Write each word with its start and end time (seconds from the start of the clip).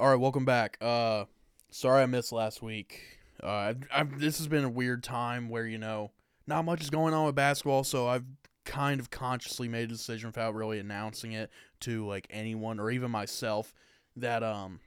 All 0.00 0.08
right, 0.08 0.18
welcome 0.18 0.46
back. 0.46 0.78
Uh, 0.80 1.26
sorry 1.70 2.02
I 2.02 2.06
missed 2.06 2.32
last 2.32 2.62
week. 2.62 3.02
Uh, 3.42 3.48
I've, 3.48 3.82
I've, 3.92 4.18
this 4.18 4.38
has 4.38 4.48
been 4.48 4.64
a 4.64 4.68
weird 4.70 5.04
time 5.04 5.50
where 5.50 5.66
you 5.66 5.76
know 5.76 6.10
not 6.46 6.64
much 6.64 6.80
is 6.80 6.88
going 6.88 7.12
on 7.12 7.26
with 7.26 7.34
basketball, 7.34 7.84
so 7.84 8.08
I've 8.08 8.24
kind 8.64 8.98
of 8.98 9.10
consciously 9.10 9.68
made 9.68 9.84
a 9.84 9.92
decision 9.92 10.28
without 10.28 10.54
really 10.54 10.78
announcing 10.78 11.32
it 11.32 11.50
to 11.80 12.06
like 12.06 12.26
anyone 12.30 12.80
or 12.80 12.90
even 12.90 13.10
myself 13.10 13.74
that 14.16 14.42
um 14.42 14.80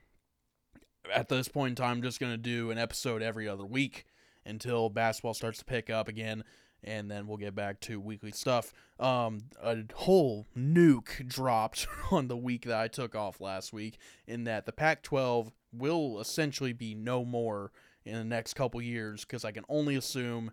at 1.12 1.28
this 1.28 1.46
point 1.46 1.70
in 1.70 1.76
time 1.76 1.98
I'm 1.98 2.02
just 2.02 2.18
gonna 2.18 2.36
do 2.36 2.72
an 2.72 2.78
episode 2.78 3.22
every 3.22 3.48
other 3.48 3.64
week 3.64 4.06
until 4.44 4.90
basketball 4.90 5.34
starts 5.34 5.60
to 5.60 5.64
pick 5.64 5.90
up 5.90 6.08
again 6.08 6.42
and 6.84 7.10
then 7.10 7.26
we'll 7.26 7.36
get 7.36 7.54
back 7.54 7.80
to 7.80 8.00
weekly 8.00 8.32
stuff. 8.32 8.72
Um, 9.00 9.44
a 9.62 9.78
whole 9.94 10.46
nuke 10.56 11.26
dropped 11.28 11.86
on 12.10 12.28
the 12.28 12.36
week 12.36 12.66
that 12.66 12.78
I 12.78 12.88
took 12.88 13.14
off 13.14 13.40
last 13.40 13.72
week, 13.72 13.98
in 14.26 14.44
that 14.44 14.66
the 14.66 14.72
Pac 14.72 15.02
12 15.02 15.50
will 15.72 16.20
essentially 16.20 16.72
be 16.72 16.94
no 16.94 17.24
more 17.24 17.72
in 18.04 18.14
the 18.14 18.24
next 18.24 18.54
couple 18.54 18.80
years, 18.82 19.24
because 19.24 19.44
I 19.44 19.52
can 19.52 19.64
only 19.68 19.96
assume 19.96 20.52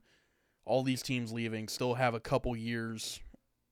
all 0.66 0.84
these 0.84 1.02
teams 1.02 1.32
leaving 1.32 1.68
still 1.68 1.96
have 1.96 2.14
a 2.14 2.20
couple 2.20 2.56
years 2.56 3.20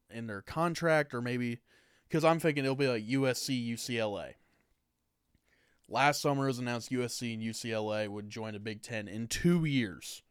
in 0.09 0.27
their 0.27 0.41
contract, 0.41 1.13
or 1.13 1.21
maybe 1.21 1.59
because 2.07 2.23
I'm 2.23 2.39
thinking 2.39 2.63
it'll 2.65 2.75
be 2.75 2.87
like 2.87 3.07
USC, 3.07 3.73
UCLA. 3.73 4.33
Last 5.87 6.21
summer, 6.21 6.45
it 6.45 6.47
was 6.47 6.59
announced 6.59 6.91
USC 6.91 7.33
and 7.33 7.43
UCLA 7.43 8.07
would 8.07 8.29
join 8.29 8.53
the 8.53 8.59
Big 8.59 8.81
Ten 8.81 9.07
in 9.07 9.27
two 9.27 9.65
years. 9.65 10.23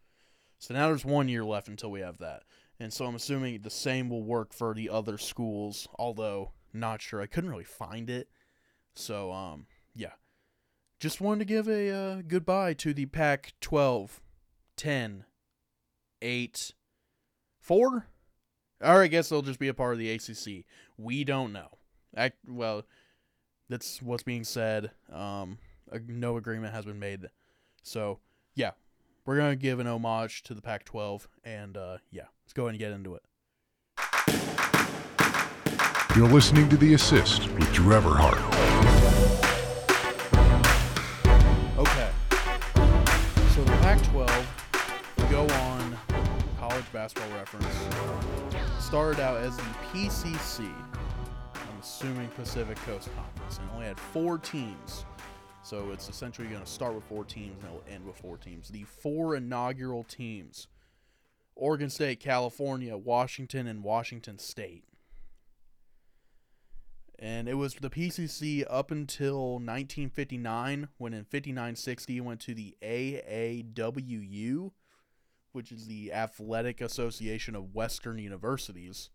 So 0.59 0.75
now 0.75 0.89
there's 0.89 1.05
one 1.05 1.29
year 1.29 1.45
left 1.45 1.69
until 1.69 1.91
we 1.91 2.01
have 2.01 2.19
that. 2.19 2.43
And 2.81 2.93
so 2.93 3.07
I'm 3.07 3.15
assuming 3.15 3.61
the 3.61 3.71
same 3.71 4.09
will 4.09 4.23
work 4.23 4.53
for 4.53 4.75
the 4.75 4.91
other 4.91 5.19
schools, 5.19 5.89
although 5.99 6.53
not 6.73 7.01
sure. 7.03 7.21
I 7.21 7.27
couldn't 7.27 7.51
really 7.51 7.65
find 7.65 8.09
it. 8.11 8.29
So, 8.95 9.33
um, 9.33 9.67
yeah. 9.95 10.13
Just 11.01 11.21
wanted 11.21 11.41
to 11.41 11.45
give 11.55 11.69
a 11.69 11.91
uh, 11.91 12.23
goodbye 12.27 12.75
to 12.75 12.93
the 12.93 13.07
Pac 13.07 13.53
12, 13.61 14.21
10, 14.77 15.25
8, 16.21 16.73
4? 17.61 18.07
Or 18.81 19.03
I 19.03 19.07
guess 19.07 19.29
they'll 19.29 19.43
just 19.43 19.61
be 19.61 19.69
a 19.69 19.75
part 19.75 19.93
of 19.93 19.99
the 19.99 20.11
ACC. 20.11 20.65
We 20.97 21.25
don't 21.25 21.53
know. 21.53 21.69
I, 22.17 22.33
well, 22.47 22.83
that's 23.69 24.03
what's 24.03 24.23
being 24.23 24.45
said. 24.45 24.91
Um, 25.13 25.59
no 26.07 26.37
agreement 26.37 26.75
has 26.75 26.85
been 26.85 26.99
made. 26.99 27.27
So, 27.83 28.19
we're 29.29 29.37
going 29.37 29.51
to 29.51 29.57
give 29.57 29.79
an 29.79 29.87
homage 29.87 30.43
to 30.43 30.55
the 30.55 30.63
Pac 30.63 30.87
12. 30.87 31.29
And 31.45 31.77
uh, 31.77 31.99
yeah, 32.11 32.23
let's 32.47 32.55
go 32.55 32.63
ahead 32.63 32.71
and 32.71 32.79
get 32.79 32.93
into 32.93 33.15
it. 33.15 33.23
You're 36.17 36.29
listening 36.29 36.67
to 36.71 36.79
The 36.79 36.95
Assist 36.95 37.47
with 37.49 37.71
Drew 37.75 37.95
Everhart. 37.95 38.39
Okay. 41.77 42.11
So 43.55 43.63
the 43.65 43.77
Pac 43.83 44.03
12, 44.05 45.29
go 45.31 45.43
on 45.43 45.99
college 46.59 46.91
basketball 46.91 47.39
reference, 47.39 47.67
started 48.83 49.21
out 49.21 49.37
as 49.37 49.55
the 49.59 49.63
PCC. 49.93 50.73
I'm 51.55 51.81
assuming 51.83 52.29
Pacific 52.29 52.79
Coast 52.79 53.11
Conference, 53.15 53.59
and 53.59 53.69
only 53.75 53.85
had 53.89 54.01
four 54.01 54.39
teams. 54.39 55.05
So 55.69 55.91
it's 55.93 56.09
essentially 56.09 56.49
going 56.49 56.63
to 56.63 56.67
start 56.67 56.95
with 56.95 57.05
four 57.05 57.27
teams 57.27 57.63
and 57.63 57.65
it'll 57.65 57.85
end 57.95 58.07
with 58.07 58.17
four 58.17 58.39
teams. 58.39 58.71
The 58.71 58.85
four 58.85 59.37
inaugural 59.37 60.03
teams 60.03 60.67
Oregon 61.55 61.91
State, 61.91 62.21
California, 62.21 62.97
Washington, 62.97 63.67
and 63.67 63.85
Washington 63.85 64.39
State. 64.39 64.85
And 67.19 67.51
it 67.51 67.59
was 67.59 67.75
the 67.75 67.91
PCC 67.91 68.65
up 68.71 68.91
until 68.91 69.57
1959, 69.57 70.89
when 70.97 71.13
in 71.13 71.25
5960 71.25 72.19
went 72.23 72.41
to 72.41 72.55
the 72.55 72.75
AAWU, 72.83 74.71
which 75.53 75.71
is 75.71 75.87
the 75.87 76.15
Athletic 76.15 76.81
Association 76.81 77.55
of 77.55 77.75
Western 77.75 78.19
Universities. 78.19 79.11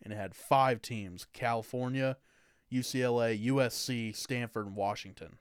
And 0.00 0.12
it 0.12 0.16
had 0.16 0.36
five 0.36 0.80
teams 0.80 1.26
California, 1.32 2.18
UCLA, 2.72 3.44
USC, 3.46 4.14
Stanford, 4.14 4.66
and 4.66 4.76
Washington. 4.76 5.38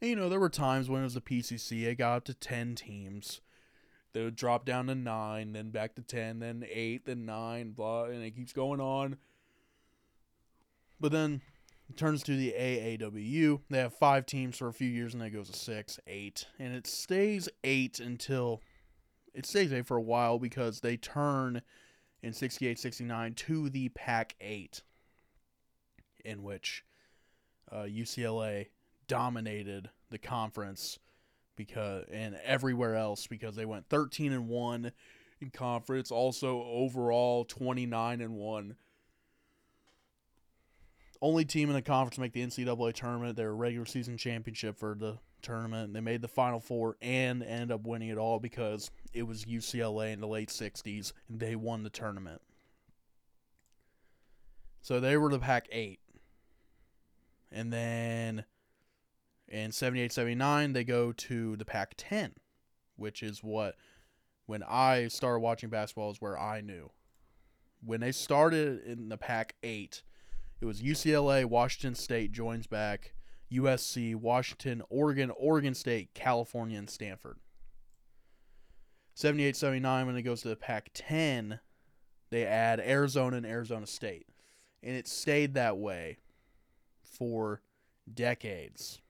And, 0.00 0.10
you 0.10 0.16
know, 0.16 0.28
there 0.28 0.40
were 0.40 0.48
times 0.48 0.88
when 0.88 1.00
it 1.00 1.04
was 1.04 1.14
the 1.14 1.20
PCC, 1.20 1.84
it 1.84 1.96
got 1.96 2.16
up 2.16 2.24
to 2.26 2.34
10 2.34 2.76
teams. 2.76 3.40
They 4.12 4.24
would 4.24 4.36
drop 4.36 4.64
down 4.64 4.86
to 4.86 4.94
9, 4.94 5.52
then 5.52 5.70
back 5.70 5.94
to 5.96 6.02
10, 6.02 6.38
then 6.38 6.64
8, 6.70 7.04
then 7.04 7.26
9, 7.26 7.72
blah, 7.72 8.04
and 8.04 8.22
it 8.22 8.36
keeps 8.36 8.52
going 8.52 8.80
on. 8.80 9.16
But 11.00 11.12
then 11.12 11.42
it 11.88 11.96
turns 11.96 12.22
to 12.24 12.36
the 12.36 12.54
AAWU. 12.58 13.60
They 13.70 13.78
have 13.78 13.94
five 13.94 14.26
teams 14.26 14.56
for 14.56 14.68
a 14.68 14.72
few 14.72 14.88
years, 14.88 15.14
and 15.14 15.20
then 15.20 15.28
it 15.28 15.32
goes 15.32 15.50
to 15.50 15.58
6, 15.58 16.00
8. 16.06 16.46
And 16.58 16.74
it 16.74 16.86
stays 16.86 17.48
8 17.64 18.00
until. 18.00 18.62
It 19.34 19.46
stays 19.46 19.72
8 19.72 19.86
for 19.86 19.96
a 19.96 20.02
while 20.02 20.38
because 20.38 20.80
they 20.80 20.96
turn 20.96 21.62
in 22.22 22.32
68 22.32 22.78
69 22.78 23.34
to 23.34 23.68
the 23.70 23.88
Pac 23.90 24.34
8, 24.40 24.82
in 26.24 26.42
which 26.42 26.84
uh, 27.70 27.82
UCLA 27.82 28.66
dominated 29.08 29.90
the 30.10 30.18
conference 30.18 30.98
because 31.56 32.04
and 32.12 32.36
everywhere 32.44 32.94
else 32.94 33.26
because 33.26 33.56
they 33.56 33.66
went 33.66 33.88
13 33.88 34.32
and 34.32 34.48
1 34.48 34.92
in 35.40 35.50
conference 35.50 36.10
also 36.10 36.62
overall 36.62 37.44
29 37.44 38.20
and 38.20 38.34
1 38.34 38.76
only 41.20 41.44
team 41.44 41.68
in 41.68 41.74
the 41.74 41.82
conference 41.82 42.14
to 42.14 42.20
make 42.20 42.32
the 42.32 42.46
NCAA 42.46 42.92
tournament 42.94 43.36
their 43.36 43.52
regular 43.54 43.86
season 43.86 44.16
championship 44.16 44.78
for 44.78 44.94
the 44.94 45.18
tournament 45.42 45.92
they 45.92 46.00
made 46.00 46.22
the 46.22 46.28
final 46.28 46.60
four 46.60 46.96
and 47.00 47.42
ended 47.42 47.72
up 47.72 47.84
winning 47.86 48.08
it 48.08 48.18
all 48.18 48.38
because 48.38 48.90
it 49.12 49.22
was 49.22 49.44
UCLA 49.44 50.12
in 50.12 50.20
the 50.20 50.26
late 50.26 50.48
60s 50.48 51.12
and 51.28 51.40
they 51.40 51.56
won 51.56 51.82
the 51.82 51.90
tournament. 51.90 52.40
So 54.80 55.00
they 55.00 55.16
were 55.16 55.30
the 55.30 55.38
Pac 55.38 55.68
8 55.70 55.98
and 57.50 57.72
then 57.72 58.44
in 59.48 59.72
78 59.72 60.12
79, 60.12 60.72
they 60.72 60.84
go 60.84 61.12
to 61.12 61.56
the 61.56 61.64
Pac 61.64 61.94
10, 61.96 62.34
which 62.96 63.22
is 63.22 63.42
what, 63.42 63.76
when 64.46 64.62
I 64.62 65.08
started 65.08 65.40
watching 65.40 65.70
basketball, 65.70 66.10
is 66.10 66.20
where 66.20 66.38
I 66.38 66.60
knew. 66.60 66.90
When 67.84 68.00
they 68.00 68.12
started 68.12 68.82
in 68.84 69.08
the 69.08 69.16
Pac 69.16 69.54
8, 69.62 70.02
it 70.60 70.64
was 70.64 70.82
UCLA, 70.82 71.44
Washington 71.44 71.94
State 71.94 72.32
joins 72.32 72.66
back, 72.66 73.14
USC, 73.52 74.14
Washington, 74.16 74.82
Oregon, 74.90 75.30
Oregon 75.38 75.74
State, 75.74 76.12
California, 76.14 76.78
and 76.78 76.90
Stanford. 76.90 77.38
78 79.14 79.56
79, 79.56 80.06
when 80.06 80.16
it 80.16 80.22
goes 80.22 80.42
to 80.42 80.48
the 80.48 80.56
Pac 80.56 80.90
10, 80.94 81.60
they 82.30 82.44
add 82.44 82.80
Arizona 82.80 83.36
and 83.38 83.46
Arizona 83.46 83.86
State. 83.86 84.26
And 84.82 84.94
it 84.94 85.08
stayed 85.08 85.54
that 85.54 85.78
way 85.78 86.18
for 87.02 87.62
decades 88.12 89.00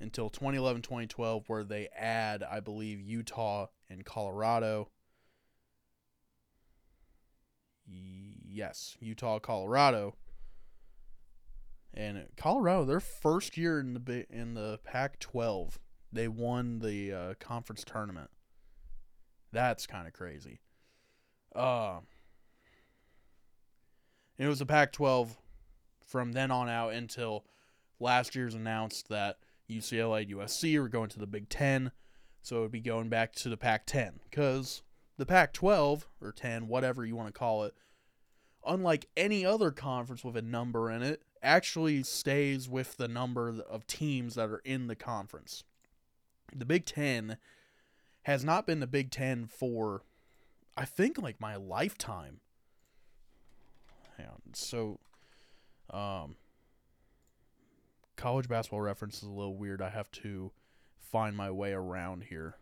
until 0.00 0.28
2011 0.28 0.82
2012, 0.82 1.48
where 1.48 1.64
they 1.64 1.88
add, 1.96 2.42
I 2.42 2.60
believe, 2.60 3.00
Utah 3.00 3.66
and 3.88 4.04
Colorado. 4.04 4.88
Yes, 7.86 8.96
Utah, 9.00 9.38
Colorado. 9.38 10.16
And 11.94 12.26
Colorado, 12.36 12.84
their 12.84 13.00
first 13.00 13.56
year 13.56 13.80
in 13.80 13.94
the 13.94 14.26
in 14.30 14.54
the 14.54 14.78
Pac-12, 14.84 15.76
they 16.12 16.28
won 16.28 16.80
the 16.80 17.12
uh, 17.12 17.34
conference 17.40 17.84
tournament. 17.84 18.30
That's 19.52 19.86
kind 19.86 20.06
of 20.06 20.12
crazy. 20.12 20.60
Uh, 21.54 22.00
it 24.36 24.46
was 24.46 24.58
the 24.58 24.66
Pac-12 24.66 25.36
from 26.06 26.32
then 26.32 26.50
on 26.50 26.68
out 26.68 26.92
until 26.92 27.44
last 27.98 28.34
year's 28.34 28.54
announced 28.54 29.08
that 29.08 29.38
UCLA 29.70 30.30
USC 30.30 30.76
are 30.76 30.88
going 30.88 31.08
to 31.10 31.18
the 31.18 31.26
Big 31.26 31.48
Ten, 31.48 31.92
so 32.42 32.58
it 32.58 32.60
would 32.60 32.72
be 32.72 32.80
going 32.80 33.08
back 33.08 33.34
to 33.36 33.48
the 33.48 33.56
Pac 33.56 33.86
10. 33.86 34.20
Because 34.30 34.82
the 35.16 35.26
Pac 35.26 35.52
12, 35.52 36.06
or 36.20 36.32
10, 36.32 36.68
whatever 36.68 37.04
you 37.04 37.16
want 37.16 37.28
to 37.28 37.38
call 37.38 37.64
it, 37.64 37.74
unlike 38.66 39.08
any 39.16 39.44
other 39.44 39.70
conference 39.70 40.24
with 40.24 40.36
a 40.36 40.42
number 40.42 40.90
in 40.90 41.02
it, 41.02 41.22
actually 41.42 42.02
stays 42.02 42.68
with 42.68 42.96
the 42.96 43.08
number 43.08 43.48
of 43.48 43.86
teams 43.86 44.34
that 44.34 44.48
are 44.48 44.62
in 44.64 44.86
the 44.86 44.96
conference. 44.96 45.64
The 46.54 46.64
Big 46.64 46.84
Ten 46.84 47.38
has 48.22 48.44
not 48.44 48.66
been 48.66 48.80
the 48.80 48.86
Big 48.86 49.10
Ten 49.10 49.46
for, 49.46 50.02
I 50.76 50.84
think, 50.84 51.18
like 51.18 51.40
my 51.40 51.56
lifetime. 51.56 52.40
Hang. 54.16 54.26
So, 54.54 54.98
um, 55.90 56.36
college 58.16 58.48
basketball 58.48 58.80
reference 58.80 59.18
is 59.18 59.28
a 59.28 59.32
little 59.32 59.56
weird. 59.56 59.82
I 59.82 59.90
have 59.90 60.10
to 60.12 60.52
find 60.98 61.36
my 61.36 61.50
way 61.50 61.72
around 61.72 62.24
here. 62.24 62.56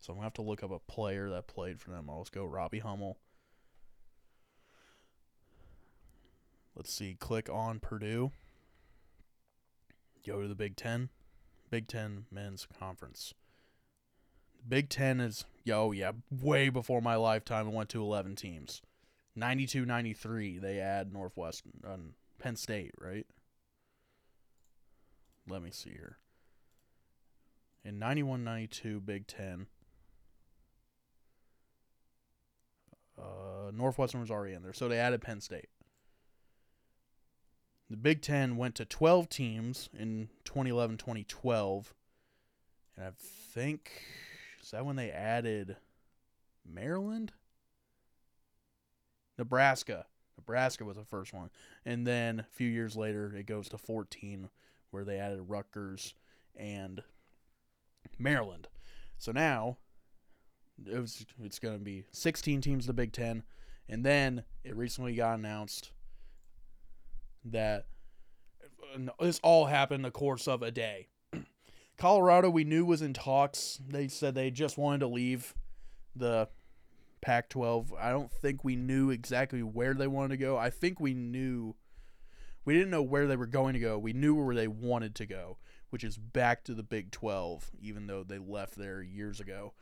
So 0.00 0.12
I'm 0.12 0.16
going 0.16 0.22
to 0.22 0.26
have 0.26 0.34
to 0.34 0.42
look 0.42 0.62
up 0.62 0.70
a 0.70 0.78
player 0.78 1.30
that 1.30 1.46
played 1.46 1.80
for 1.80 1.90
them. 1.90 2.08
I'll 2.08 2.20
just 2.20 2.32
go 2.32 2.44
Robbie 2.44 2.80
Hummel. 2.80 3.18
Let's 6.74 6.92
see. 6.92 7.16
Click 7.18 7.48
on 7.50 7.80
Purdue. 7.80 8.32
Go 10.26 10.42
to 10.42 10.48
the 10.48 10.54
Big 10.54 10.76
Ten. 10.76 11.08
Big 11.70 11.88
Ten 11.88 12.26
Men's 12.30 12.66
Conference. 12.78 13.34
Big 14.68 14.88
Ten 14.88 15.20
is, 15.20 15.44
yo, 15.64 15.92
yeah, 15.92 16.12
way 16.30 16.68
before 16.68 17.00
my 17.00 17.16
lifetime. 17.16 17.68
It 17.68 17.74
went 17.74 17.88
to 17.90 18.02
11 18.02 18.36
teams. 18.36 18.82
92 19.34 19.84
93, 19.84 20.58
they 20.58 20.78
add 20.78 21.12
Northwestern, 21.12 21.72
uh, 21.86 21.96
Penn 22.38 22.56
State, 22.56 22.92
right? 22.98 23.26
Let 25.48 25.62
me 25.62 25.70
see 25.70 25.90
here. 25.90 26.18
In 27.84 27.98
91 27.98 28.42
92, 28.42 29.00
Big 29.00 29.26
Ten. 29.26 29.66
Uh, 33.18 33.70
Northwestern 33.72 34.20
was 34.20 34.30
already 34.30 34.54
in 34.54 34.62
there, 34.62 34.72
so 34.72 34.88
they 34.88 34.98
added 34.98 35.22
Penn 35.22 35.40
State. 35.40 35.68
The 37.88 37.96
Big 37.96 38.20
Ten 38.20 38.56
went 38.56 38.74
to 38.76 38.84
12 38.84 39.28
teams 39.28 39.88
in 39.96 40.28
2011 40.44 40.96
2012. 40.96 41.94
And 42.96 43.06
I 43.06 43.10
think, 43.14 43.92
is 44.62 44.72
that 44.72 44.84
when 44.84 44.96
they 44.96 45.10
added 45.10 45.76
Maryland? 46.68 47.32
Nebraska. 49.38 50.06
Nebraska 50.36 50.84
was 50.84 50.96
the 50.96 51.04
first 51.04 51.32
one. 51.32 51.50
And 51.84 52.06
then 52.06 52.40
a 52.40 52.46
few 52.50 52.68
years 52.68 52.96
later, 52.96 53.32
it 53.36 53.46
goes 53.46 53.68
to 53.68 53.78
14, 53.78 54.48
where 54.96 55.04
they 55.04 55.18
added 55.18 55.42
Rutgers 55.46 56.14
and 56.56 57.02
Maryland. 58.18 58.66
So 59.18 59.30
now 59.30 59.76
it 60.90 60.98
was 60.98 61.26
it's 61.44 61.58
going 61.58 61.78
to 61.78 61.84
be 61.84 62.04
16 62.12 62.62
teams 62.62 62.86
the 62.86 62.94
Big 62.94 63.12
Ten, 63.12 63.42
and 63.90 64.02
then 64.02 64.42
it 64.64 64.74
recently 64.74 65.14
got 65.14 65.38
announced 65.38 65.92
that 67.44 67.88
this 69.20 69.38
all 69.42 69.66
happened 69.66 70.02
the 70.02 70.10
course 70.10 70.48
of 70.48 70.62
a 70.62 70.70
day. 70.70 71.08
Colorado, 71.98 72.48
we 72.48 72.64
knew 72.64 72.86
was 72.86 73.02
in 73.02 73.12
talks. 73.12 73.78
They 73.86 74.08
said 74.08 74.34
they 74.34 74.50
just 74.50 74.78
wanted 74.78 75.00
to 75.00 75.08
leave 75.08 75.54
the 76.14 76.48
Pac 77.20 77.50
12. 77.50 77.92
I 78.00 78.10
don't 78.12 78.32
think 78.32 78.64
we 78.64 78.76
knew 78.76 79.10
exactly 79.10 79.62
where 79.62 79.92
they 79.92 80.06
wanted 80.06 80.30
to 80.30 80.36
go. 80.38 80.56
I 80.56 80.70
think 80.70 81.00
we 81.00 81.12
knew. 81.12 81.76
We 82.66 82.74
didn't 82.74 82.90
know 82.90 83.02
where 83.02 83.26
they 83.26 83.36
were 83.36 83.46
going 83.46 83.72
to 83.74 83.80
go. 83.80 83.96
We 83.96 84.12
knew 84.12 84.34
where 84.34 84.54
they 84.54 84.68
wanted 84.68 85.14
to 85.14 85.26
go, 85.26 85.56
which 85.90 86.04
is 86.04 86.18
back 86.18 86.64
to 86.64 86.74
the 86.74 86.82
Big 86.82 87.12
12, 87.12 87.70
even 87.80 88.08
though 88.08 88.24
they 88.24 88.38
left 88.38 88.74
there 88.74 89.00
years 89.00 89.40
ago. 89.40 89.72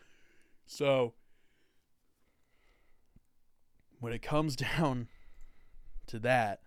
So, 0.66 1.14
when 4.00 4.12
it 4.12 4.22
comes 4.22 4.54
down 4.76 5.08
to 6.08 6.18
that, 6.20 6.60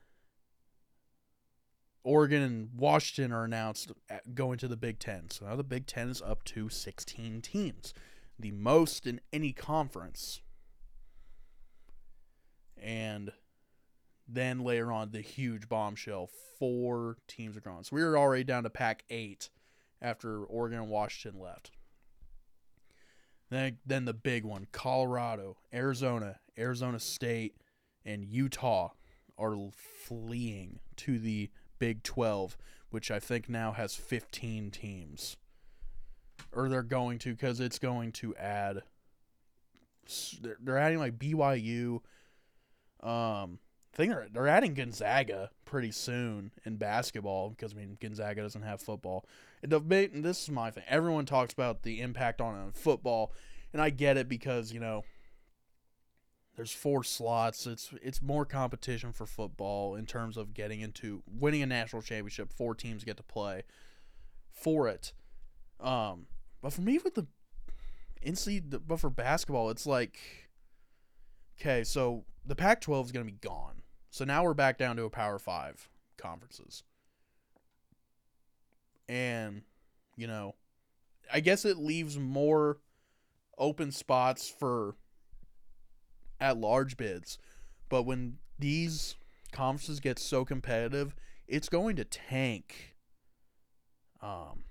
Oregon 2.03 2.41
and 2.41 2.69
Washington 2.75 3.31
are 3.31 3.43
announced 3.43 3.91
going 4.33 4.57
to 4.59 4.67
the 4.67 4.77
Big 4.77 4.97
Ten. 4.97 5.29
So 5.29 5.45
now 5.45 5.55
the 5.55 5.63
Big 5.63 5.85
Ten 5.85 6.09
is 6.09 6.21
up 6.21 6.43
to 6.45 6.69
16 6.69 7.41
teams, 7.41 7.93
the 8.39 8.51
most 8.51 9.05
in 9.05 9.19
any 9.31 9.51
conference. 9.51 10.41
And 12.81 13.33
then 14.27 14.59
later 14.59 14.91
on, 14.91 15.11
the 15.11 15.21
huge 15.21 15.69
bombshell 15.69 16.29
four 16.59 17.17
teams 17.27 17.55
are 17.55 17.61
gone. 17.61 17.83
So 17.83 17.95
we 17.95 18.03
were 18.03 18.17
already 18.17 18.43
down 18.43 18.63
to 18.63 18.69
Pac 18.69 19.03
8 19.09 19.49
after 20.01 20.43
Oregon 20.43 20.79
and 20.79 20.89
Washington 20.89 21.39
left. 21.41 21.71
Then, 23.49 23.77
then 23.85 24.05
the 24.05 24.13
big 24.13 24.43
one 24.43 24.67
Colorado, 24.71 25.57
Arizona, 25.73 26.39
Arizona 26.57 26.99
State, 26.99 27.55
and 28.05 28.25
Utah 28.25 28.89
are 29.37 29.55
fleeing 29.71 30.79
to 30.97 31.19
the 31.19 31.49
Big 31.79 32.03
12, 32.03 32.57
which 32.89 33.11
I 33.11 33.19
think 33.19 33.47
now 33.47 33.71
has 33.71 33.95
15 33.95 34.71
teams. 34.71 35.37
Or 36.51 36.69
they're 36.69 36.83
going 36.83 37.19
to, 37.19 37.31
because 37.31 37.59
it's 37.59 37.79
going 37.79 38.11
to 38.13 38.35
add. 38.35 38.81
They're 40.41 40.77
adding 40.77 40.99
like 40.99 41.19
BYU. 41.19 41.99
Um, 43.03 43.59
I 43.97 44.01
think 44.01 44.13
they're, 44.13 44.27
they're 44.31 44.47
adding 44.47 44.75
Gonzaga 44.75 45.49
pretty 45.65 45.89
soon 45.89 46.51
in 46.65 46.75
basketball 46.77 47.49
because 47.49 47.73
I 47.73 47.77
mean 47.77 47.97
Gonzaga 47.99 48.43
doesn't 48.43 48.61
have 48.61 48.79
football. 48.79 49.25
And 49.63 49.71
the, 49.71 49.79
this 50.13 50.43
is 50.43 50.51
my 50.51 50.69
thing. 50.69 50.83
Everyone 50.87 51.25
talks 51.25 51.51
about 51.51 51.81
the 51.81 52.01
impact 52.01 52.39
on 52.39 52.73
football, 52.73 53.33
and 53.73 53.81
I 53.81 53.89
get 53.89 54.15
it 54.15 54.29
because 54.29 54.71
you 54.71 54.79
know 54.79 55.03
there's 56.55 56.71
four 56.71 57.03
slots. 57.03 57.65
It's 57.65 57.91
it's 58.03 58.21
more 58.21 58.45
competition 58.45 59.13
for 59.13 59.25
football 59.25 59.95
in 59.95 60.05
terms 60.05 60.37
of 60.37 60.53
getting 60.53 60.81
into 60.81 61.23
winning 61.27 61.63
a 61.63 61.65
national 61.65 62.03
championship. 62.03 62.53
Four 62.53 62.75
teams 62.75 63.03
get 63.03 63.17
to 63.17 63.23
play 63.23 63.63
for 64.51 64.87
it. 64.87 65.11
Um, 65.79 66.27
but 66.61 66.71
for 66.71 66.81
me 66.81 66.99
with 67.03 67.15
the 67.15 67.25
NC, 68.23 68.79
but 68.87 68.99
for 68.99 69.09
basketball, 69.09 69.71
it's 69.71 69.87
like 69.87 70.19
okay, 71.59 71.83
so 71.83 72.25
the 72.45 72.55
Pac-12 72.55 73.05
is 73.05 73.11
going 73.11 73.25
to 73.25 73.31
be 73.31 73.39
gone. 73.39 73.81
So 74.09 74.25
now 74.25 74.43
we're 74.43 74.53
back 74.53 74.77
down 74.77 74.95
to 74.97 75.03
a 75.03 75.09
Power 75.09 75.39
Five 75.39 75.89
conferences, 76.17 76.83
and 79.07 79.61
you 80.15 80.27
know, 80.27 80.55
I 81.31 81.39
guess 81.39 81.65
it 81.65 81.77
leaves 81.77 82.17
more 82.17 82.77
open 83.57 83.91
spots 83.91 84.49
for 84.49 84.95
at 86.39 86.57
large 86.57 86.97
bids. 86.97 87.37
But 87.89 88.03
when 88.03 88.37
these 88.59 89.15
conferences 89.51 89.99
get 89.99 90.19
so 90.19 90.45
competitive, 90.45 91.15
it's 91.47 91.69
going 91.69 91.95
to 91.97 92.03
tank. 92.03 92.95
Um, 94.21 94.63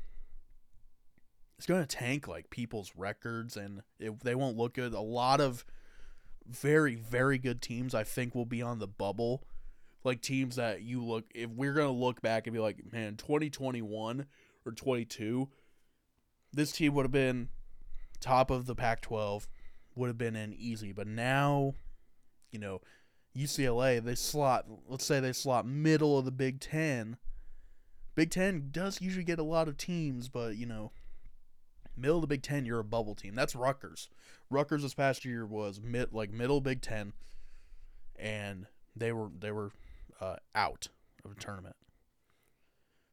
it's 1.57 1.67
going 1.67 1.81
to 1.81 1.87
tank 1.87 2.29
like 2.29 2.51
people's 2.51 2.93
records, 2.97 3.57
and 3.57 3.83
it, 3.99 4.21
they 4.23 4.35
won't 4.35 4.57
look 4.57 4.75
good. 4.75 4.93
A 4.93 5.01
lot 5.01 5.41
of 5.41 5.65
very 6.49 6.95
very 6.95 7.39
good 7.39 7.63
teams, 7.63 7.95
I 7.95 8.05
think, 8.05 8.35
will 8.35 8.47
be 8.47 8.63
on 8.63 8.79
the 8.79 8.87
bubble. 8.87 9.45
Like 10.05 10.23
teams 10.23 10.57
that 10.57 10.83
you 10.83 11.05
look, 11.05 11.25
if 11.35 11.51
we're 11.51 11.75
gonna 11.75 11.91
look 11.91 12.21
back 12.23 12.47
and 12.47 12.55
be 12.55 12.61
like, 12.61 12.93
man, 12.93 13.17
2021 13.17 14.27
or 14.65 14.73
22, 14.73 15.49
this 16.53 16.73
team 16.73 16.95
would 16.95 17.05
have 17.05 17.13
been 17.13 17.49
top 18.21 18.51
of 18.51 18.67
the 18.67 18.75
Pac-12 18.75 19.47
would 19.95 20.09
have 20.09 20.19
been 20.19 20.37
in 20.37 20.53
easy. 20.53 20.93
But 20.93 21.07
now, 21.07 21.75
you 22.51 22.59
know, 22.59 22.81
UCLA, 23.37 24.03
they 24.03 24.15
slot, 24.15 24.67
let's 24.89 25.05
say 25.05 25.21
they 25.21 25.33
slot 25.33 25.67
middle 25.67 26.19
of 26.19 26.25
the 26.25 26.31
Big 26.31 26.61
Ten. 26.61 27.17
Big 28.15 28.31
Ten 28.31 28.69
does 28.71 29.01
usually 29.01 29.25
get 29.25 29.39
a 29.39 29.45
lot 29.45 29.69
of 29.69 29.77
teams, 29.77 30.29
but, 30.29 30.57
you 30.57 30.67
know, 30.67 30.93
middle 31.97 32.19
of 32.19 32.23
the 32.23 32.29
Big 32.29 32.43
Ten, 32.43 32.65
you're 32.65 32.81
a 32.81 32.85
bubble 32.85 33.15
team. 33.15 33.35
That's 33.35 33.55
Rutgers. 33.55 34.09
Rutgers 34.51 34.83
this 34.83 34.95
past 34.95 35.25
year 35.25 35.45
was 35.45 35.81
mid, 35.81 36.13
like 36.13 36.31
middle 36.33 36.61
Big 36.61 36.81
Ten, 36.83 37.13
and 38.17 38.67
they 38.95 39.13
were 39.13 39.29
they 39.39 39.51
were 39.51 39.73
uh, 40.21 40.37
out 40.55 40.89
of 41.25 41.35
the 41.35 41.41
tournament. 41.41 41.77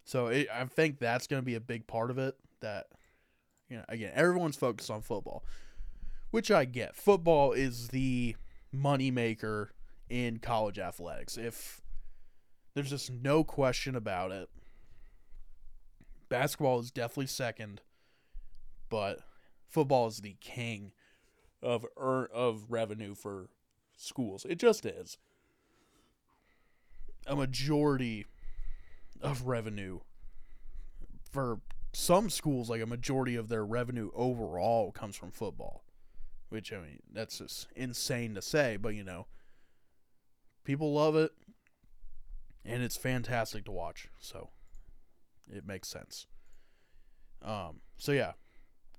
So 0.05 0.27
it, 0.27 0.47
I 0.53 0.65
think 0.65 0.99
that's 0.99 1.27
going 1.27 1.41
to 1.41 1.45
be 1.45 1.55
a 1.55 1.61
big 1.61 1.87
part 1.87 2.11
of 2.11 2.17
it. 2.17 2.35
That 2.61 2.87
you 3.69 3.77
know, 3.77 3.83
again, 3.89 4.11
everyone's 4.15 4.55
focused 4.55 4.91
on 4.91 5.01
football 5.01 5.43
which 6.33 6.49
I 6.49 6.65
get. 6.65 6.95
Football 6.95 7.51
is 7.51 7.89
the 7.89 8.35
money 8.71 9.11
maker 9.11 9.71
in 10.09 10.39
college 10.39 10.79
athletics. 10.79 11.37
If 11.37 11.79
there's 12.73 12.89
just 12.89 13.11
no 13.11 13.43
question 13.43 13.95
about 13.95 14.31
it. 14.31 14.49
Basketball 16.29 16.79
is 16.79 16.89
definitely 16.89 17.27
second, 17.27 17.81
but 18.89 19.19
football 19.67 20.07
is 20.07 20.21
the 20.21 20.35
king 20.41 20.93
of 21.63 21.85
er, 21.99 22.29
of 22.33 22.65
revenue 22.69 23.15
for 23.15 23.49
schools. 23.97 24.45
It 24.47 24.59
just 24.59 24.85
is. 24.85 25.17
A 27.25 27.35
majority 27.35 28.25
of 29.21 29.43
revenue 29.43 29.99
for 31.31 31.61
some 31.93 32.29
schools, 32.29 32.69
like 32.69 32.81
a 32.81 32.85
majority 32.85 33.35
of 33.35 33.47
their 33.47 33.65
revenue 33.65 34.11
overall, 34.13 34.91
comes 34.91 35.15
from 35.15 35.31
football 35.31 35.83
which 36.53 36.71
I 36.71 36.75
mean 36.75 36.99
that's 37.11 37.39
just 37.39 37.67
insane 37.75 38.35
to 38.35 38.41
say, 38.43 38.77
but 38.77 38.93
you 38.93 39.03
know, 39.03 39.25
people 40.63 40.93
love 40.93 41.15
it, 41.15 41.31
and 42.63 42.83
it's 42.83 42.95
fantastic 42.95 43.65
to 43.65 43.71
watch. 43.71 44.07
So 44.19 44.49
it 45.51 45.65
makes 45.65 45.87
sense. 45.87 46.27
Um, 47.41 47.81
so 47.97 48.11
yeah, 48.11 48.33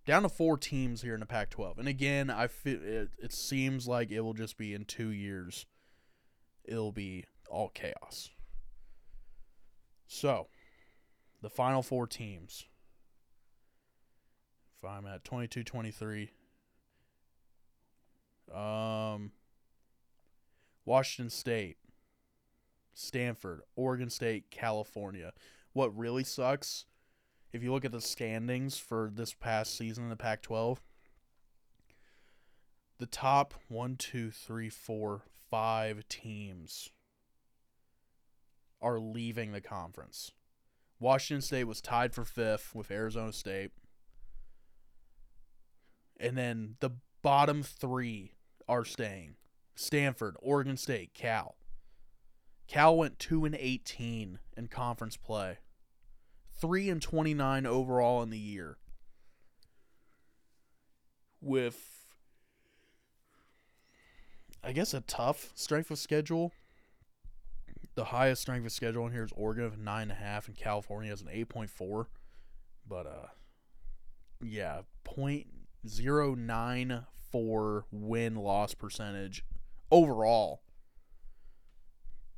down 0.06 0.22
to 0.22 0.28
four 0.28 0.56
teams 0.56 1.02
here 1.02 1.14
in 1.14 1.20
the 1.20 1.26
Pac-12, 1.26 1.78
and 1.78 1.88
again, 1.88 2.30
I 2.30 2.46
feel 2.46 2.78
it. 2.82 3.10
It 3.18 3.32
seems 3.32 3.86
like 3.88 4.10
it 4.10 4.20
will 4.20 4.34
just 4.34 4.56
be 4.56 4.74
in 4.74 4.84
two 4.84 5.08
years. 5.08 5.66
It'll 6.64 6.92
be 6.92 7.24
all 7.48 7.68
chaos. 7.68 8.30
So, 10.06 10.48
the 11.42 11.50
final 11.50 11.82
four 11.82 12.06
teams. 12.06 12.66
If 14.78 14.88
I'm 14.88 15.06
at 15.06 15.24
22 15.24 15.62
23, 15.64 16.30
um, 18.54 19.32
Washington 20.84 21.30
State. 21.30 21.78
Stanford, 22.94 23.62
Oregon 23.76 24.08
State, 24.08 24.50
California. 24.50 25.32
What 25.72 25.96
really 25.96 26.24
sucks, 26.24 26.86
if 27.54 27.62
you 27.62 27.72
look 27.72 27.84
at 27.84 27.92
the 27.92 28.00
standings 28.00 28.78
for 28.78 29.12
this 29.14 29.32
past 29.32 29.76
season 29.76 30.02
in 30.02 30.10
the 30.10 30.16
Pac 30.16 30.42
12, 30.42 30.82
the 32.98 33.06
top 33.06 33.54
one, 33.68 33.94
two, 33.94 34.32
three, 34.32 34.68
four, 34.68 35.22
five 35.48 36.06
teams 36.08 36.90
are 38.82 38.98
leaving 38.98 39.52
the 39.52 39.60
conference. 39.60 40.32
Washington 40.98 41.42
State 41.42 41.64
was 41.64 41.80
tied 41.80 42.12
for 42.12 42.24
fifth 42.24 42.74
with 42.74 42.90
Arizona 42.90 43.32
State. 43.32 43.70
And 46.18 46.36
then 46.36 46.74
the 46.80 46.90
bottom 47.22 47.62
three 47.62 48.32
are 48.68 48.84
staying 48.84 49.36
Stanford, 49.76 50.34
Oregon 50.40 50.76
State, 50.76 51.14
Cal. 51.14 51.54
Cal 52.66 52.96
went 52.96 53.20
2 53.20 53.44
and 53.44 53.54
18 53.54 54.40
in 54.56 54.66
conference 54.66 55.16
play. 55.16 55.58
3 56.58 56.90
and 56.90 57.02
29 57.02 57.66
overall 57.66 58.22
in 58.22 58.30
the 58.30 58.38
year. 58.38 58.76
With 61.40 61.94
I 64.62 64.72
guess 64.72 64.94
a 64.94 65.02
tough 65.02 65.52
strength 65.54 65.90
of 65.90 65.98
schedule. 65.98 66.52
The 67.96 68.06
highest 68.06 68.42
strength 68.42 68.64
of 68.64 68.72
schedule 68.72 69.06
in 69.06 69.12
here 69.12 69.24
is 69.24 69.30
Oregon 69.36 69.64
of 69.64 69.78
nine 69.78 70.04
and 70.04 70.12
a 70.12 70.14
half, 70.14 70.48
and 70.48 70.56
California 70.56 71.10
has 71.10 71.20
an 71.20 71.28
eight 71.30 71.48
point 71.48 71.70
four. 71.70 72.08
But 72.88 73.06
uh, 73.06 73.26
yeah, 74.42 74.80
point 75.04 75.46
zero 75.86 76.34
nine 76.34 77.04
four 77.30 77.84
win 77.92 78.36
loss 78.36 78.74
percentage 78.74 79.44
overall. 79.90 80.62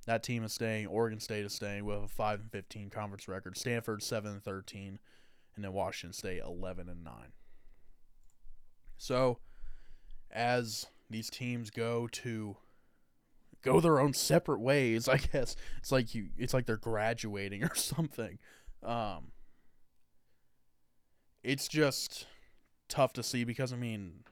That 0.07 0.23
team 0.23 0.45
is 0.45 0.53
staying. 0.53 0.87
Oregon 0.87 1.19
State 1.19 1.45
is 1.45 1.53
staying 1.53 1.85
with 1.85 2.05
a 2.05 2.09
five 2.09 2.41
and 2.41 2.51
fifteen 2.51 2.91
conference 2.91 3.27
record. 3.27 3.57
Stanford 3.57 4.03
seven 4.03 4.33
and 4.33 4.43
thirteen, 4.43 5.01
and 5.55 5.65
then 5.65 5.73
Washington 5.73 6.13
State 6.13 6.43
eleven 6.45 6.89
and 6.89 7.03
nine. 7.03 7.33
So, 8.97 9.39
as 10.31 10.87
these 11.11 11.29
teams 11.29 11.71
go 11.71 12.07
to 12.09 12.57
go 13.63 13.81
their 13.81 13.99
own 13.99 14.13
separate 14.13 14.61
ways, 14.61 15.09
I 15.09 15.19
guess 15.19 15.57
it's 15.79 15.91
like 15.91 16.15
you. 16.15 16.29
It's 16.39 16.55
like 16.55 16.67
they're 16.67 16.77
graduating 16.77 17.65
or 17.65 17.75
something. 17.75 18.39
Um, 18.85 19.33
it's 21.43 21.67
just 21.67 22.27
tough 22.89 23.13
to 23.15 23.23
see 23.23 23.43
because 23.43 23.73
I 23.73 23.77
mean 23.77 24.25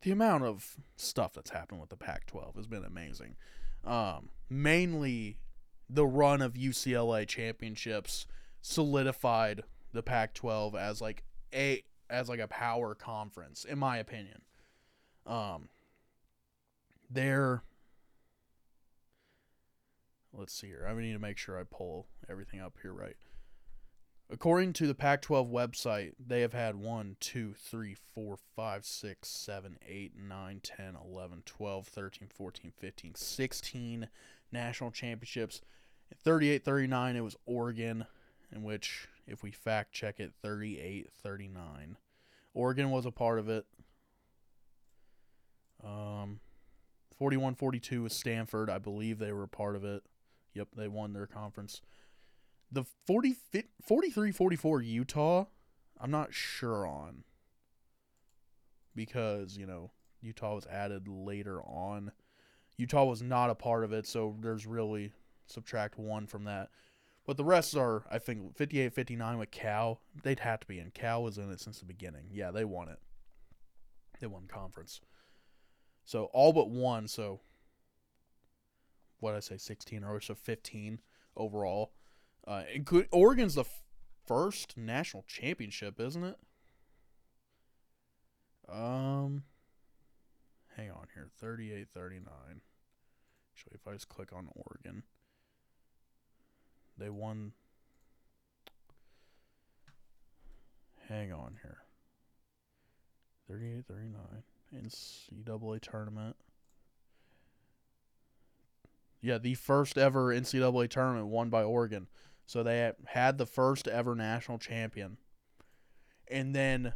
the 0.00 0.10
amount 0.10 0.44
of 0.44 0.76
stuff 0.96 1.32
that's 1.34 1.50
happened 1.50 1.80
with 1.80 1.88
the 1.88 1.96
Pac-12 1.96 2.56
has 2.56 2.66
been 2.66 2.84
amazing. 2.84 3.36
Um, 3.86 4.30
mainly 4.48 5.38
the 5.88 6.06
run 6.06 6.40
of 6.40 6.54
UCLA 6.54 7.26
championships 7.26 8.26
solidified 8.62 9.62
the 9.92 10.02
Pac-12 10.02 10.74
as 10.74 11.00
like 11.00 11.22
a 11.52 11.82
as 12.10 12.28
like 12.28 12.40
a 12.40 12.48
power 12.48 12.94
conference 12.94 13.64
in 13.64 13.78
my 13.78 13.98
opinion. 13.98 14.42
Um 15.26 15.68
they're 17.10 17.62
let's 20.32 20.52
see 20.52 20.68
here. 20.68 20.86
I 20.88 21.00
need 21.00 21.12
to 21.12 21.18
make 21.18 21.38
sure 21.38 21.58
I 21.58 21.64
pull 21.64 22.06
everything 22.28 22.60
up 22.60 22.74
here 22.82 22.92
right. 22.92 23.16
According 24.30 24.72
to 24.74 24.86
the 24.86 24.94
Pac 24.94 25.20
12 25.22 25.48
website, 25.48 26.12
they 26.18 26.40
have 26.40 26.54
had 26.54 26.76
1, 26.76 27.16
2, 27.20 27.54
3, 27.54 27.96
4, 28.14 28.36
5, 28.56 28.84
6, 28.84 29.28
7, 29.28 29.78
8, 29.86 30.12
9, 30.16 30.60
10, 30.62 30.96
11, 31.04 31.42
12, 31.44 31.86
13, 31.86 32.28
14, 32.28 32.72
15, 32.76 33.14
16 33.14 34.08
national 34.50 34.90
championships. 34.90 35.60
38 36.22 36.64
39, 36.64 37.16
it 37.16 37.20
was 37.20 37.36
Oregon, 37.44 38.06
in 38.54 38.62
which, 38.62 39.08
if 39.26 39.42
we 39.42 39.50
fact 39.50 39.92
check 39.92 40.20
it, 40.20 40.32
38 40.42 41.10
39. 41.22 41.96
Oregon 42.54 42.90
was 42.90 43.04
a 43.04 43.10
part 43.10 43.38
of 43.38 43.48
it. 43.48 43.66
Um, 45.84 46.40
41 47.18 47.56
42 47.56 48.04
was 48.04 48.12
Stanford. 48.14 48.70
I 48.70 48.78
believe 48.78 49.18
they 49.18 49.32
were 49.32 49.42
a 49.42 49.48
part 49.48 49.76
of 49.76 49.84
it. 49.84 50.02
Yep, 50.54 50.68
they 50.76 50.88
won 50.88 51.12
their 51.12 51.26
conference. 51.26 51.82
The 52.74 52.84
40, 53.06 53.36
43 53.86 54.32
44 54.32 54.82
Utah, 54.82 55.44
I'm 56.00 56.10
not 56.10 56.34
sure 56.34 56.86
on. 56.86 57.22
Because, 58.96 59.56
you 59.56 59.66
know, 59.66 59.92
Utah 60.20 60.56
was 60.56 60.66
added 60.66 61.06
later 61.06 61.62
on. 61.62 62.10
Utah 62.76 63.04
was 63.04 63.22
not 63.22 63.50
a 63.50 63.54
part 63.54 63.84
of 63.84 63.92
it, 63.92 64.06
so 64.06 64.36
there's 64.40 64.66
really 64.66 65.12
subtract 65.46 65.98
one 65.98 66.26
from 66.26 66.44
that. 66.44 66.70
But 67.24 67.36
the 67.36 67.44
rest 67.44 67.76
are, 67.76 68.04
I 68.10 68.18
think, 68.18 68.56
58 68.56 68.92
59 68.92 69.38
with 69.38 69.50
Cal. 69.52 70.00
They'd 70.22 70.40
have 70.40 70.60
to 70.60 70.66
be 70.66 70.80
in. 70.80 70.90
Cal 70.90 71.22
was 71.22 71.38
in 71.38 71.50
it 71.50 71.60
since 71.60 71.78
the 71.78 71.84
beginning. 71.84 72.24
Yeah, 72.32 72.50
they 72.50 72.64
won 72.64 72.88
it. 72.88 72.98
They 74.20 74.26
won 74.26 74.46
conference. 74.48 75.00
So 76.04 76.24
all 76.32 76.52
but 76.52 76.68
one. 76.68 77.06
So 77.06 77.40
what 79.20 79.30
did 79.30 79.36
I 79.36 79.40
say? 79.40 79.58
16 79.58 80.02
or 80.02 80.20
so 80.20 80.34
15 80.34 81.00
overall. 81.36 81.92
Uh, 82.46 82.62
include, 82.72 83.08
Oregon's 83.10 83.54
the 83.54 83.62
f- 83.62 83.82
first 84.26 84.76
national 84.76 85.24
championship, 85.26 85.98
isn't 85.98 86.24
it? 86.24 86.36
Um, 88.68 89.44
hang 90.76 90.90
on 90.90 91.06
here. 91.14 91.28
38 91.38 91.88
39. 91.92 92.26
Actually, 93.52 93.74
if 93.74 93.86
I 93.86 93.92
just 93.92 94.08
click 94.08 94.32
on 94.32 94.48
Oregon, 94.54 95.02
they 96.98 97.10
won. 97.10 97.52
Hang 101.08 101.32
on 101.32 101.58
here. 101.62 101.78
38 103.48 103.84
39. 103.86 104.42
NCAA 104.74 105.80
tournament. 105.80 106.36
Yeah, 109.20 109.38
the 109.38 109.54
first 109.54 109.96
ever 109.96 110.34
NCAA 110.34 110.88
tournament 110.90 111.28
won 111.28 111.48
by 111.48 111.62
Oregon. 111.62 112.08
So 112.46 112.62
they 112.62 112.92
had 113.06 113.38
the 113.38 113.46
first 113.46 113.88
ever 113.88 114.14
national 114.14 114.58
champion. 114.58 115.16
And 116.30 116.54
then 116.54 116.94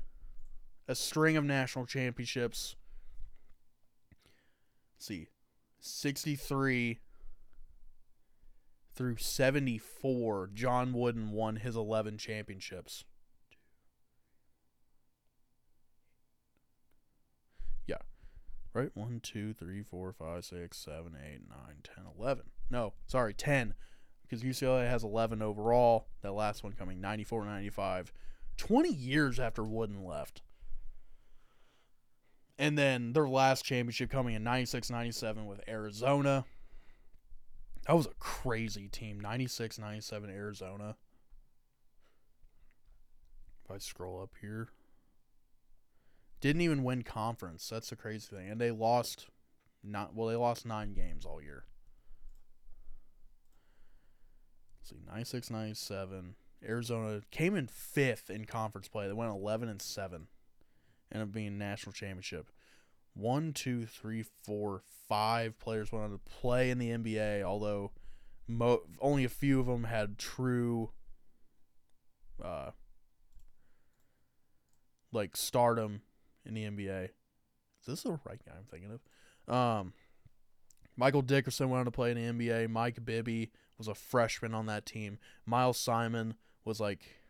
a 0.86 0.94
string 0.94 1.36
of 1.36 1.44
national 1.44 1.86
championships. 1.86 2.76
Let's 4.96 5.06
see. 5.06 5.28
63 5.80 6.98
through 8.94 9.16
74, 9.16 10.50
John 10.54 10.92
Wooden 10.92 11.30
won 11.30 11.56
his 11.56 11.76
11 11.76 12.18
championships. 12.18 13.04
Yeah. 17.86 17.98
Right? 18.74 18.90
1, 18.94 19.20
2, 19.22 19.54
3, 19.54 19.82
4, 19.84 20.12
5, 20.12 20.44
6, 20.44 20.76
7, 20.76 21.16
8, 21.16 21.40
9, 21.48 21.58
10, 21.84 22.04
11. 22.18 22.44
No, 22.70 22.94
sorry, 23.06 23.34
10. 23.34 23.74
Because 24.28 24.44
UCLA 24.44 24.88
has 24.88 25.04
11 25.04 25.40
overall. 25.40 26.06
That 26.22 26.32
last 26.32 26.62
one 26.62 26.72
coming 26.72 27.00
94 27.00 27.44
95. 27.44 28.12
20 28.58 28.88
years 28.90 29.40
after 29.40 29.62
Wooden 29.62 30.04
left. 30.04 30.42
And 32.58 32.76
then 32.76 33.12
their 33.12 33.28
last 33.28 33.64
championship 33.64 34.10
coming 34.10 34.34
in 34.34 34.42
96 34.42 34.90
97 34.90 35.46
with 35.46 35.60
Arizona. 35.68 36.44
That 37.86 37.96
was 37.96 38.06
a 38.06 38.14
crazy 38.18 38.88
team. 38.88 39.20
96 39.20 39.78
97 39.78 40.28
Arizona. 40.28 40.96
If 43.64 43.70
I 43.70 43.78
scroll 43.78 44.20
up 44.20 44.34
here. 44.40 44.68
Didn't 46.40 46.62
even 46.62 46.84
win 46.84 47.02
conference. 47.02 47.68
That's 47.68 47.90
the 47.90 47.96
crazy 47.96 48.26
thing. 48.28 48.50
And 48.50 48.60
they 48.60 48.70
lost 48.70 49.28
not 49.82 50.14
well, 50.14 50.28
they 50.28 50.36
lost 50.36 50.66
nine 50.66 50.92
games 50.92 51.24
all 51.24 51.42
year. 51.42 51.64
Let's 54.90 55.00
see, 55.00 55.10
96 55.10 55.50
97. 55.50 56.34
Arizona 56.66 57.20
came 57.30 57.54
in 57.54 57.66
fifth 57.66 58.30
in 58.30 58.44
conference 58.44 58.88
play. 58.88 59.06
They 59.06 59.12
went 59.12 59.30
11 59.30 59.68
and 59.68 59.80
7. 59.80 60.28
Ended 61.12 61.28
up 61.28 61.32
being 61.32 61.58
national 61.58 61.92
championship 61.92 62.50
one, 63.18 63.52
two, 63.52 63.84
three, 63.84 64.22
four, 64.22 64.82
five 65.08 65.58
players 65.58 65.90
went 65.90 66.04
on 66.04 66.10
to 66.12 66.18
play 66.18 66.70
in 66.70 66.78
the 66.78 66.90
NBA, 66.90 67.42
although 67.42 67.90
mo- 68.46 68.82
only 69.00 69.24
a 69.24 69.28
few 69.28 69.58
of 69.58 69.66
them 69.66 69.84
had 69.84 70.18
true, 70.18 70.90
uh, 72.42 72.70
like 75.12 75.36
stardom 75.36 76.02
in 76.46 76.54
the 76.54 76.64
NBA. 76.64 77.04
Is 77.06 77.86
this 77.86 78.02
the 78.02 78.20
right 78.24 78.40
guy 78.46 78.52
I'm 78.56 78.66
thinking 78.70 78.92
of? 79.48 79.52
Um, 79.52 79.92
Michael 80.96 81.22
Dickerson 81.22 81.70
went 81.70 81.80
on 81.80 81.84
to 81.86 81.90
play 81.90 82.12
in 82.12 82.36
the 82.36 82.46
NBA. 82.46 82.70
Mike 82.70 83.04
Bibby 83.04 83.50
was 83.78 83.88
a 83.88 83.94
freshman 83.94 84.54
on 84.54 84.66
that 84.66 84.84
team. 84.84 85.18
Miles 85.46 85.78
Simon 85.78 86.34
was 86.64 86.80
like 86.80 87.22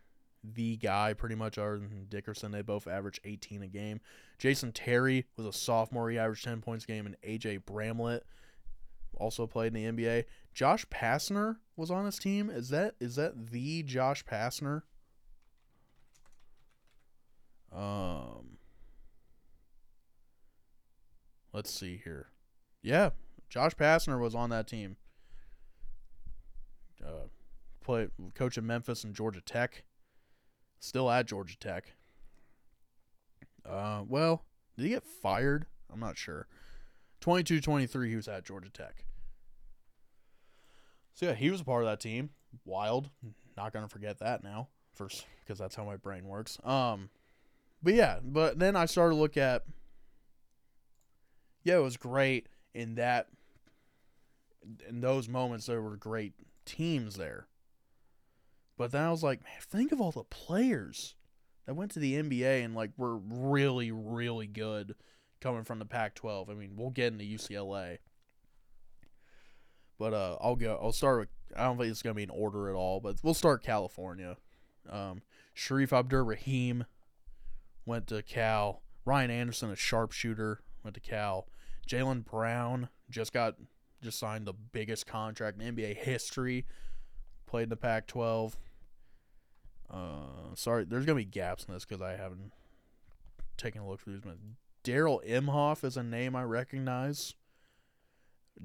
the 0.42 0.76
guy 0.76 1.12
pretty 1.12 1.34
much 1.34 1.58
other 1.58 1.78
than 1.78 2.06
Dickerson. 2.08 2.52
They 2.52 2.62
both 2.62 2.86
averaged 2.86 3.20
18 3.24 3.62
a 3.62 3.68
game. 3.68 4.00
Jason 4.38 4.72
Terry 4.72 5.26
was 5.36 5.46
a 5.46 5.52
sophomore. 5.52 6.10
He 6.10 6.18
averaged 6.18 6.44
10 6.44 6.60
points 6.60 6.84
a 6.84 6.88
game. 6.88 7.06
And 7.06 7.16
AJ 7.22 7.64
Bramlett 7.66 8.24
also 9.16 9.46
played 9.46 9.74
in 9.74 9.94
the 9.94 10.04
NBA. 10.04 10.24
Josh 10.54 10.86
Pastner 10.86 11.56
was 11.76 11.90
on 11.90 12.04
his 12.04 12.18
team. 12.18 12.50
Is 12.50 12.68
that 12.70 12.94
is 13.00 13.16
that 13.16 13.50
the 13.50 13.82
Josh 13.82 14.24
Pastner? 14.24 14.82
Um, 17.72 18.58
let's 21.52 21.70
see 21.70 22.00
here. 22.02 22.28
Yeah, 22.82 23.10
Josh 23.48 23.74
Pastner 23.74 24.20
was 24.20 24.34
on 24.34 24.50
that 24.50 24.66
team. 24.66 24.96
Coach 28.34 28.58
at 28.58 28.64
Memphis 28.64 29.04
and 29.04 29.14
Georgia 29.14 29.40
Tech. 29.40 29.84
Still 30.80 31.10
at 31.10 31.26
Georgia 31.26 31.58
Tech. 31.58 31.92
Uh, 33.68 34.02
well, 34.06 34.44
did 34.76 34.84
he 34.84 34.88
get 34.90 35.04
fired? 35.04 35.66
I'm 35.92 36.00
not 36.00 36.16
sure. 36.16 36.46
22 37.20 37.60
23, 37.60 38.10
he 38.10 38.16
was 38.16 38.28
at 38.28 38.44
Georgia 38.44 38.70
Tech. 38.70 39.04
So, 41.14 41.26
yeah, 41.26 41.34
he 41.34 41.50
was 41.50 41.60
a 41.60 41.64
part 41.64 41.82
of 41.82 41.88
that 41.88 42.00
team. 42.00 42.30
Wild. 42.64 43.10
Not 43.56 43.72
going 43.72 43.84
to 43.84 43.88
forget 43.90 44.20
that 44.20 44.44
now, 44.44 44.68
first, 44.94 45.26
because 45.40 45.58
that's 45.58 45.74
how 45.74 45.84
my 45.84 45.96
brain 45.96 46.26
works. 46.26 46.58
Um, 46.62 47.10
But 47.82 47.94
yeah, 47.94 48.20
but 48.22 48.58
then 48.60 48.76
I 48.76 48.86
started 48.86 49.14
to 49.16 49.20
look 49.20 49.36
at. 49.36 49.64
Yeah, 51.64 51.78
it 51.78 51.82
was 51.82 51.96
great 51.96 52.48
in 52.72 52.94
that. 52.94 53.26
In 54.88 55.00
those 55.00 55.28
moments, 55.28 55.66
there 55.66 55.82
were 55.82 55.96
great 55.96 56.34
teams 56.64 57.16
there. 57.16 57.48
But 58.78 58.92
then 58.92 59.02
I 59.02 59.10
was 59.10 59.24
like, 59.24 59.42
man, 59.42 59.52
think 59.60 59.92
of 59.92 60.00
all 60.00 60.12
the 60.12 60.22
players 60.22 61.16
that 61.66 61.74
went 61.74 61.90
to 61.90 61.98
the 61.98 62.14
NBA 62.14 62.64
and 62.64 62.74
like 62.74 62.92
were 62.96 63.18
really, 63.18 63.90
really 63.90 64.46
good 64.46 64.94
coming 65.40 65.64
from 65.64 65.80
the 65.80 65.84
Pac-12. 65.84 66.48
I 66.48 66.54
mean, 66.54 66.76
we'll 66.76 66.90
get 66.90 67.12
into 67.12 67.24
UCLA, 67.24 67.98
but 69.98 70.14
uh, 70.14 70.36
I'll 70.40 70.56
go. 70.56 70.78
I'll 70.80 70.92
start 70.92 71.18
with. 71.18 71.28
I 71.56 71.64
don't 71.64 71.76
think 71.76 71.90
it's 71.90 72.02
gonna 72.02 72.14
be 72.14 72.22
in 72.22 72.30
order 72.30 72.68
at 72.68 72.76
all, 72.76 73.00
but 73.00 73.16
we'll 73.22 73.34
start 73.34 73.64
California. 73.64 74.36
Um, 74.88 75.22
Shareef 75.56 75.92
Abdur 75.92 76.24
Rahim 76.24 76.84
went 77.84 78.06
to 78.06 78.22
Cal. 78.22 78.82
Ryan 79.04 79.30
Anderson, 79.30 79.70
a 79.70 79.76
sharpshooter, 79.76 80.62
went 80.84 80.94
to 80.94 81.00
Cal. 81.00 81.48
Jaylen 81.88 82.24
Brown 82.24 82.90
just 83.10 83.32
got 83.32 83.56
just 84.02 84.20
signed 84.20 84.46
the 84.46 84.52
biggest 84.52 85.06
contract 85.06 85.60
in 85.60 85.74
NBA 85.74 85.96
history. 85.96 86.64
Played 87.46 87.64
in 87.64 87.68
the 87.70 87.76
Pac-12. 87.76 88.54
Uh, 89.90 90.54
sorry, 90.54 90.84
there's 90.84 91.06
gonna 91.06 91.16
be 91.16 91.24
gaps 91.24 91.64
in 91.64 91.74
this 91.74 91.84
because 91.84 92.02
I 92.02 92.12
haven't 92.12 92.52
taken 93.56 93.82
a 93.82 93.88
look 93.88 94.00
through 94.00 94.14
these. 94.18 94.32
Darrall 94.84 95.26
Imhoff 95.28 95.84
is 95.84 95.96
a 95.96 96.02
name 96.02 96.36
I 96.36 96.44
recognize. 96.44 97.34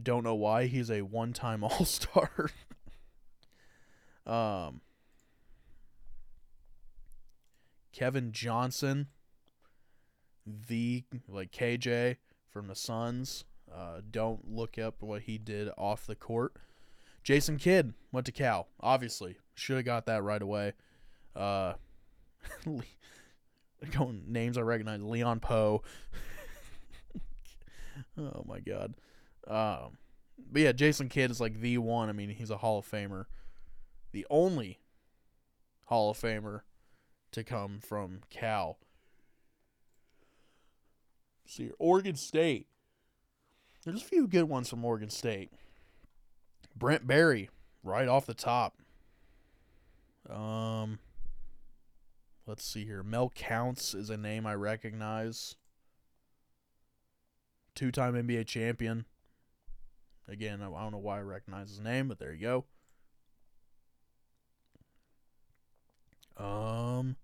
Don't 0.01 0.23
know 0.23 0.35
why 0.35 0.65
he's 0.65 0.89
a 0.89 1.01
one-time 1.01 1.63
All-Star. 1.63 2.49
um, 4.25 4.81
Kevin 7.91 8.31
Johnson, 8.31 9.07
the 10.45 11.03
like 11.27 11.51
KJ 11.51 12.17
from 12.49 12.67
the 12.67 12.75
Suns. 12.75 13.45
Uh, 13.73 14.01
don't 14.11 14.51
look 14.51 14.77
up 14.77 15.01
what 15.01 15.23
he 15.23 15.37
did 15.37 15.69
off 15.77 16.05
the 16.05 16.15
court. 16.15 16.53
Jason 17.23 17.57
Kidd 17.57 17.93
went 18.11 18.25
to 18.25 18.31
Cal. 18.31 18.67
Obviously, 18.81 19.37
should 19.55 19.77
have 19.77 19.85
got 19.85 20.05
that 20.05 20.23
right 20.23 20.41
away. 20.41 20.73
Uh, 21.35 21.73
going 23.91 24.23
names 24.27 24.57
I 24.57 24.61
recognize: 24.61 25.01
Leon 25.01 25.39
Powe. 25.39 25.81
oh 28.17 28.45
my 28.47 28.59
god. 28.59 28.93
Um, 29.47 29.97
but 30.51 30.61
yeah, 30.61 30.71
Jason 30.71 31.09
Kidd 31.09 31.31
is 31.31 31.41
like 31.41 31.59
the 31.59 31.77
one. 31.77 32.09
I 32.09 32.13
mean, 32.13 32.29
he's 32.29 32.49
a 32.49 32.57
Hall 32.57 32.79
of 32.79 32.89
Famer, 32.89 33.25
the 34.11 34.25
only 34.29 34.79
Hall 35.85 36.11
of 36.11 36.19
Famer 36.19 36.61
to 37.31 37.43
come 37.43 37.79
from 37.79 38.21
Cal. 38.29 38.77
See, 41.45 41.71
Oregon 41.77 42.15
State. 42.15 42.67
There's 43.83 44.01
a 44.01 44.05
few 44.05 44.27
good 44.27 44.45
ones 44.45 44.69
from 44.69 44.85
Oregon 44.85 45.09
State. 45.09 45.51
Brent 46.75 47.05
Barry, 47.05 47.49
right 47.83 48.07
off 48.07 48.25
the 48.25 48.33
top. 48.33 48.77
Um, 50.29 50.99
let's 52.45 52.65
see 52.65 52.85
here. 52.85 53.03
Mel 53.03 53.31
Counts 53.33 53.93
is 53.93 54.09
a 54.09 54.17
name 54.17 54.45
I 54.45 54.55
recognize. 54.55 55.55
Two-time 57.75 58.13
NBA 58.13 58.45
champion. 58.45 59.05
Again, 60.27 60.61
I 60.61 60.81
don't 60.81 60.91
know 60.91 60.97
why 60.97 61.17
I 61.17 61.21
recognize 61.21 61.69
his 61.69 61.79
name, 61.79 62.07
but 62.07 62.19
there 62.19 62.33
you 62.33 62.41
go. 62.41 62.65
Um, 66.37 67.15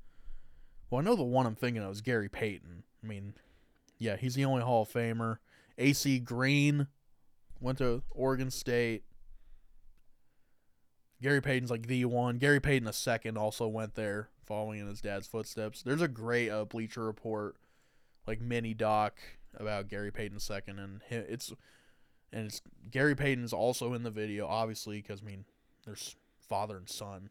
well, 0.89 1.01
I 1.01 1.03
know 1.03 1.15
the 1.15 1.23
one 1.23 1.45
I'm 1.45 1.55
thinking 1.55 1.81
of 1.81 1.91
is 1.91 2.01
Gary 2.01 2.29
Payton. 2.29 2.83
I 3.03 3.07
mean, 3.07 3.33
yeah, 3.97 4.17
he's 4.17 4.35
the 4.35 4.45
only 4.45 4.61
Hall 4.61 4.83
of 4.83 4.89
Famer. 4.89 5.37
AC 5.77 6.19
Green 6.19 6.87
went 7.59 7.77
to 7.77 8.03
Oregon 8.11 8.51
State. 8.51 9.03
Gary 11.21 11.41
Payton's 11.41 11.71
like 11.71 11.87
the 11.87 12.05
one. 12.05 12.37
Gary 12.37 12.59
Payton 12.59 12.85
the 12.85 12.93
second 12.93 13.37
also 13.37 13.67
went 13.67 13.95
there, 13.95 14.29
following 14.49 14.79
in 14.79 14.87
his 14.87 14.99
dad's 14.99 15.27
footsteps. 15.27 15.83
There's 15.83 16.01
a 16.01 16.07
great 16.09 16.49
uh, 16.49 16.65
Bleacher 16.65 17.05
Report, 17.05 17.55
like 18.27 18.41
mini 18.41 18.73
doc 18.73 19.13
about 19.55 19.87
Gary 19.87 20.11
Payton 20.11 20.39
second, 20.39 20.79
and 20.79 21.01
it's 21.09 21.53
and 22.33 22.47
it's 22.47 22.61
Gary 22.91 23.15
Payton's 23.15 23.53
also 23.53 23.93
in 23.93 24.03
the 24.03 24.11
video, 24.11 24.47
obviously, 24.47 25.01
because 25.01 25.21
I 25.21 25.25
mean, 25.25 25.45
there's 25.85 26.15
father 26.49 26.75
and 26.77 26.89
son, 26.89 27.29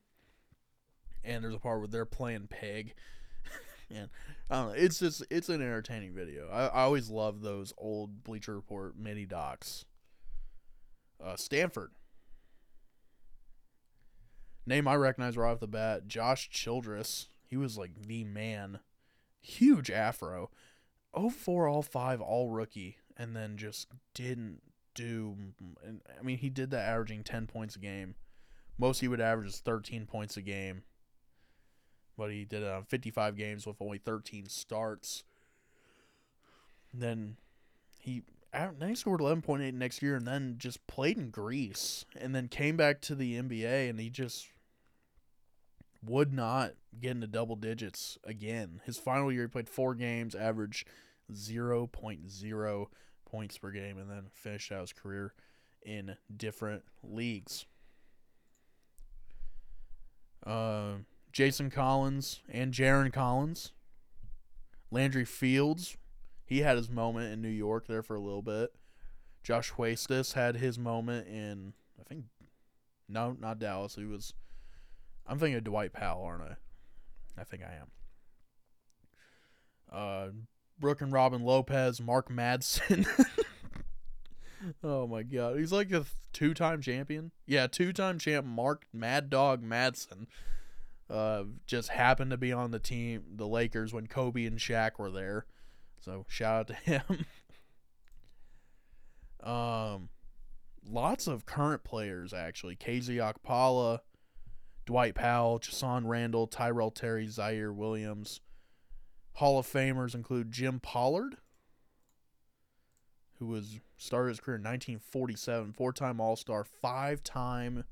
and 1.23 1.45
there's 1.45 1.55
a 1.55 1.59
part 1.59 1.81
where 1.81 1.89
they're 1.89 2.07
playing 2.07 2.47
peg. 2.47 2.95
and 3.91 4.09
I 4.49 4.57
don't 4.57 4.69
know, 4.69 4.75
it's 4.75 5.01
just 5.01 5.25
it's 5.29 5.49
an 5.49 5.61
entertaining 5.61 6.15
video. 6.15 6.49
I, 6.49 6.67
I 6.67 6.83
always 6.83 7.11
love 7.11 7.43
those 7.43 7.75
old 7.77 8.23
Bleacher 8.23 8.55
Report 8.55 8.97
mini 8.97 9.27
docs. 9.27 9.85
Uh, 11.23 11.35
Stanford. 11.35 11.91
Name 14.69 14.87
I 14.87 14.97
recognize 14.97 15.35
right 15.35 15.51
off 15.51 15.61
the 15.61 15.67
bat, 15.67 16.09
Josh 16.09 16.51
Childress. 16.51 17.29
He 17.47 17.57
was 17.57 17.79
like 17.79 18.03
the 18.07 18.25
man. 18.25 18.81
Huge 19.41 19.91
afro. 19.91 20.51
04 21.15 21.67
all 21.67 21.83
5 21.83 22.21
all 22.21 22.51
rookie 22.51 22.99
and 23.17 23.35
then 23.35 23.57
just 23.57 23.89
didn't 24.13 24.61
do 24.95 25.35
I 25.83 26.23
mean 26.23 26.37
he 26.37 26.51
did 26.51 26.71
that 26.71 26.87
averaging 26.87 27.25
10 27.25 27.47
points 27.47 27.77
a 27.77 27.79
game. 27.79 28.15
Most 28.77 29.01
he 29.01 29.09
would 29.09 29.23
average 29.23 29.49
is 29.49 29.61
13 29.61 30.05
points 30.05 30.37
a 30.37 30.43
game. 30.43 30.83
But 32.19 32.31
he 32.31 32.45
did 32.45 32.63
it 32.63 32.71
on 32.71 32.85
55 32.85 33.37
games 33.37 33.67
with 33.67 33.81
only 33.81 33.97
13 33.97 34.51
starts. 34.51 35.25
Then 36.93 37.39
he 37.99 38.23
then 38.53 38.89
he 38.91 38.95
scored 38.95 39.21
11.8 39.21 39.73
next 39.73 40.03
year 40.03 40.15
and 40.15 40.27
then 40.27 40.57
just 40.59 40.87
played 40.87 41.17
in 41.17 41.31
Greece 41.31 42.05
and 42.21 42.35
then 42.35 42.49
came 42.49 42.77
back 42.77 43.01
to 43.03 43.15
the 43.15 43.41
NBA 43.41 43.89
and 43.89 43.99
he 43.99 44.11
just 44.11 44.47
would 46.03 46.33
not 46.33 46.73
get 47.01 47.13
into 47.13 47.27
double 47.27 47.57
digits 47.57 48.19
again. 48.25 48.81
His 48.85 48.99
final 48.99 49.33
year, 49.33 49.43
he 49.43 49.49
played 49.49 49.69
four 49.69 49.95
games, 49.95 50.35
averaged 50.35 50.87
0.0 51.33 52.87
points 53.25 53.59
per 53.59 53.71
game, 53.71 53.99
and 53.99 54.11
then 54.11 54.27
finished 54.33 54.73
out 54.73 54.83
his 54.83 54.93
career 54.93 55.35
in 55.83 56.17
different 56.35 56.85
leagues. 57.03 57.67
Uh, 60.47 60.95
Jason 61.33 61.71
Collins 61.71 62.41
and 62.49 62.73
Jarron 62.73 63.13
Collins. 63.13 63.73
Landry 64.91 65.27
Fields, 65.27 65.99
he 66.47 66.61
had 66.61 66.79
his 66.79 66.89
moment 66.89 67.31
in 67.33 67.43
New 67.43 67.49
York 67.49 67.87
there 67.87 68.03
for 68.03 68.17
a 68.17 68.21
little 68.21 68.43
bit. 68.43 68.73
Josh 69.43 69.73
Huestis 69.73 70.33
had 70.33 70.57
his 70.57 70.79
moment 70.79 71.29
in, 71.29 71.75
I 72.01 72.05
think, 72.05 72.25
no, 73.09 73.37
not 73.39 73.59
Dallas. 73.59 73.97
He 73.97 74.05
was 74.05 74.33
I'm 75.29 75.39
thinking 75.39 75.57
of 75.57 75.65
Dwight 75.65 75.93
Powell, 75.93 76.25
aren't 76.25 76.43
I? 76.43 76.57
I 77.39 77.45
think 77.45 77.63
I 77.63 77.75
am. 77.75 77.91
Uh, 79.91 80.29
Brooke 80.81 81.03
and 81.03 81.13
Robin 81.13 81.43
Lopez, 81.43 82.01
Mark 82.01 82.31
Madsen. 82.31 83.07
oh 84.83 85.07
my 85.07 85.23
god, 85.23 85.59
he's 85.59 85.73
like 85.73 85.93
a 85.93 86.05
two-time 86.33 86.81
champion. 86.81 87.31
Yeah, 87.47 87.67
two-time 87.67 88.19
champ 88.19 88.47
Mark 88.47 88.87
Mad 88.93 89.29
Dog 89.31 89.63
Madsen. 89.63 90.27
Uh, 91.11 91.45
just 91.67 91.89
happened 91.91 92.31
to 92.31 92.37
be 92.37 92.53
on 92.53 92.71
the 92.71 92.79
team, 92.79 93.23
the 93.37 93.47
Lakers, 93.47 93.93
when 93.93 94.07
Kobe 94.07 94.45
and 94.45 94.59
Shaq 94.59 94.99
were 94.99 95.11
there. 95.11 95.47
So 96.01 96.27
shout 96.29 96.61
out 96.61 96.67
to 96.69 96.75
him. 96.75 97.27
um, 99.43 100.09
lots 100.89 101.27
of 101.27 101.47
current 101.47 101.85
players 101.85 102.33
actually. 102.33 102.77
KZ 102.77 103.17
Okpala, 103.17 104.01
Dwight 104.89 105.15
Powell, 105.15 105.59
Chasson 105.59 106.07
Randle, 106.07 106.47
Tyrell 106.47 106.91
Terry, 106.91 107.27
Ziaire 107.27 107.75
Williams. 107.75 108.41
Hall 109.35 109.59
of 109.59 109.67
Famers 109.67 110.15
include 110.15 110.51
Jim 110.51 110.81
Pollard, 110.81 111.37
who 113.39 113.49
was 113.49 113.81
started 113.99 114.31
his 114.31 114.41
career 114.41 114.57
in 114.57 114.63
1947, 114.63 115.75
four-time 115.75 116.23
All-Star, 116.23 116.65
five-time 116.65 117.85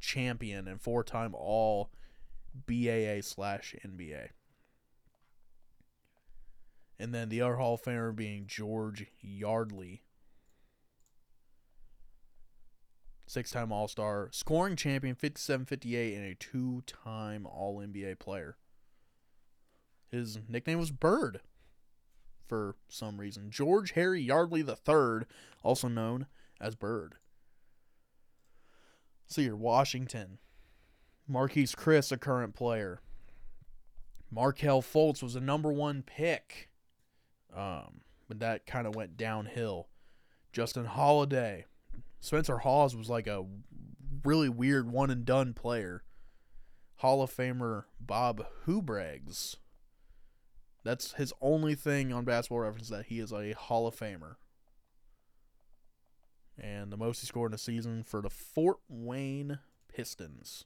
champion, 0.00 0.66
and 0.66 0.80
four-time 0.80 1.34
All 1.34 1.90
BAA 2.66 3.20
slash 3.20 3.74
NBA. 3.86 4.28
And 6.98 7.14
then 7.14 7.28
the 7.28 7.42
other 7.42 7.56
Hall 7.56 7.74
of 7.74 7.82
Famer 7.82 8.16
being 8.16 8.46
George 8.46 9.04
Yardley, 9.20 10.02
six-time 13.28 13.70
All-Star, 13.70 14.28
scoring 14.32 14.74
champion, 14.74 15.14
57-58, 15.14 16.16
and 16.16 16.24
a 16.24 16.34
two-time 16.34 17.46
All-NBA 17.46 18.18
player. 18.18 18.56
His 20.10 20.38
nickname 20.48 20.78
was 20.78 20.90
Bird 20.90 21.40
for 22.46 22.76
some 22.88 23.18
reason. 23.20 23.50
George 23.50 23.92
Harry 23.92 24.22
Yardley 24.22 24.62
III, 24.62 25.26
also 25.62 25.88
known 25.88 26.26
as 26.60 26.74
Bird. 26.74 27.16
See 29.26 29.42
here, 29.42 29.56
Washington. 29.56 30.38
Marquese 31.30 31.76
Chriss, 31.76 32.10
a 32.10 32.16
current 32.16 32.54
player. 32.54 33.00
Markelle 34.30 34.82
Fultz 34.82 35.22
was 35.22 35.36
a 35.36 35.40
number 35.40 35.70
one 35.70 36.02
pick. 36.02 36.70
Um, 37.54 38.00
but 38.28 38.40
that 38.40 38.66
kind 38.66 38.86
of 38.86 38.94
went 38.94 39.16
downhill. 39.16 39.88
Justin 40.52 40.86
Holiday. 40.86 41.66
Spencer 42.20 42.58
Hawes 42.58 42.96
was 42.96 43.08
like 43.08 43.26
a 43.26 43.46
really 44.24 44.48
weird 44.48 44.90
one 44.90 45.10
and 45.10 45.24
done 45.24 45.54
player. 45.54 46.02
Hall 46.96 47.22
of 47.22 47.34
Famer 47.34 47.84
Bob 48.00 48.44
Houbregs 48.66 49.56
that's 50.88 51.12
his 51.12 51.34
only 51.42 51.74
thing 51.74 52.14
on 52.14 52.24
basketball 52.24 52.60
reference 52.60 52.88
that 52.88 53.06
he 53.06 53.20
is 53.20 53.30
a 53.30 53.52
Hall 53.52 53.86
of 53.86 53.94
Famer. 53.94 54.36
And 56.58 56.90
the 56.90 56.96
most 56.96 57.20
he 57.20 57.26
scored 57.26 57.50
in 57.50 57.54
a 57.54 57.58
season 57.58 58.02
for 58.02 58.22
the 58.22 58.30
Fort 58.30 58.78
Wayne 58.88 59.58
Pistons. 59.94 60.64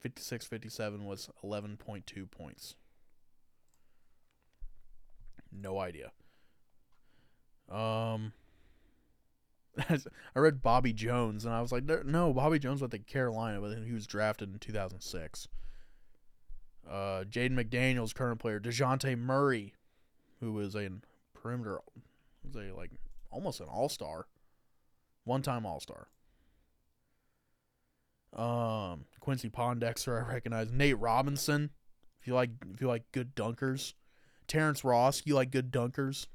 56 0.00 0.46
57 0.46 1.04
was 1.04 1.30
11.2 1.44 2.30
points. 2.30 2.74
No 5.52 5.78
idea. 5.78 6.10
Um, 7.70 8.32
I 9.88 10.38
read 10.38 10.62
Bobby 10.62 10.92
Jones 10.92 11.44
and 11.44 11.54
I 11.54 11.60
was 11.60 11.72
like, 11.72 11.84
no, 11.84 12.32
Bobby 12.32 12.58
Jones 12.58 12.80
went 12.80 12.92
to 12.92 12.98
Carolina, 12.98 13.60
but 13.60 13.70
then 13.70 13.84
he 13.84 13.92
was 13.92 14.06
drafted 14.06 14.52
in 14.52 14.58
2006. 14.58 15.48
Uh, 16.88 17.24
Jaden 17.24 17.52
McDaniels, 17.52 18.14
current 18.14 18.38
player. 18.40 18.60
Dejounte 18.60 19.18
Murray, 19.18 19.74
who 20.40 20.58
is 20.60 20.74
a 20.74 20.90
perimeter, 21.32 21.80
is 22.48 22.54
a 22.56 22.74
like 22.76 22.90
almost 23.30 23.60
an 23.60 23.66
all 23.66 23.88
star, 23.88 24.26
one 25.24 25.42
time 25.42 25.64
all 25.66 25.80
star. 25.80 26.08
Um, 28.34 29.06
Quincy 29.20 29.48
Pondexter, 29.48 30.22
I 30.22 30.28
recognize. 30.28 30.70
Nate 30.70 30.98
Robinson, 30.98 31.70
if 32.20 32.26
you 32.26 32.34
like, 32.34 32.50
if 32.72 32.80
you 32.80 32.88
like 32.88 33.10
good 33.12 33.34
dunkers. 33.34 33.94
Terrence 34.46 34.84
Ross, 34.84 35.22
you 35.24 35.34
like 35.34 35.50
good 35.50 35.72
dunkers. 35.72 36.26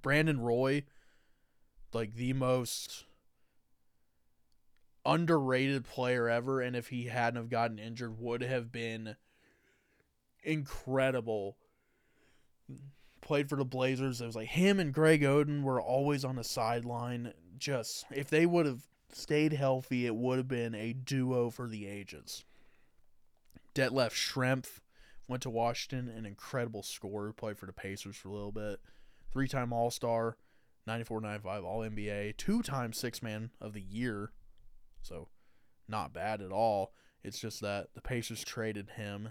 Brandon 0.00 0.40
Roy, 0.40 0.84
like 1.96 2.14
the 2.14 2.34
most 2.34 3.04
underrated 5.04 5.84
player 5.84 6.28
ever, 6.28 6.60
and 6.60 6.76
if 6.76 6.88
he 6.88 7.06
hadn't 7.06 7.40
have 7.40 7.48
gotten 7.48 7.78
injured, 7.78 8.20
would 8.20 8.42
have 8.42 8.70
been 8.70 9.16
incredible. 10.44 11.56
Played 13.22 13.48
for 13.48 13.56
the 13.56 13.64
Blazers. 13.64 14.20
It 14.20 14.26
was 14.26 14.36
like 14.36 14.48
him 14.48 14.78
and 14.78 14.92
Greg 14.92 15.22
Oden 15.22 15.62
were 15.62 15.80
always 15.80 16.24
on 16.24 16.36
the 16.36 16.44
sideline. 16.44 17.32
Just 17.58 18.04
if 18.12 18.28
they 18.28 18.44
would 18.44 18.66
have 18.66 18.82
stayed 19.12 19.54
healthy, 19.54 20.06
it 20.06 20.14
would 20.14 20.36
have 20.36 20.48
been 20.48 20.74
a 20.74 20.92
duo 20.92 21.50
for 21.50 21.66
the 21.66 21.86
ages. 21.86 22.44
Detlef 23.74 24.12
Schrempf 24.12 24.80
went 25.26 25.42
to 25.42 25.50
Washington, 25.50 26.08
an 26.08 26.26
incredible 26.26 26.82
scorer, 26.82 27.32
played 27.32 27.58
for 27.58 27.66
the 27.66 27.72
Pacers 27.72 28.16
for 28.16 28.28
a 28.28 28.32
little 28.32 28.52
bit. 28.52 28.80
Three 29.32 29.48
time 29.48 29.72
All 29.72 29.90
Star, 29.90 30.36
94 30.86 31.20
95 31.20 31.64
All 31.64 31.80
NBA, 31.80 32.36
two 32.36 32.62
time 32.62 32.92
Six 32.92 33.22
Man 33.22 33.50
of 33.60 33.72
the 33.72 33.82
Year 33.82 34.30
so, 35.06 35.28
not 35.86 36.12
bad 36.12 36.42
at 36.42 36.50
all. 36.50 36.92
It's 37.22 37.38
just 37.38 37.60
that 37.60 37.94
the 37.94 38.00
Pacers 38.00 38.42
traded 38.42 38.90
him 38.96 39.30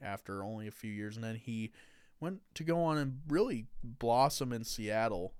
after 0.00 0.42
only 0.42 0.66
a 0.66 0.72
few 0.72 0.90
years, 0.90 1.14
and 1.14 1.22
then 1.22 1.34
he 1.34 1.72
went 2.20 2.40
to 2.54 2.64
go 2.64 2.82
on 2.82 2.96
and 2.96 3.20
really 3.28 3.66
blossom 3.82 4.50
in 4.50 4.64
Seattle. 4.64 5.34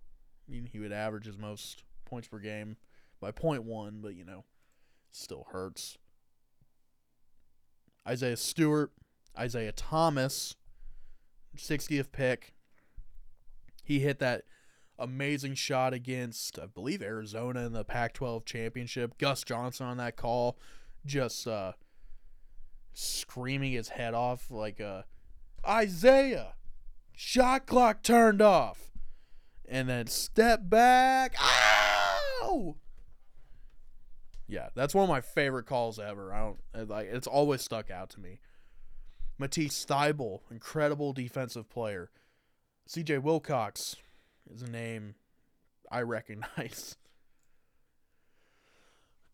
I 0.47 0.53
mean, 0.53 0.69
he 0.71 0.79
would 0.79 0.93
average 0.93 1.25
his 1.25 1.39
most 1.39 1.83
points 2.05 2.29
per 2.29 2.39
game 2.39 2.77
by 3.21 3.31
point 3.31 3.65
one, 3.65 4.01
but 4.03 4.15
you 4.15 4.25
know, 4.25 4.45
still 5.13 5.47
hurts. 5.51 5.97
Isaiah 8.07 8.37
Stewart, 8.37 8.93
Isaiah 9.39 9.73
Thomas, 9.73 10.57
60th 11.57 12.13
pick. 12.13 12.53
He 13.83 14.01
hit 14.01 14.19
that 14.19 14.43
amazing 14.99 15.55
shot 15.55 15.95
against, 15.95 16.59
I 16.59 16.67
believe, 16.67 17.03
Arizona 17.03 17.65
in 17.67 17.73
the 17.73 17.85
Pac 17.85 18.15
12 18.15 18.45
championship. 18.45 19.17
Gus 19.19 19.45
Johnson 19.45 19.87
on 19.87 19.97
that 19.99 20.17
call, 20.17 20.59
just 21.07 21.47
uh, 21.47 21.73
screaming 22.93 23.73
his 23.73 23.91
head 23.91 24.15
off 24.15 24.51
like 24.51 24.81
uh, 24.81 25.03
Isaiah, 25.67 26.55
shot 27.15 27.67
clock 27.67 28.03
turned 28.03 28.43
off. 28.43 28.91
And 29.71 29.89
then 29.89 30.07
step 30.07 30.63
back. 30.65 31.37
Ow! 31.39 32.77
Yeah, 34.47 34.69
that's 34.75 34.95
one 34.95 35.05
of 35.05 35.11
my 35.11 35.21
favorite 35.21 35.67
calls 35.67 35.99
ever. 35.99 36.33
I 36.33 36.41
don't 36.41 36.89
like 36.89 37.09
it's 37.09 37.27
always 37.27 37.61
stuck 37.61 37.91
out 37.91 38.09
to 38.11 38.21
me. 38.21 38.41
Matisse 39.37 39.85
Thybulle, 39.85 40.41
incredible 40.51 41.13
defensive 41.13 41.69
player. 41.69 42.11
CJ 42.89 43.23
Wilcox, 43.23 43.97
is 44.55 44.63
a 44.63 44.71
name 44.71 45.15
I 45.91 46.03
recognize. 46.03 46.97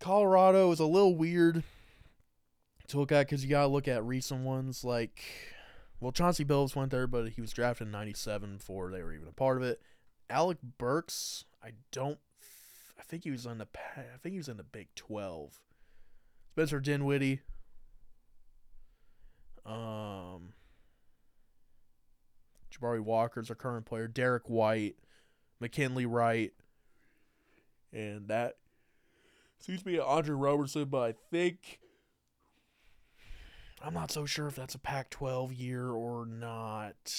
Colorado 0.01 0.71
is 0.71 0.81
a 0.81 0.87
little 0.87 1.17
weird 1.17 1.63
to 2.89 2.99
look 2.99 3.13
at 3.13 3.27
because 3.27 3.43
you 3.43 3.51
gotta 3.51 3.69
look 3.69 3.89
at 3.89 4.05
recent 4.05 4.45
ones 4.45 4.85
like, 4.85 5.23
well, 6.01 6.13
Chauncey 6.13 6.45
Billups 6.45 6.77
went 6.77 6.91
there, 6.91 7.07
but 7.07 7.31
he 7.31 7.41
was 7.41 7.53
drafted 7.53 7.87
in 7.87 7.93
'97 7.93 8.59
before 8.59 8.91
they 8.91 9.03
were 9.03 9.15
even 9.15 9.29
a 9.29 9.33
part 9.33 9.57
of 9.57 9.63
it. 9.63 9.81
Alec 10.29 10.59
Burks, 10.79 11.45
I 11.63 11.71
don't, 11.93 12.19
I 12.99 13.03
think 13.03 13.25
he 13.25 13.31
was 13.31 13.47
in 13.47 13.59
the, 13.59 13.69
I 13.97 14.19
think 14.23 14.33
he 14.33 14.39
was 14.39 14.49
in 14.49 14.57
the 14.57 14.63
Big 14.63 14.89
Twelve. 14.95 15.61
Spencer 16.53 16.81
Dinwiddie. 16.81 17.41
Um, 19.67 20.53
Jabari 22.71 23.01
Walker's 23.01 23.51
our 23.51 23.57
current 23.57 23.87
player. 23.87 24.07
Derrick 24.07 24.49
White. 24.49 24.97
McKinley 25.65 26.05
Wright, 26.05 26.53
and 27.91 28.29
that 28.29 28.59
seems 29.59 29.79
to 29.79 29.87
be 29.87 29.99
Andre 29.99 30.35
Roberson, 30.35 30.85
but 30.85 30.99
I 31.01 31.15
think 31.31 31.81
I'm 33.83 33.95
not 33.95 34.11
so 34.11 34.27
sure 34.27 34.47
if 34.47 34.55
that's 34.55 34.75
a 34.75 34.79
Pac-12 34.79 35.59
year 35.59 35.89
or 35.89 36.27
not, 36.27 37.15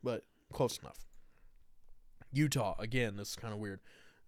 but 0.00 0.22
close 0.52 0.78
enough. 0.78 1.06
Utah 2.32 2.76
again. 2.78 3.16
This 3.16 3.30
is 3.30 3.36
kind 3.36 3.52
of 3.52 3.58
weird. 3.58 3.80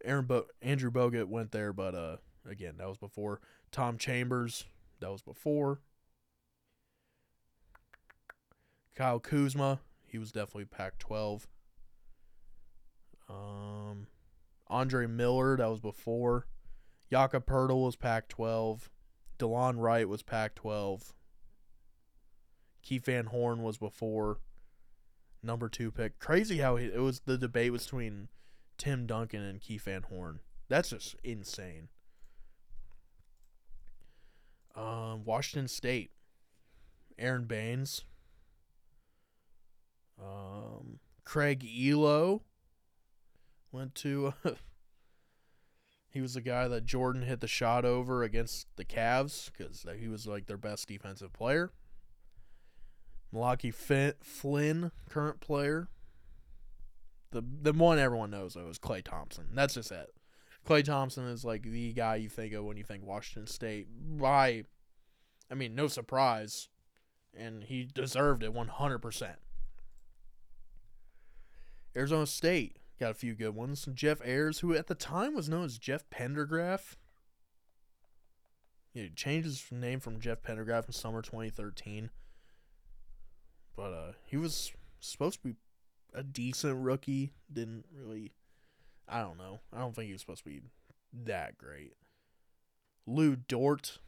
Aaron 0.05 0.25
Bo- 0.25 0.47
Andrew 0.61 0.91
Bogut 0.91 1.27
went 1.27 1.53
there, 1.53 1.73
but 1.73 1.95
uh, 1.95 2.17
again, 2.45 2.75
that 2.79 2.89
was 2.89 2.99
before 2.99 3.41
Tom 3.71 3.99
Chambers. 3.99 4.65
That 4.99 5.13
was 5.13 5.23
before 5.23 5.79
Kyle 8.97 9.21
Kuzma. 9.21 9.79
He 10.09 10.19
was 10.19 10.33
definitely 10.33 10.65
Pac-12. 10.65 11.47
Um, 13.29 14.07
Andre 14.69 15.07
Miller, 15.07 15.57
that 15.57 15.69
was 15.71 15.81
before. 15.81 16.47
Jakob 17.11 17.47
Poeltl 17.47 17.85
was 17.85 17.97
Pac 17.97 18.29
12. 18.29 18.91
DeLon 19.39 19.79
Wright 19.79 20.09
was 20.09 20.23
Pac 20.23 20.55
12. 20.55 21.15
Keith 22.83 23.05
Van 23.05 23.27
Horn 23.27 23.63
was 23.63 23.79
before. 23.79 24.41
Number 25.43 25.69
two 25.69 25.91
pick. 25.91 26.19
Crazy 26.19 26.59
how 26.59 26.77
he, 26.77 26.87
it 26.87 27.01
was 27.01 27.21
the 27.21 27.39
debate 27.39 27.71
was 27.71 27.85
between 27.85 28.29
Tim 28.77 29.07
Duncan 29.07 29.43
and 29.43 29.61
Keith 29.61 29.83
Van 29.85 30.03
Horn. 30.03 30.41
That's 30.69 30.91
just 30.91 31.15
insane. 31.23 31.89
Um, 34.75 35.25
Washington 35.25 35.69
State. 35.69 36.11
Aron 37.19 37.45
Baynes. 37.45 38.05
Um, 40.21 40.99
Craig 41.25 41.65
Ehlo 41.65 42.41
went 43.73 43.95
to. 43.97 44.35
Uh, 44.45 44.51
he 46.11 46.21
was 46.21 46.35
the 46.35 46.41
guy 46.41 46.69
that 46.69 46.87
Jordan 46.87 47.23
hit 47.23 47.41
the 47.41 47.47
shot 47.47 47.85
over 47.85 48.23
against 48.23 48.67
the 48.77 48.85
Cavs 48.85 49.51
because 49.51 49.85
he 49.99 50.09
was 50.09 50.27
like 50.27 50.47
their 50.47 50.57
best 50.57 50.89
defensive 50.89 51.33
player. 51.33 51.73
Malachi 53.31 53.71
Flynn, 53.71 54.91
current 55.11 55.41
player. 55.41 55.89
the 57.31 57.43
the 57.43 57.73
one 57.73 57.99
everyone 57.99 58.31
knows 58.31 58.55
though 58.55 58.69
is 58.69 58.79
Klay 58.79 59.03
Thompson. 59.05 59.49
That's 59.53 59.75
just 59.75 59.93
it. 59.93 60.15
Klay 60.67 60.85
Thompson 60.85 61.25
is 61.25 61.45
like 61.45 61.63
the 61.63 61.93
guy 61.93 62.17
you 62.17 62.29
think 62.29 62.53
of 62.53 62.65
when 62.65 62.77
you 62.77 62.85
think 62.85 63.05
Washington 63.05 63.47
State. 63.47 63.87
By, 64.19 64.65
I 65.51 65.55
mean, 65.55 65.75
no 65.75 65.89
surprise, 65.89 66.69
and 67.35 67.65
he 67.65 67.85
deserved 67.85 68.43
it 68.43 68.53
one 68.53 68.69
hundred 68.69 68.99
percent. 68.99 69.37
Arizona 71.97 72.27
State 72.27 72.77
got 72.99 73.11
a 73.11 73.15
few 73.15 73.35
good 73.35 73.55
ones. 73.55 73.89
Jeff 73.95 74.21
Ayres, 74.25 74.61
who 74.61 74.75
at 74.75 74.87
the 74.87 74.95
time 74.95 75.35
was 75.35 75.49
known 75.49 75.65
as 75.65 75.79
Jeff 75.79 76.09
Pendergraph. 76.11 76.97
He 78.93 79.09
changed 79.11 79.47
his 79.47 79.65
name 79.71 80.01
from 80.01 80.21
Jeff 80.21 80.43
Pendergraph 80.43 80.87
in 80.87 80.93
summer 80.93 81.23
2013. 81.23 82.11
But 83.77 83.93
uh, 83.93 84.13
he 84.25 84.37
was 84.37 84.73
supposed 85.01 85.43
to 85.43 85.49
be 85.49 85.55
a 86.13 86.23
decent 86.23 86.83
rookie. 86.83 87.33
Didn't 87.53 87.85
really. 87.95 88.33
I 89.09 89.21
don't 89.21 89.39
know. 89.39 89.61
I 89.73 89.79
don't 89.79 89.95
think 89.95 90.07
he 90.09 90.13
was 90.13 90.23
supposed 90.23 90.45
to 90.45 90.51
be 90.51 90.63
that 91.13 91.57
great. 91.57 91.93
Lu 93.07 93.37
Dort. 93.37 93.99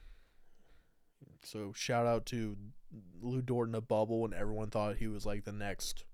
So 1.42 1.72
shout 1.74 2.06
out 2.06 2.26
to 2.26 2.56
Lu 3.22 3.40
Dort 3.40 3.68
in 3.68 3.72
the 3.72 3.80
bubble, 3.80 4.24
and 4.24 4.34
everyone 4.34 4.70
thought 4.70 4.96
he 4.96 5.06
was 5.06 5.24
like 5.24 5.44
the 5.44 5.52
next 5.52 6.04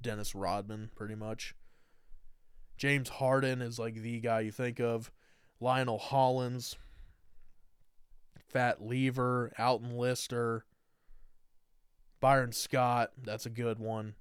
Dennis 0.00 0.34
Rodman, 0.34 0.90
pretty 0.94 1.14
much. 1.14 1.54
James 2.76 3.08
Harden 3.08 3.62
is 3.62 3.78
like 3.78 3.94
the 3.94 4.20
guy 4.20 4.40
you 4.40 4.52
think 4.52 4.80
of. 4.80 5.10
Lionel 5.60 5.98
Hollins, 5.98 6.76
Fat 8.48 8.84
Lever, 8.84 9.52
Alton 9.58 9.96
Lister, 9.96 10.64
Byron 12.20 12.52
Scott. 12.52 13.12
That's 13.22 13.46
a 13.46 13.50
good 13.50 13.78
one. 13.78 14.14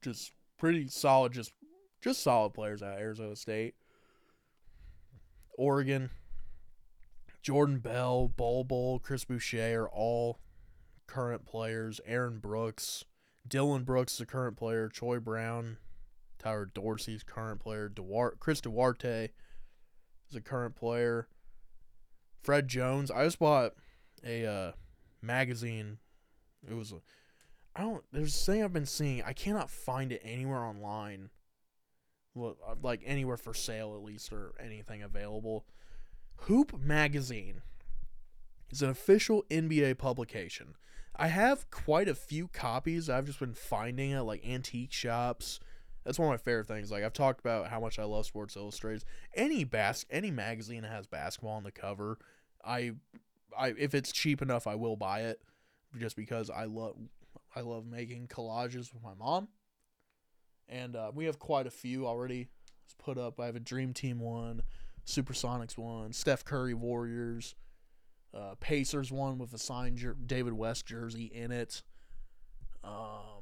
Just 0.00 0.32
pretty 0.58 0.88
solid, 0.88 1.32
just 1.32 1.52
just 2.00 2.22
solid 2.22 2.54
players 2.54 2.82
at 2.82 2.98
Arizona 2.98 3.36
State. 3.36 3.74
Oregon, 5.58 6.10
Jordan 7.42 7.78
Bell, 7.78 8.28
Bol 8.28 8.64
Bol, 8.64 8.98
Chris 8.98 9.24
Boucher 9.24 9.82
are 9.82 9.88
all 9.88 10.38
current 11.06 11.44
players. 11.44 12.00
Aaron 12.06 12.38
Brooks, 12.38 13.04
Dillon 13.46 13.84
Brooks 13.84 14.18
the 14.18 14.26
current 14.26 14.56
player. 14.56 14.88
Troy 14.88 15.18
Brown, 15.18 15.76
Tyler 16.42 16.66
Dorsey's 16.66 17.22
current 17.22 17.60
player. 17.60 17.88
Duarte, 17.88 18.36
Chris 18.40 18.60
Duarte 18.60 19.30
is 20.28 20.36
a 20.36 20.40
current 20.40 20.74
player. 20.74 21.28
Fred 22.42 22.68
Jones. 22.68 23.10
I 23.10 23.24
just 23.24 23.38
bought 23.38 23.74
a 24.24 24.46
uh, 24.46 24.72
magazine. 25.20 25.98
It 26.68 26.74
was, 26.74 26.92
a, 26.92 26.96
I 27.76 27.82
don't. 27.82 28.02
There's 28.12 28.34
a 28.34 28.44
thing 28.44 28.64
I've 28.64 28.72
been 28.72 28.86
seeing. 28.86 29.22
I 29.22 29.32
cannot 29.32 29.70
find 29.70 30.12
it 30.12 30.20
anywhere 30.24 30.64
online. 30.64 31.30
Well, 32.34 32.56
uh, 32.66 32.74
like 32.82 33.02
anywhere 33.04 33.36
for 33.36 33.54
sale 33.54 33.94
at 33.94 34.02
least 34.02 34.32
or 34.32 34.52
anything 34.58 35.02
available. 35.02 35.66
Hoop 36.46 36.78
magazine 36.80 37.62
is 38.70 38.82
an 38.82 38.88
official 38.88 39.44
NBA 39.50 39.98
publication. 39.98 40.74
I 41.14 41.28
have 41.28 41.70
quite 41.70 42.08
a 42.08 42.14
few 42.14 42.48
copies. 42.48 43.10
I've 43.10 43.26
just 43.26 43.38
been 43.38 43.54
finding 43.54 44.12
at 44.12 44.24
like 44.24 44.46
antique 44.46 44.92
shops. 44.92 45.60
That's 46.04 46.18
one 46.18 46.28
of 46.28 46.32
my 46.32 46.42
favorite 46.42 46.66
things. 46.66 46.90
Like 46.90 47.04
I've 47.04 47.12
talked 47.12 47.40
about 47.40 47.68
how 47.68 47.80
much 47.80 47.98
I 47.98 48.04
love 48.04 48.26
Sports 48.26 48.56
Illustrated. 48.56 49.04
Any 49.34 49.64
bas- 49.64 50.06
any 50.10 50.30
magazine 50.30 50.82
that 50.82 50.90
has 50.90 51.06
basketball 51.06 51.52
on 51.56 51.62
the 51.62 51.70
cover, 51.70 52.18
I 52.64 52.92
I 53.56 53.74
if 53.78 53.94
it's 53.94 54.12
cheap 54.12 54.42
enough, 54.42 54.66
I 54.66 54.74
will 54.74 54.96
buy 54.96 55.22
it 55.22 55.40
just 55.98 56.16
because 56.16 56.50
I 56.50 56.64
love 56.64 56.96
I 57.54 57.60
love 57.60 57.86
making 57.86 58.28
collages 58.28 58.92
with 58.92 59.02
my 59.02 59.14
mom. 59.14 59.48
And 60.68 60.96
uh, 60.96 61.10
we 61.14 61.26
have 61.26 61.38
quite 61.38 61.66
a 61.66 61.70
few 61.70 62.06
already 62.06 62.48
put 62.98 63.18
up. 63.18 63.38
I 63.38 63.46
have 63.46 63.56
a 63.56 63.60
Dream 63.60 63.92
Team 63.92 64.18
one, 64.20 64.62
Supersonics 65.06 65.76
one, 65.76 66.12
Steph 66.12 66.44
Curry 66.44 66.74
Warriors, 66.74 67.54
uh, 68.34 68.54
Pacers 68.60 69.12
one 69.12 69.38
with 69.38 69.52
a 69.52 69.58
signed 69.58 69.98
jer- 69.98 70.16
David 70.24 70.54
West 70.54 70.86
jersey 70.86 71.24
in 71.26 71.50
it. 71.52 71.82
Um, 72.84 73.41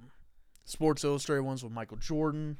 Sports 0.71 1.05
Illustrated 1.05 1.43
ones 1.43 1.63
with 1.63 1.73
Michael 1.73 1.97
Jordan. 1.97 2.59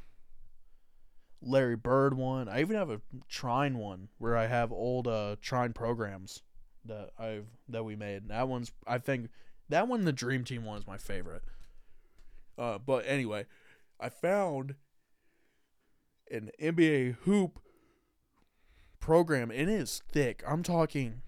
Larry 1.43 1.77
Bird 1.77 2.15
one. 2.15 2.49
I 2.49 2.61
even 2.61 2.77
have 2.77 2.91
a 2.91 3.01
Trine 3.29 3.79
one 3.79 4.09
where 4.19 4.37
I 4.37 4.47
have 4.47 4.73
old 4.73 5.09
uh, 5.09 5.37
Trine 5.41 5.73
programs 5.73 6.43
that 6.85 7.11
I've 7.19 7.47
that 7.69 7.85
we 7.85 7.97
made. 7.97 8.29
That 8.29 8.49
one's 8.49 8.73
I 8.87 8.99
think 8.99 9.31
that 9.69 9.89
one 9.89 10.05
the 10.05 10.13
Dream 10.13 10.45
Team 10.45 10.65
one 10.65 10.79
is 10.79 10.87
my 10.87 10.99
favorite. 10.99 11.43
Uh, 12.59 12.79
but 12.79 13.05
anyway, 13.07 13.47
I 13.99 14.11
found 14.11 14.75
an 16.31 16.51
NBA 16.61 17.17
hoop 17.23 17.59
program. 18.99 19.51
It 19.51 19.69
is 19.69 20.03
thick. 20.13 20.43
I'm 20.47 20.63
talking 20.63 21.23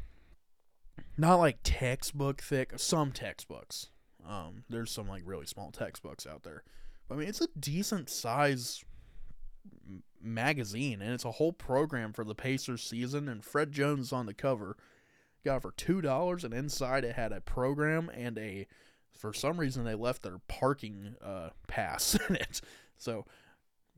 not 1.16 1.37
like 1.37 1.59
textbook 1.62 2.42
thick. 2.42 2.73
Some 2.77 3.12
textbooks. 3.12 3.88
Um, 4.28 4.64
there's 4.68 4.90
some 4.90 5.08
like 5.08 5.22
really 5.24 5.46
small 5.46 5.70
textbooks 5.70 6.26
out 6.26 6.42
there. 6.42 6.62
But, 7.08 7.16
I 7.16 7.18
mean, 7.18 7.28
it's 7.28 7.40
a 7.40 7.48
decent 7.58 8.08
size 8.08 8.85
magazine, 10.20 11.02
and 11.02 11.12
it's 11.12 11.24
a 11.24 11.32
whole 11.32 11.52
program 11.52 12.12
for 12.12 12.24
the 12.24 12.35
Pacers 12.35 12.82
season. 12.82 13.28
And 13.28 13.44
Fred 13.44 13.72
Jones 13.72 14.06
is 14.06 14.12
on 14.12 14.26
the 14.26 14.35
cover. 14.35 14.76
Got 15.44 15.56
it 15.56 15.62
for 15.62 15.72
two 15.72 16.00
dollars, 16.00 16.44
and 16.44 16.54
inside 16.54 17.04
it 17.04 17.16
had 17.16 17.32
a 17.32 17.40
program 17.40 18.11
and 18.14 18.38
a. 18.38 18.66
For 19.12 19.32
some 19.32 19.58
reason, 19.58 19.85
they 19.85 19.94
left 19.94 20.22
their 20.22 20.38
parking 20.48 21.16
uh, 21.22 21.50
pass 21.68 22.16
in 22.28 22.37
it. 22.37 22.61
So 22.96 23.26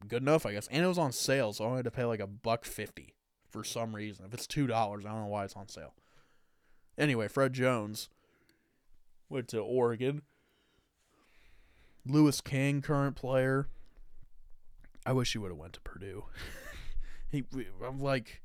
good 0.08 0.22
enough, 0.22 0.46
I 0.46 0.52
guess. 0.52 0.68
And 0.68 0.84
it 0.84 0.88
was 0.88 0.98
on 0.98 1.12
sale, 1.12 1.52
so 1.52 1.64
I 1.64 1.66
only 1.68 1.78
had 1.78 1.84
to 1.84 1.90
pay 1.90 2.04
like 2.04 2.20
a 2.20 2.26
buck 2.26 2.64
fifty 2.64 3.14
for 3.50 3.62
some 3.62 3.94
reason. 3.94 4.24
If 4.24 4.34
it's 4.34 4.46
two 4.46 4.66
dollars, 4.66 5.04
I 5.04 5.10
don't 5.10 5.20
know 5.20 5.26
why 5.26 5.44
it's 5.44 5.54
on 5.54 5.68
sale. 5.68 5.94
Anyway, 6.96 7.28
Fred 7.28 7.52
Jones 7.52 8.08
went 9.28 9.48
to 9.48 9.58
Oregon. 9.58 10.22
Louis 12.06 12.40
King, 12.40 12.82
current 12.82 13.16
player. 13.16 13.68
I 15.06 15.12
wish 15.12 15.32
he 15.32 15.38
would 15.38 15.50
have 15.50 15.58
went 15.58 15.74
to 15.74 15.80
Purdue. 15.80 16.24
he, 17.30 17.44
I'm 17.84 18.00
like, 18.00 18.42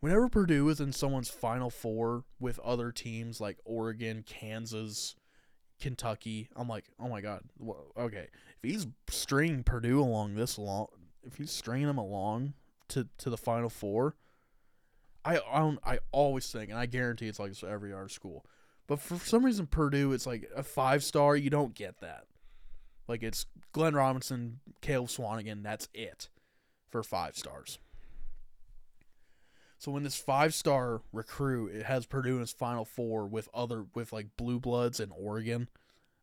whenever 0.00 0.28
Purdue 0.28 0.68
is 0.68 0.80
in 0.80 0.92
someone's 0.92 1.30
Final 1.30 1.70
Four 1.70 2.24
with 2.38 2.58
other 2.60 2.90
teams 2.92 3.40
like 3.40 3.58
Oregon, 3.64 4.24
Kansas, 4.26 5.14
Kentucky, 5.80 6.48
I'm 6.56 6.68
like, 6.68 6.86
oh 6.98 7.08
my 7.08 7.20
god, 7.20 7.42
okay. 7.96 8.28
If 8.62 8.70
he's 8.70 8.86
stringing 9.08 9.62
Purdue 9.62 10.00
along 10.00 10.34
this 10.34 10.58
long, 10.58 10.88
if 11.22 11.36
he's 11.36 11.50
stringing 11.50 11.86
them 11.86 11.98
along 11.98 12.54
to 12.88 13.08
to 13.18 13.30
the 13.30 13.38
Final 13.38 13.70
Four, 13.70 14.16
I 15.24 15.38
I, 15.38 15.76
I 15.84 15.98
always 16.12 16.50
think, 16.50 16.70
and 16.70 16.78
I 16.78 16.86
guarantee 16.86 17.28
it's 17.28 17.38
like 17.38 17.50
this 17.50 17.62
every 17.62 17.92
other 17.92 18.08
school, 18.08 18.44
but 18.90 18.98
for 18.98 19.18
some 19.18 19.44
reason 19.44 19.68
Purdue, 19.68 20.12
it's 20.12 20.26
like 20.26 20.50
a 20.56 20.64
five 20.64 21.04
star. 21.04 21.36
You 21.36 21.48
don't 21.48 21.76
get 21.76 22.00
that. 22.00 22.24
Like 23.06 23.22
it's 23.22 23.46
Glenn 23.70 23.94
Robinson, 23.94 24.58
Caleb 24.80 25.10
Swanigan. 25.10 25.62
That's 25.62 25.86
it 25.94 26.28
for 26.88 27.04
five 27.04 27.36
stars. 27.36 27.78
So 29.78 29.92
when 29.92 30.02
this 30.02 30.16
five 30.16 30.54
star 30.54 31.02
recruit 31.12 31.72
it 31.72 31.84
has 31.84 32.04
Purdue 32.04 32.34
in 32.34 32.40
his 32.40 32.50
final 32.50 32.84
four 32.84 33.28
with 33.28 33.48
other 33.54 33.86
with 33.94 34.12
like 34.12 34.36
blue 34.36 34.58
bloods 34.58 34.98
in 34.98 35.12
Oregon, 35.12 35.68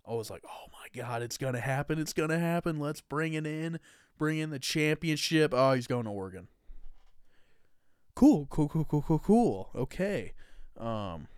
I 0.05 0.15
was 0.15 0.29
like, 0.29 0.43
oh 0.45 0.65
my 0.73 1.01
god, 1.01 1.21
it's 1.21 1.37
gonna 1.37 1.61
happen, 1.61 1.97
it's 1.97 2.11
gonna 2.11 2.37
happen. 2.37 2.81
Let's 2.81 2.99
bring 2.99 3.33
it 3.33 3.47
in, 3.47 3.79
bring 4.17 4.39
in 4.39 4.49
the 4.49 4.59
championship. 4.59 5.53
Oh, 5.55 5.71
he's 5.71 5.87
going 5.87 6.03
to 6.03 6.11
Oregon. 6.11 6.49
Cool, 8.13 8.45
cool, 8.49 8.67
cool, 8.67 8.83
cool, 8.83 9.03
cool, 9.03 9.19
cool. 9.19 9.69
Okay. 9.73 10.33
Um. 10.77 11.29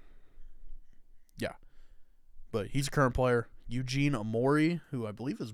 But 2.51 2.67
he's 2.67 2.87
a 2.87 2.91
current 2.91 3.13
player. 3.13 3.47
Eugene 3.67 4.15
Amori, 4.15 4.81
who 4.89 5.05
I 5.05 5.11
believe 5.11 5.39
is 5.39 5.53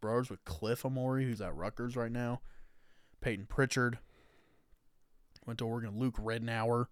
brothers 0.00 0.30
with 0.30 0.44
Cliff 0.44 0.84
Amori, 0.84 1.24
who's 1.24 1.40
at 1.40 1.54
Rutgers 1.54 1.96
right 1.96 2.12
now. 2.12 2.40
Payton 3.20 3.46
Pritchard 3.46 3.98
went 5.46 5.58
to 5.58 5.66
Oregon. 5.66 5.98
Luke 5.98 6.16
Ridnour. 6.16 6.86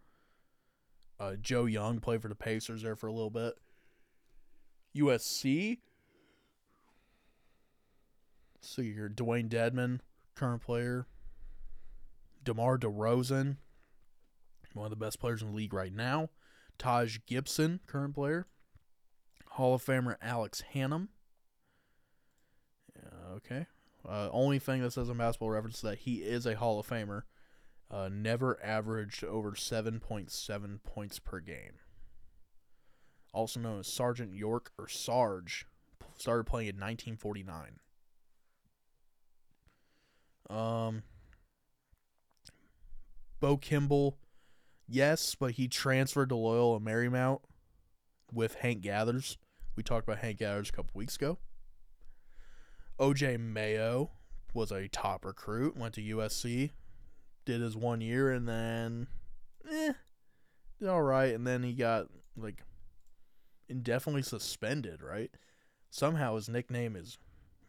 Uh, 1.21 1.35
Joe 1.41 1.64
Young 1.64 1.99
played 1.99 2.23
for 2.23 2.29
the 2.29 2.35
Pacers 2.35 2.83
there 2.83 2.97
for 2.97 3.09
a 3.09 3.12
little 3.12 3.31
bit. 3.31 3.55
USC. 4.97 5.79
So 8.61 8.83
you're 8.83 9.09
Dewayne 9.09 9.49
Dedmon, 9.49 10.01
current 10.35 10.62
player. 10.62 11.07
DeMar 12.45 12.79
DeRozan, 12.79 13.57
one 14.73 14.87
of 14.87 14.91
the 14.91 14.97
best 14.97 15.21
players 15.21 15.43
in 15.43 15.49
the 15.49 15.55
league 15.55 15.75
right 15.75 15.93
now. 15.93 16.31
Taj 16.79 17.19
Gibson, 17.27 17.81
current 17.87 18.14
player. 18.14 18.47
Hall 19.59 19.75
of 19.75 19.85
Famer 19.85 20.14
Alex 20.23 20.62
Hannum. 20.73 21.09
Okay. 23.35 23.66
Uh, 24.09 24.29
only 24.31 24.61
thing 24.61 24.83
that 24.83 24.92
says 24.92 25.11
on 25.11 25.18
basketball 25.18 25.51
reference 25.51 25.79
is 25.79 25.83
that 25.83 25.99
he 25.99 26.18
is 26.18 26.47
a 26.47 26.55
Hall 26.55 26.79
of 26.79 26.88
Famer. 26.88 27.23
Uh, 27.90 28.09
never 28.09 28.64
averaged 28.64 29.25
over 29.25 29.53
7.7 29.53 30.83
points 30.85 31.18
per 31.18 31.40
game. 31.40 31.73
Also 33.35 33.59
known 33.59 33.81
as 33.81 33.88
Sergeant 33.88 34.33
York 34.33 34.71
or 34.79 34.87
Sarge. 34.87 35.66
Started 36.16 36.44
playing 36.44 36.68
in 36.68 36.77
1949. 36.77 37.81
Um, 40.51 41.03
Bo 43.40 43.57
Kimble, 43.57 44.18
yes, 44.87 45.35
but 45.35 45.53
he 45.53 45.66
transferred 45.66 46.29
to 46.29 46.37
Loyola 46.37 46.79
Marymount 46.79 47.40
with 48.33 48.55
Hank 48.55 48.83
Gathers. 48.83 49.37
We 49.79 49.85
talked 49.85 50.09
about 50.09 50.19
Hank 50.19 50.41
Gathers 50.41 50.71
a 50.71 50.73
couple 50.73 50.91
weeks 50.95 51.14
ago. 51.14 51.38
OJ 52.99 53.38
Mayo 53.38 54.11
was 54.53 54.73
a 54.73 54.88
top 54.88 55.25
recruit, 55.25 55.77
went 55.77 55.95
to 55.95 56.01
USC, 56.03 56.73
did 57.45 57.61
his 57.61 57.77
one 57.77 58.01
year, 58.01 58.33
and 58.33 58.49
then, 58.49 59.07
eh, 59.71 59.93
did 60.81 60.88
all 60.88 61.03
right. 61.03 61.33
And 61.33 61.47
then 61.47 61.62
he 61.62 61.75
got 61.75 62.09
like 62.37 62.64
indefinitely 63.69 64.23
suspended, 64.23 65.01
right? 65.01 65.31
Somehow 65.91 66.35
his 66.35 66.49
nickname 66.49 66.97
is 66.97 67.17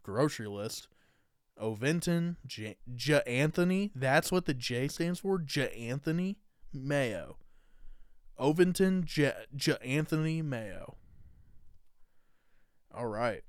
Grocery 0.02 0.48
List. 0.48 0.88
Ovinton 1.62 2.38
J, 2.44 2.74
J 2.92 3.22
Anthony. 3.24 3.92
That's 3.94 4.32
what 4.32 4.46
the 4.46 4.54
J 4.54 4.88
stands 4.88 5.20
for. 5.20 5.38
J 5.38 5.70
Anthony 5.88 6.38
Mayo. 6.72 7.36
Ovinton 8.36 9.04
J, 9.04 9.32
J 9.54 9.76
Anthony 9.84 10.42
Mayo. 10.42 10.96
All 12.94 13.06
right. 13.06 13.42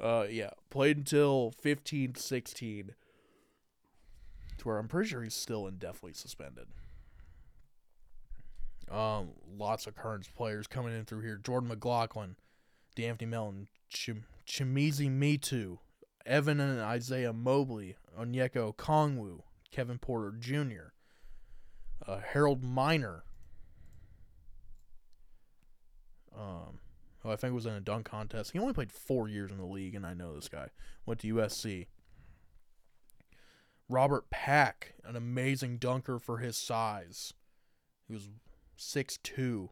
Uh 0.00 0.26
yeah, 0.28 0.50
played 0.70 0.98
until 0.98 1.52
15 1.60 2.16
16 2.16 2.94
to 4.58 4.68
where 4.68 4.78
I'm 4.78 4.88
pretty 4.88 5.08
sure 5.08 5.22
he's 5.22 5.34
still 5.34 5.66
indefinitely 5.66 6.14
suspended. 6.14 6.66
Um 8.90 9.30
lots 9.58 9.86
of 9.86 9.94
current 9.96 10.28
players 10.36 10.66
coming 10.66 10.94
in 10.94 11.04
through 11.04 11.22
here. 11.22 11.38
Jordan 11.42 11.68
McLaughlin, 11.68 12.36
D'Anthony 12.94 13.30
Melton, 13.30 13.68
Chim- 13.88 14.26
Chimezie 14.46 15.10
Metu, 15.10 15.78
Evan 16.26 16.60
and 16.60 16.80
Isaiah 16.80 17.32
Mobley, 17.32 17.96
Onyeka 18.18 18.72
Okongwu, 18.74 19.40
Kevin 19.70 19.98
Porter 19.98 20.32
Jr., 20.38 20.92
uh, 22.06 22.20
Harold 22.20 22.62
Miner, 22.62 23.24
um, 26.36 26.78
I 27.30 27.36
think 27.36 27.52
it 27.52 27.54
was 27.54 27.66
in 27.66 27.74
a 27.74 27.80
dunk 27.80 28.06
contest. 28.06 28.52
He 28.52 28.58
only 28.58 28.72
played 28.72 28.92
four 28.92 29.28
years 29.28 29.50
in 29.50 29.58
the 29.58 29.66
league, 29.66 29.94
and 29.94 30.06
I 30.06 30.14
know 30.14 30.34
this 30.34 30.48
guy. 30.48 30.68
Went 31.04 31.20
to 31.20 31.34
USC. 31.34 31.86
Robert 33.88 34.30
Pack, 34.30 34.94
an 35.04 35.16
amazing 35.16 35.78
dunker 35.78 36.18
for 36.18 36.38
his 36.38 36.56
size. 36.56 37.32
He 38.08 38.14
was 38.14 38.30
six 38.76 39.18
two. 39.22 39.70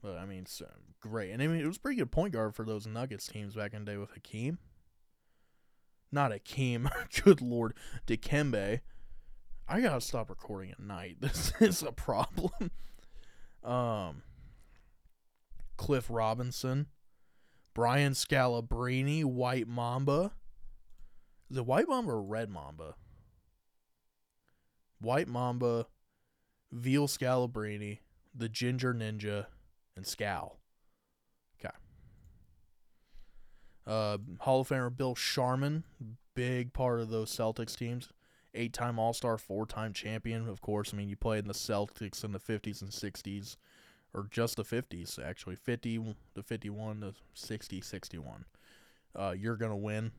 But 0.00 0.16
I 0.18 0.26
mean, 0.26 0.46
so 0.46 0.66
great, 1.00 1.30
and 1.30 1.42
I 1.42 1.46
mean 1.46 1.60
it 1.60 1.66
was 1.66 1.78
pretty 1.78 1.98
good 1.98 2.10
point 2.10 2.32
guard 2.32 2.54
for 2.54 2.64
those 2.64 2.86
Nuggets 2.86 3.26
teams 3.26 3.54
back 3.54 3.72
in 3.72 3.84
the 3.84 3.92
day 3.92 3.96
with 3.96 4.10
Hakeem. 4.10 4.58
Not 6.10 6.32
Hakeem, 6.32 6.88
good 7.24 7.40
lord, 7.40 7.74
Dikembe. 8.06 8.80
I 9.68 9.80
gotta 9.80 10.00
stop 10.00 10.28
recording 10.30 10.70
at 10.72 10.80
night. 10.80 11.18
This 11.20 11.52
is 11.60 11.82
a 11.82 11.92
problem. 11.92 12.70
Um, 13.64 14.22
Cliff 15.76 16.06
Robinson, 16.08 16.86
Brian 17.74 18.12
Scalabrine, 18.12 19.24
White 19.24 19.68
Mamba. 19.68 20.32
Is 21.50 21.58
it 21.58 21.66
White 21.66 21.88
Mamba 21.88 22.12
or 22.12 22.22
Red 22.22 22.50
Mamba? 22.50 22.94
White 25.00 25.28
Mamba, 25.28 25.86
Veal 26.70 27.08
Scallopini, 27.08 27.98
the 28.34 28.48
Ginger 28.48 28.94
Ninja, 28.94 29.46
and 29.96 30.04
Scal. 30.04 30.52
Okay. 31.58 31.74
Uh, 33.86 34.18
Hall 34.40 34.60
of 34.60 34.68
Famer 34.68 34.94
Bill 34.94 35.14
Sharman, 35.14 35.84
big 36.34 36.72
part 36.72 37.00
of 37.00 37.10
those 37.10 37.30
Celtics 37.30 37.76
teams. 37.76 38.08
Eight 38.54 38.72
time 38.72 38.98
All 38.98 39.14
Star, 39.14 39.38
four 39.38 39.66
time 39.66 39.92
champion, 39.92 40.46
of 40.48 40.60
course. 40.60 40.92
I 40.92 40.96
mean, 40.96 41.08
you 41.08 41.16
played 41.16 41.40
in 41.40 41.48
the 41.48 41.54
Celtics 41.54 42.22
in 42.22 42.32
the 42.32 42.38
50s 42.38 42.82
and 42.82 42.90
60s, 42.90 43.56
or 44.14 44.26
just 44.30 44.56
the 44.56 44.64
50s, 44.64 45.22
actually. 45.22 45.56
50 45.56 46.14
to 46.34 46.42
51 46.42 47.00
to 47.00 47.14
60, 47.34 47.80
61. 47.80 48.44
Uh, 49.14 49.34
you're 49.36 49.56
going 49.56 49.70
to 49.70 49.76
win 49.76 50.12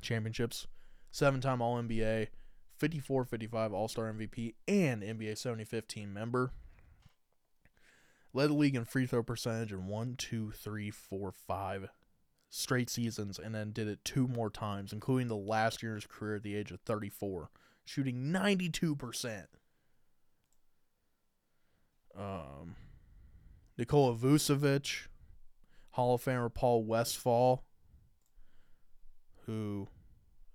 championships. 0.00 0.66
Seven 1.10 1.40
time 1.40 1.62
All 1.62 1.80
NBA, 1.82 2.28
54 2.76 3.24
55 3.24 3.72
All 3.72 3.88
Star 3.88 4.12
MVP, 4.12 4.54
and 4.66 5.02
NBA 5.02 5.32
75th 5.32 5.88
team 5.88 6.12
member. 6.12 6.52
Led 8.34 8.50
the 8.50 8.54
league 8.54 8.76
in 8.76 8.84
free 8.84 9.06
throw 9.06 9.22
percentage 9.22 9.72
in 9.72 9.86
one, 9.86 10.14
two, 10.16 10.50
three, 10.50 10.90
four, 10.90 11.32
five 11.32 11.88
straight 12.50 12.90
seasons, 12.90 13.38
and 13.38 13.54
then 13.54 13.72
did 13.72 13.88
it 13.88 14.04
two 14.04 14.28
more 14.28 14.50
times, 14.50 14.92
including 14.92 15.28
the 15.28 15.36
last 15.36 15.82
year 15.82 15.92
of 15.92 16.02
his 16.02 16.06
career 16.06 16.36
at 16.36 16.42
the 16.42 16.54
age 16.54 16.70
of 16.70 16.80
34, 16.80 17.50
shooting 17.84 18.30
92%. 18.32 19.44
Um, 22.16 22.76
Nikola 23.78 24.16
Vucevic, 24.16 25.06
Hall 25.90 26.14
of 26.14 26.24
Famer 26.24 26.52
Paul 26.52 26.82
Westphal, 26.82 27.62
who, 29.46 29.86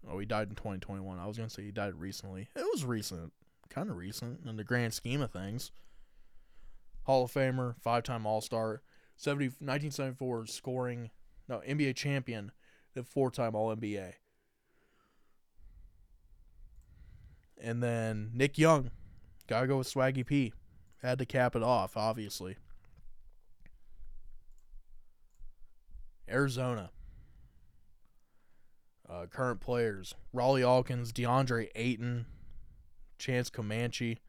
oh, 0.07 0.19
he 0.19 0.25
died 0.25 0.49
in 0.49 0.55
2021. 0.55 1.17
I 1.17 1.25
was 1.25 1.37
to 1.37 1.49
say 1.49 1.63
he 1.63 1.71
died 1.71 1.95
recently. 1.95 2.49
It 2.55 2.67
was 2.73 2.83
recent, 2.83 3.31
kind 3.69 3.89
of 3.89 3.95
recent 3.95 4.41
in 4.45 4.57
the 4.57 4.63
grand 4.65 4.93
scheme 4.93 5.21
of 5.21 5.31
things. 5.31 5.71
Hall 7.03 7.23
of 7.23 7.31
Famer, 7.31 7.75
five 7.81 8.03
time 8.03 8.25
All 8.25 8.41
Star, 8.41 8.81
70, 9.15 9.45
1974 9.45 10.45
scoring, 10.47 11.09
no, 11.47 11.61
NBA 11.67 11.95
champion, 11.95 12.51
the 12.93 13.03
four 13.03 13.31
time 13.31 13.55
All 13.55 13.73
NBA. 13.73 14.13
And 17.61 17.81
then 17.81 18.31
Nick 18.33 18.57
Young, 18.57 18.91
gotta 19.47 19.67
go 19.67 19.77
with 19.77 19.91
Swaggy 19.91 20.25
P. 20.25 20.51
Had 21.01 21.19
to 21.19 21.25
cap 21.25 21.55
it 21.55 21.63
off, 21.63 21.95
obviously. 21.95 22.57
Arizona. 26.33 26.89
Uh, 29.07 29.27
current 29.27 29.61
players 29.61 30.15
Rawle 30.33 30.61
Alkins, 30.61 31.11
DeAndre 31.11 31.69
Ayton, 31.75 32.25
Chance 33.19 33.49
Comanche, 33.51 34.19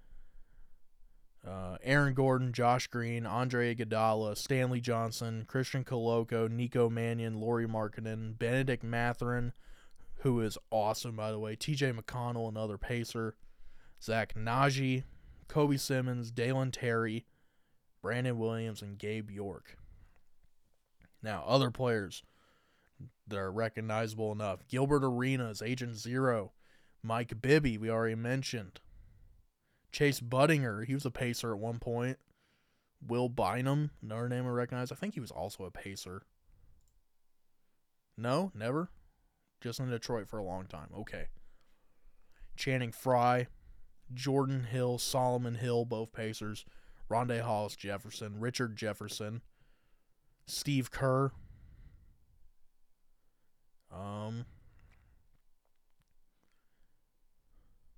uh, 1.47 1.77
Aaron 1.83 2.15
Gordon, 2.15 2.53
Josh 2.53 2.87
Green, 2.89 3.27
Andre 3.27 3.75
Iguodala, 3.75 4.37
Stanley 4.37 4.81
Johnson, 4.81 5.45
Christian 5.47 5.85
Koloko, 5.85 6.51
Nico 6.51 6.91
Mannion, 6.91 7.41
Lauri 7.41 7.67
Markkanen, 7.67 8.39
Bennedict 8.39 8.83
Mathurin, 8.83 9.53
who 10.17 10.41
is 10.41 10.59
awesome 10.71 11.17
by 11.17 11.31
the 11.31 11.39
way, 11.39 11.57
T.J. 11.57 11.93
McConnell, 11.93 12.49
another 12.49 12.79
pacer, 12.79 13.37
Zach 14.03 14.35
Nnaji, 14.35 15.05
Kobe 15.49 15.77
Simmons, 15.77 16.31
Dalen 16.31 16.73
Terry, 16.73 17.25
Brandon 18.03 18.39
Williams, 18.39 18.83
and 18.83 18.99
Gabe 18.99 19.31
York. 19.31 19.77
Now, 21.25 21.43
other 21.47 21.71
players 21.71 22.23
that 23.27 23.39
are 23.39 23.51
recognizable 23.51 24.31
enough: 24.31 24.69
Gilbert 24.69 25.03
Arenas, 25.03 25.63
Agent 25.63 25.97
Zero, 25.97 26.53
Mike 27.03 27.41
Bibby, 27.41 27.79
we 27.79 27.91
already 27.91 28.15
mentioned. 28.15 28.81
Chase 29.91 30.21
Budinger, 30.21 30.85
he 30.85 30.93
was 30.93 31.07
a 31.07 31.11
pacer 31.11 31.53
at 31.53 31.59
one 31.59 31.79
point. 31.79 32.19
Will 33.07 33.29
Bynum, 33.29 33.91
another 34.03 34.29
name 34.29 34.45
I 34.47 34.51
recognize. 34.51 34.93
I 34.93 34.97
think 34.97 35.15
he 35.15 35.21
was 35.21 35.31
also 35.31 35.65
a 35.65 35.71
pacer. 35.71 36.23
No, 38.19 38.53
never. 38.55 38.91
Just 39.63 39.81
in 39.81 39.89
Detroit 39.91 40.29
for 40.29 40.39
a 40.39 40.45
long 40.45 40.67
time. 40.67 40.89
Okay. 40.95 41.29
Channing 42.57 42.93
Frye, 42.93 43.47
Jordan 44.13 44.65
Hill, 44.65 44.99
Solomon 44.99 45.55
Hill, 45.55 45.85
both 45.85 46.13
pacers. 46.13 46.65
Rondae 47.11 47.41
Hollis 47.41 47.77
Jefferson, 47.77 48.41
Richard 48.41 48.77
Jefferson, 48.77 49.43
Steve 50.47 50.91
Kerr. 50.91 51.33
Um, 53.93 54.47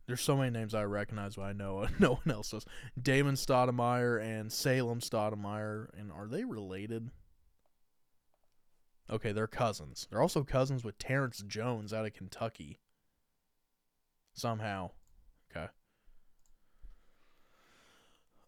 There's 0.07 0.21
so 0.21 0.37
many 0.37 0.51
names 0.51 0.73
I 0.73 0.85
recognize, 0.85 1.37
but 1.37 1.43
I 1.43 1.53
know 1.53 1.87
no 1.99 2.15
one 2.15 2.35
else 2.35 2.51
does. 2.51 2.65
Damon 3.01 3.35
Stoudamire 3.35 4.23
and 4.23 4.53
Salim 4.53 5.01
Stoudamire, 5.01 5.89
and 5.99 6.13
are 6.13 6.29
they 6.29 6.45
related? 6.45 7.11
Okay, 9.11 9.33
they're 9.33 9.47
cousins. 9.47 10.07
They're 10.11 10.23
also 10.23 10.45
cousins 10.45 10.85
with 10.85 10.99
Terrence 10.99 11.43
Jones 11.47 11.93
out 11.93 12.07
of 12.07 12.15
Kentucky. 12.15 12.79
Somehow, 14.35 14.91
okay. 15.51 15.69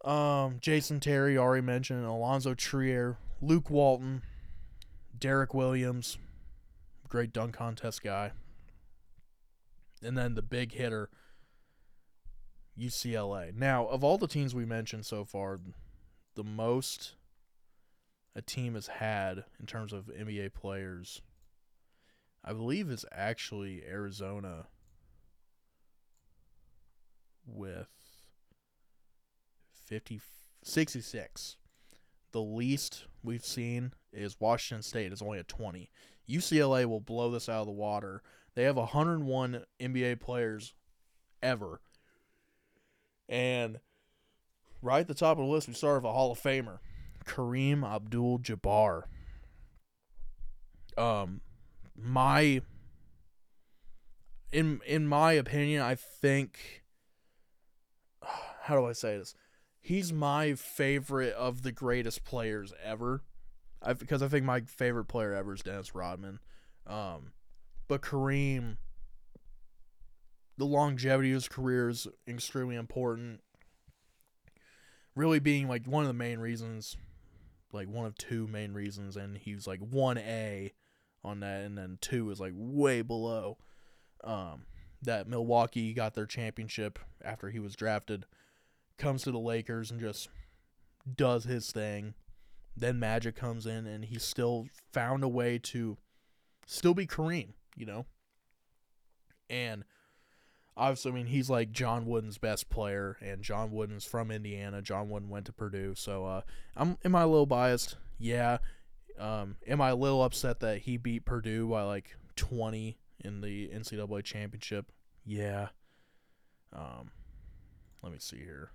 Um, 0.05 0.59
Jason 0.61 0.99
Terry 0.99 1.37
already 1.37 1.65
mentioned 1.65 2.05
Alonzo 2.05 2.53
Trier, 2.53 3.17
Luke 3.41 3.69
Walton, 3.69 4.21
Derrick 5.17 5.53
Williams, 5.53 6.17
great 7.07 7.31
dunk 7.31 7.55
contest 7.55 8.03
guy, 8.03 8.31
and 10.03 10.17
then 10.17 10.35
the 10.35 10.41
big 10.41 10.73
hitter. 10.73 11.09
UCLA. 12.79 13.53
Now, 13.53 13.87
of 13.87 14.05
all 14.05 14.17
the 14.17 14.27
teams 14.27 14.55
we 14.55 14.63
mentioned 14.63 15.05
so 15.05 15.25
far, 15.25 15.59
the 16.35 16.43
most 16.45 17.15
a 18.35 18.41
team 18.41 18.75
has 18.75 18.87
had 18.87 19.43
in 19.59 19.65
terms 19.65 19.91
of 19.91 20.05
NBA 20.05 20.53
players, 20.53 21.21
I 22.43 22.53
believe, 22.53 22.89
is 22.89 23.05
actually 23.11 23.83
Arizona 23.85 24.67
with 27.45 27.89
50, 29.85 30.21
66. 30.63 31.57
The 32.31 32.41
least 32.41 33.05
we've 33.23 33.45
seen 33.45 33.93
is 34.13 34.39
Washington 34.39 34.83
State 34.83 35.11
is 35.11 35.21
only 35.21 35.39
at 35.39 35.47
20. 35.47 35.89
UCLA 36.29 36.85
will 36.85 36.99
blow 36.99 37.31
this 37.31 37.49
out 37.49 37.61
of 37.61 37.67
the 37.67 37.71
water. 37.71 38.21
They 38.55 38.63
have 38.63 38.77
101 38.77 39.63
NBA 39.79 40.19
players 40.19 40.73
ever. 41.41 41.81
And 43.27 43.79
right 44.81 45.01
at 45.01 45.07
the 45.07 45.13
top 45.13 45.37
of 45.37 45.45
the 45.45 45.51
list, 45.51 45.67
we 45.67 45.73
start 45.73 46.01
with 46.01 46.09
a 46.09 46.13
Hall 46.13 46.31
of 46.31 46.39
Famer, 46.39 46.79
Kareem 47.25 47.83
Abdul 47.83 48.39
Jabbar. 48.39 49.03
Um, 50.97 51.41
my 51.95 52.61
in 54.51 54.81
in 54.85 55.07
my 55.07 55.33
opinion, 55.33 55.81
I 55.81 55.95
think 55.95 56.83
how 58.63 58.75
do 58.75 58.85
I 58.85 58.93
say 58.93 59.17
this? 59.17 59.35
He's 59.81 60.11
my 60.11 60.53
favorite 60.53 61.33
of 61.33 61.63
the 61.63 61.71
greatest 61.71 62.23
players 62.23 62.73
ever. 62.83 63.23
I 63.81 63.93
because 63.93 64.21
I 64.21 64.27
think 64.27 64.45
my 64.45 64.61
favorite 64.61 65.05
player 65.05 65.33
ever 65.33 65.53
is 65.53 65.61
Dennis 65.61 65.95
Rodman. 65.95 66.39
Um, 66.85 67.31
but 67.87 68.01
Kareem, 68.01 68.77
the 70.57 70.65
longevity 70.65 71.31
of 71.31 71.35
his 71.35 71.47
career 71.47 71.89
is 71.89 72.07
extremely 72.27 72.75
important. 72.75 73.41
Really 75.15 75.39
being 75.39 75.67
like 75.67 75.85
one 75.85 76.03
of 76.03 76.07
the 76.07 76.13
main 76.13 76.39
reasons, 76.39 76.97
like 77.71 77.87
one 77.87 78.05
of 78.05 78.15
two 78.15 78.47
main 78.47 78.73
reasons, 78.73 79.15
and 79.17 79.37
he's 79.37 79.65
like 79.65 79.79
one 79.79 80.17
A 80.17 80.73
on 81.23 81.39
that, 81.41 81.61
and 81.61 81.77
then 81.77 81.97
two 82.01 82.29
is 82.31 82.39
like 82.39 82.53
way 82.55 83.01
below. 83.01 83.57
Um, 84.23 84.65
that 85.01 85.27
Milwaukee 85.27 85.93
got 85.93 86.13
their 86.13 86.25
championship 86.25 86.99
after 87.23 87.49
he 87.49 87.59
was 87.59 87.75
drafted, 87.75 88.25
comes 88.99 89.23
to 89.23 89.31
the 89.31 89.39
Lakers 89.39 89.89
and 89.89 89.99
just 89.99 90.29
does 91.15 91.45
his 91.45 91.71
thing. 91.71 92.13
Then 92.77 92.99
Magic 92.99 93.35
comes 93.35 93.65
in 93.65 93.87
and 93.87 94.05
he 94.05 94.19
still 94.19 94.67
found 94.93 95.23
a 95.23 95.27
way 95.27 95.57
to 95.57 95.97
still 96.65 96.93
be 96.93 97.07
Kareem, 97.07 97.53
you 97.75 97.85
know? 97.85 98.05
And 99.49 99.83
obviously, 100.77 101.11
I 101.11 101.15
mean, 101.15 101.25
he's 101.25 101.49
like 101.49 101.71
John 101.71 102.05
Wooden's 102.05 102.37
best 102.37 102.69
player, 102.69 103.17
and 103.21 103.41
John 103.41 103.71
Wooden's 103.71 104.05
from 104.05 104.29
Indiana. 104.29 104.81
John 104.81 105.09
Wooden 105.09 105.29
went 105.29 105.47
to 105.47 105.53
Purdue. 105.53 105.95
So, 105.95 106.25
uh, 106.25 106.41
I'm, 106.77 106.97
am 107.03 107.15
I 107.15 107.21
a 107.23 107.27
little 107.27 107.47
biased? 107.47 107.97
Yeah. 108.19 108.59
Um, 109.17 109.57
am 109.67 109.81
I 109.81 109.89
a 109.89 109.95
little 109.95 110.23
upset 110.23 110.59
that 110.61 110.79
he 110.79 110.97
beat 110.97 111.25
Purdue 111.25 111.67
by 111.67 111.83
like 111.83 112.15
20 112.35 112.97
in 113.19 113.41
the 113.41 113.69
NCAA 113.69 114.23
championship? 114.23 114.91
Yeah. 115.25 115.69
Um, 116.71 117.11
let 118.01 118.13
me 118.13 118.19
see 118.19 118.37
here. 118.37 118.71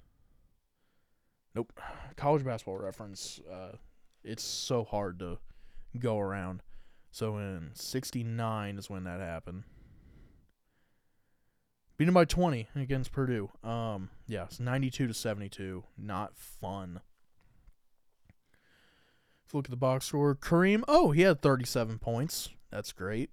Nope. 1.55 1.73
College 2.17 2.45
basketball 2.45 2.79
reference. 2.79 3.41
Uh, 3.51 3.77
it's 4.23 4.43
so 4.43 4.85
hard 4.85 5.19
to 5.21 5.39
go 5.99 6.19
around. 6.19 6.63
So 7.11 7.37
in 7.39 7.71
69 7.75 8.79
is 8.79 8.91
when 8.91 9.05
that 9.05 9.21
happened. 9.21 9.65
Beaten 11.97 12.13
by 12.13 12.25
20 12.25 12.69
against 12.75 13.13
Purdue. 13.13 13.51
Um, 13.63 14.11
yeah, 14.27 14.45
it's 14.45 14.59
92 14.59 15.07
to 15.07 15.15
72. 15.15 15.85
Not 15.97 16.37
fun. 16.37 17.01
If 19.47 19.53
you 19.53 19.59
look 19.59 19.67
at 19.67 19.71
the 19.71 19.77
box 19.77 20.07
score, 20.07 20.35
Kareem, 20.35 20.83
oh, 20.89 21.13
he 21.13 21.23
had 21.23 21.41
37 21.41 22.01
points. 22.01 22.49
That's 22.71 22.93
great. 22.93 23.31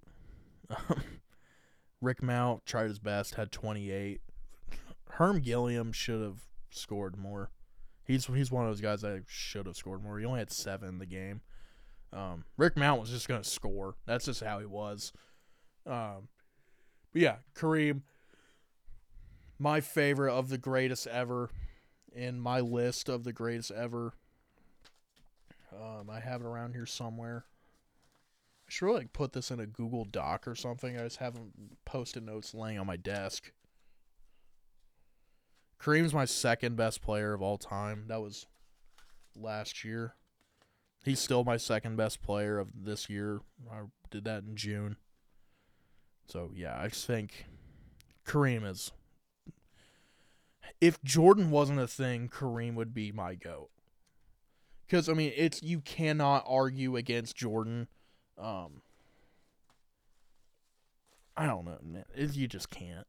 Rick 2.00 2.22
Mount 2.22 2.64
tried 2.64 2.88
his 2.88 3.00
best, 3.00 3.34
had 3.34 3.50
28. 3.50 4.20
Herm 5.10 5.40
Gilliam 5.40 5.92
should 5.92 6.22
have 6.22 6.42
scored 6.70 7.16
more. 7.16 7.50
He's 8.04 8.26
he's 8.26 8.50
one 8.50 8.64
of 8.64 8.70
those 8.70 8.80
guys 8.80 9.02
that 9.02 9.24
should 9.26 9.66
have 9.66 9.76
scored 9.76 10.02
more. 10.02 10.18
He 10.18 10.24
only 10.24 10.40
had 10.40 10.50
seven 10.50 10.88
in 10.88 10.98
the 10.98 11.06
game. 11.06 11.40
Um, 12.12 12.44
Rick 12.56 12.76
Mount 12.76 13.00
was 13.00 13.10
just 13.10 13.28
gonna 13.28 13.44
score. 13.44 13.94
That's 14.06 14.24
just 14.24 14.42
how 14.42 14.58
he 14.58 14.66
was. 14.66 15.12
Um, 15.86 16.28
but 17.12 17.22
yeah, 17.22 17.36
Kareem, 17.54 18.02
my 19.58 19.80
favorite 19.80 20.32
of 20.32 20.48
the 20.48 20.58
greatest 20.58 21.06
ever, 21.06 21.50
in 22.14 22.40
my 22.40 22.60
list 22.60 23.08
of 23.08 23.24
the 23.24 23.32
greatest 23.32 23.70
ever. 23.70 24.14
Um, 25.74 26.10
I 26.10 26.20
have 26.20 26.42
it 26.42 26.46
around 26.46 26.74
here 26.74 26.86
somewhere. 26.86 27.44
I 28.66 28.70
should 28.70 28.86
really 28.86 28.98
like, 29.00 29.12
put 29.12 29.32
this 29.32 29.50
in 29.50 29.60
a 29.60 29.66
Google 29.66 30.04
Doc 30.04 30.46
or 30.46 30.54
something. 30.54 30.98
I 30.98 31.04
just 31.04 31.16
haven't 31.16 31.52
posted 31.84 32.24
notes 32.24 32.54
laying 32.54 32.78
on 32.78 32.86
my 32.86 32.96
desk. 32.96 33.52
Kareem's 35.82 36.14
my 36.14 36.24
second 36.24 36.76
best 36.76 37.02
player 37.02 37.32
of 37.32 37.42
all 37.42 37.58
time. 37.58 38.04
That 38.06 38.20
was 38.20 38.46
last 39.34 39.84
year. 39.84 40.14
He's 41.04 41.18
still 41.18 41.42
my 41.42 41.56
second 41.56 41.96
best 41.96 42.22
player 42.22 42.58
of 42.58 42.68
this 42.84 43.10
year. 43.10 43.40
I 43.70 43.80
did 44.10 44.24
that 44.24 44.44
in 44.44 44.54
June. 44.54 44.96
So 46.26 46.50
yeah, 46.54 46.78
I 46.78 46.88
just 46.88 47.06
think 47.06 47.46
Kareem 48.24 48.64
is. 48.64 48.92
If 50.80 51.02
Jordan 51.02 51.50
wasn't 51.50 51.80
a 51.80 51.88
thing, 51.88 52.28
Kareem 52.28 52.74
would 52.74 52.94
be 52.94 53.10
my 53.10 53.34
goat. 53.34 53.70
Because 54.86 55.08
I 55.08 55.14
mean, 55.14 55.32
it's 55.34 55.62
you 55.62 55.80
cannot 55.80 56.44
argue 56.46 56.96
against 56.96 57.34
Jordan. 57.34 57.88
Um, 58.38 58.82
I 61.36 61.46
don't 61.46 61.64
know, 61.64 61.78
man. 61.82 62.04
It, 62.14 62.36
you 62.36 62.46
just 62.46 62.70
can't. 62.70 63.06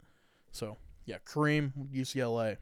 So 0.52 0.78
yeah, 1.06 1.18
Kareem, 1.26 1.72
UCLA. 1.94 2.58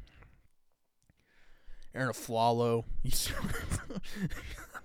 Arron 1.93 2.13
Afflalo. 2.13 2.85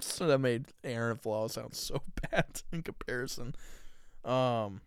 so 0.01 0.27
that 0.27 0.39
made 0.39 0.67
Arron 0.85 1.17
Afflalo 1.17 1.51
sound 1.51 1.75
so 1.75 2.03
bad 2.31 2.63
in 2.73 2.83
comparison. 2.83 3.55
Um, 4.25 4.81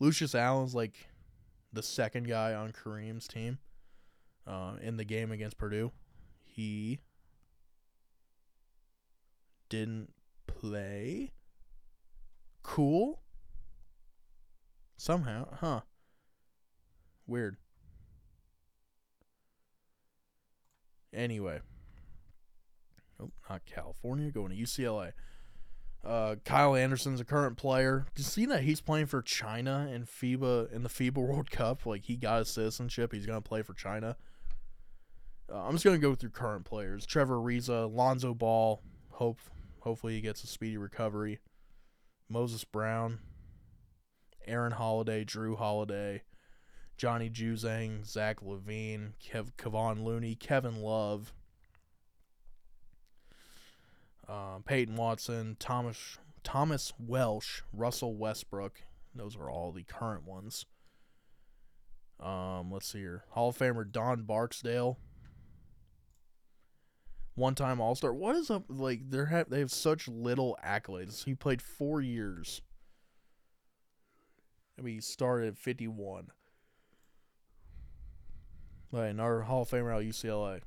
Lucius 0.00 0.34
Allen's 0.34 0.74
like 0.74 1.08
the 1.72 1.82
second 1.82 2.26
guy 2.26 2.54
on 2.54 2.72
Kareem's 2.72 3.28
team 3.28 3.58
uh, 4.46 4.74
in 4.80 4.96
the 4.96 5.04
game 5.04 5.30
against 5.30 5.58
Purdue. 5.58 5.92
He 6.42 7.00
didn't 9.68 10.12
play. 10.46 11.32
Cool. 12.62 13.20
Somehow, 14.96 15.48
huh? 15.60 15.80
Weird. 17.26 17.56
Anyway. 21.12 21.60
Not 23.48 23.64
California. 23.66 24.30
Going 24.30 24.50
to 24.50 24.56
UCLA. 24.56 25.12
Uh, 26.04 26.36
Kyle 26.44 26.76
Anderson's 26.76 27.20
a 27.20 27.24
current 27.24 27.56
player. 27.56 28.04
Did 28.14 28.22
you 28.22 28.28
see 28.28 28.46
that 28.46 28.62
he's 28.62 28.82
playing 28.82 29.06
for 29.06 29.22
China 29.22 29.88
in 29.90 30.04
FIBA 30.04 30.70
in 30.72 30.82
the 30.82 30.90
FIBA 30.90 31.16
World 31.28 31.50
Cup? 31.50 31.86
Like 31.86 32.04
he 32.04 32.16
got 32.16 32.40
his 32.40 32.50
citizenship. 32.50 33.12
He's 33.12 33.26
gonna 33.26 33.40
play 33.40 33.62
for 33.62 33.72
China. 33.72 34.16
Uh, 35.50 35.62
I'm 35.62 35.72
just 35.72 35.84
gonna 35.84 35.98
go 35.98 36.14
through 36.14 36.30
current 36.30 36.64
players. 36.66 37.06
Trevor 37.06 37.36
Ariza, 37.36 37.90
Lonzo 37.92 38.34
Ball. 38.34 38.82
Hope 39.12 39.38
hopefully 39.80 40.14
he 40.14 40.20
gets 40.20 40.44
a 40.44 40.46
speedy 40.46 40.76
recovery. 40.76 41.38
Moses 42.28 42.64
Brown, 42.64 43.20
Aaron 44.46 44.72
Holiday, 44.72 45.24
Jrue 45.24 45.56
Holiday, 45.56 46.22
Johnny 46.96 47.28
Juzang, 47.28 48.06
Zach 48.06 48.40
LaVine, 48.40 49.12
Kev, 49.22 49.52
Kevon 49.58 50.04
Looney, 50.04 50.34
Kevin 50.34 50.80
Love, 50.80 51.32
uh, 54.28 54.58
Peyton 54.64 54.96
Watson, 54.96 55.56
Thomas 55.58 56.18
Thomas 56.42 56.92
Welsh, 56.98 57.62
Russell 57.72 58.14
Westbrook. 58.14 58.82
Those 59.14 59.36
are 59.36 59.50
all 59.50 59.72
the 59.72 59.84
current 59.84 60.24
ones. 60.26 60.66
Um, 62.20 62.70
let's 62.70 62.88
see 62.88 62.98
here. 62.98 63.24
Hall 63.30 63.50
of 63.50 63.58
Famer 63.58 63.90
Don 63.90 64.22
Barksdale. 64.22 64.98
One 67.34 67.54
time 67.54 67.80
All 67.80 67.94
Star. 67.96 68.14
What 68.14 68.36
is 68.36 68.50
up? 68.50 68.64
Like 68.68 69.10
they 69.10 69.24
have 69.24 69.50
they 69.50 69.58
have 69.58 69.72
such 69.72 70.06
little 70.06 70.56
accolades. 70.64 71.24
He 71.24 71.34
played 71.34 71.60
four 71.60 72.00
years. 72.00 72.62
I 74.78 74.82
mean, 74.82 74.94
he 74.94 75.00
started 75.00 75.48
at 75.48 75.58
fifty 75.58 75.88
one. 75.88 76.28
Right, 78.94 79.08
and 79.08 79.20
our 79.20 79.40
Hall 79.40 79.62
of 79.62 79.68
Famer 79.68 79.92
out 79.92 80.04
UCLA. 80.04 80.60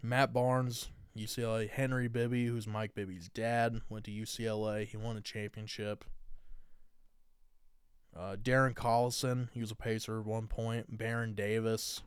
Matt 0.00 0.32
Barnes, 0.32 0.90
UCLA. 1.18 1.68
Henry 1.68 2.06
Bibby, 2.06 2.46
who's 2.46 2.68
Mike 2.68 2.94
Bibby's 2.94 3.28
dad, 3.28 3.80
went 3.88 4.04
to 4.04 4.12
UCLA. 4.12 4.86
He 4.86 4.96
won 4.96 5.16
a 5.16 5.20
championship. 5.20 6.04
Uh, 8.16 8.36
Darren 8.40 8.74
Collison, 8.74 9.48
he 9.52 9.60
was 9.60 9.72
a 9.72 9.74
pacer 9.74 10.20
at 10.20 10.24
one 10.24 10.46
point. 10.46 10.96
Baron 10.96 11.34
Davis. 11.34 12.02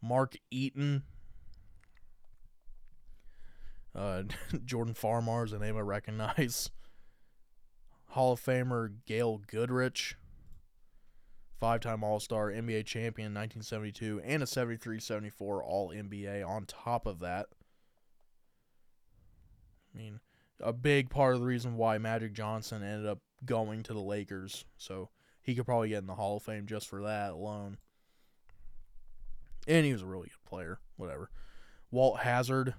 Mark 0.00 0.36
Eaton. 0.52 1.02
Uh, 3.92 4.22
Jordan 4.64 4.94
Farmar 4.94 5.46
is 5.46 5.52
a 5.52 5.58
name 5.58 5.76
I 5.76 5.80
recognize. 5.80 6.70
Hall 8.10 8.34
of 8.34 8.40
Famer 8.40 8.92
Gail 9.04 9.42
Goodrich. 9.48 10.16
Five 11.60 11.80
time 11.80 12.02
All 12.02 12.20
Star, 12.20 12.50
NBA 12.50 12.84
champion 12.84 13.32
1972, 13.32 14.20
and 14.24 14.42
a 14.42 14.46
73 14.46 15.00
74 15.00 15.62
All 15.62 15.90
NBA 15.90 16.46
on 16.46 16.66
top 16.66 17.06
of 17.06 17.20
that. 17.20 17.46
I 19.94 19.98
mean, 19.98 20.20
a 20.60 20.72
big 20.72 21.10
part 21.10 21.34
of 21.34 21.40
the 21.40 21.46
reason 21.46 21.76
why 21.76 21.98
Magic 21.98 22.32
Johnson 22.32 22.82
ended 22.82 23.06
up 23.06 23.20
going 23.44 23.82
to 23.84 23.92
the 23.92 24.00
Lakers. 24.00 24.64
So 24.76 25.10
he 25.42 25.54
could 25.54 25.66
probably 25.66 25.90
get 25.90 25.98
in 25.98 26.06
the 26.06 26.14
Hall 26.14 26.38
of 26.38 26.42
Fame 26.42 26.66
just 26.66 26.88
for 26.88 27.02
that 27.02 27.32
alone. 27.32 27.78
And 29.66 29.86
he 29.86 29.92
was 29.92 30.02
a 30.02 30.06
really 30.06 30.28
good 30.28 30.48
player. 30.48 30.78
Whatever. 30.96 31.30
Walt 31.90 32.20
Hazzard 32.20 32.74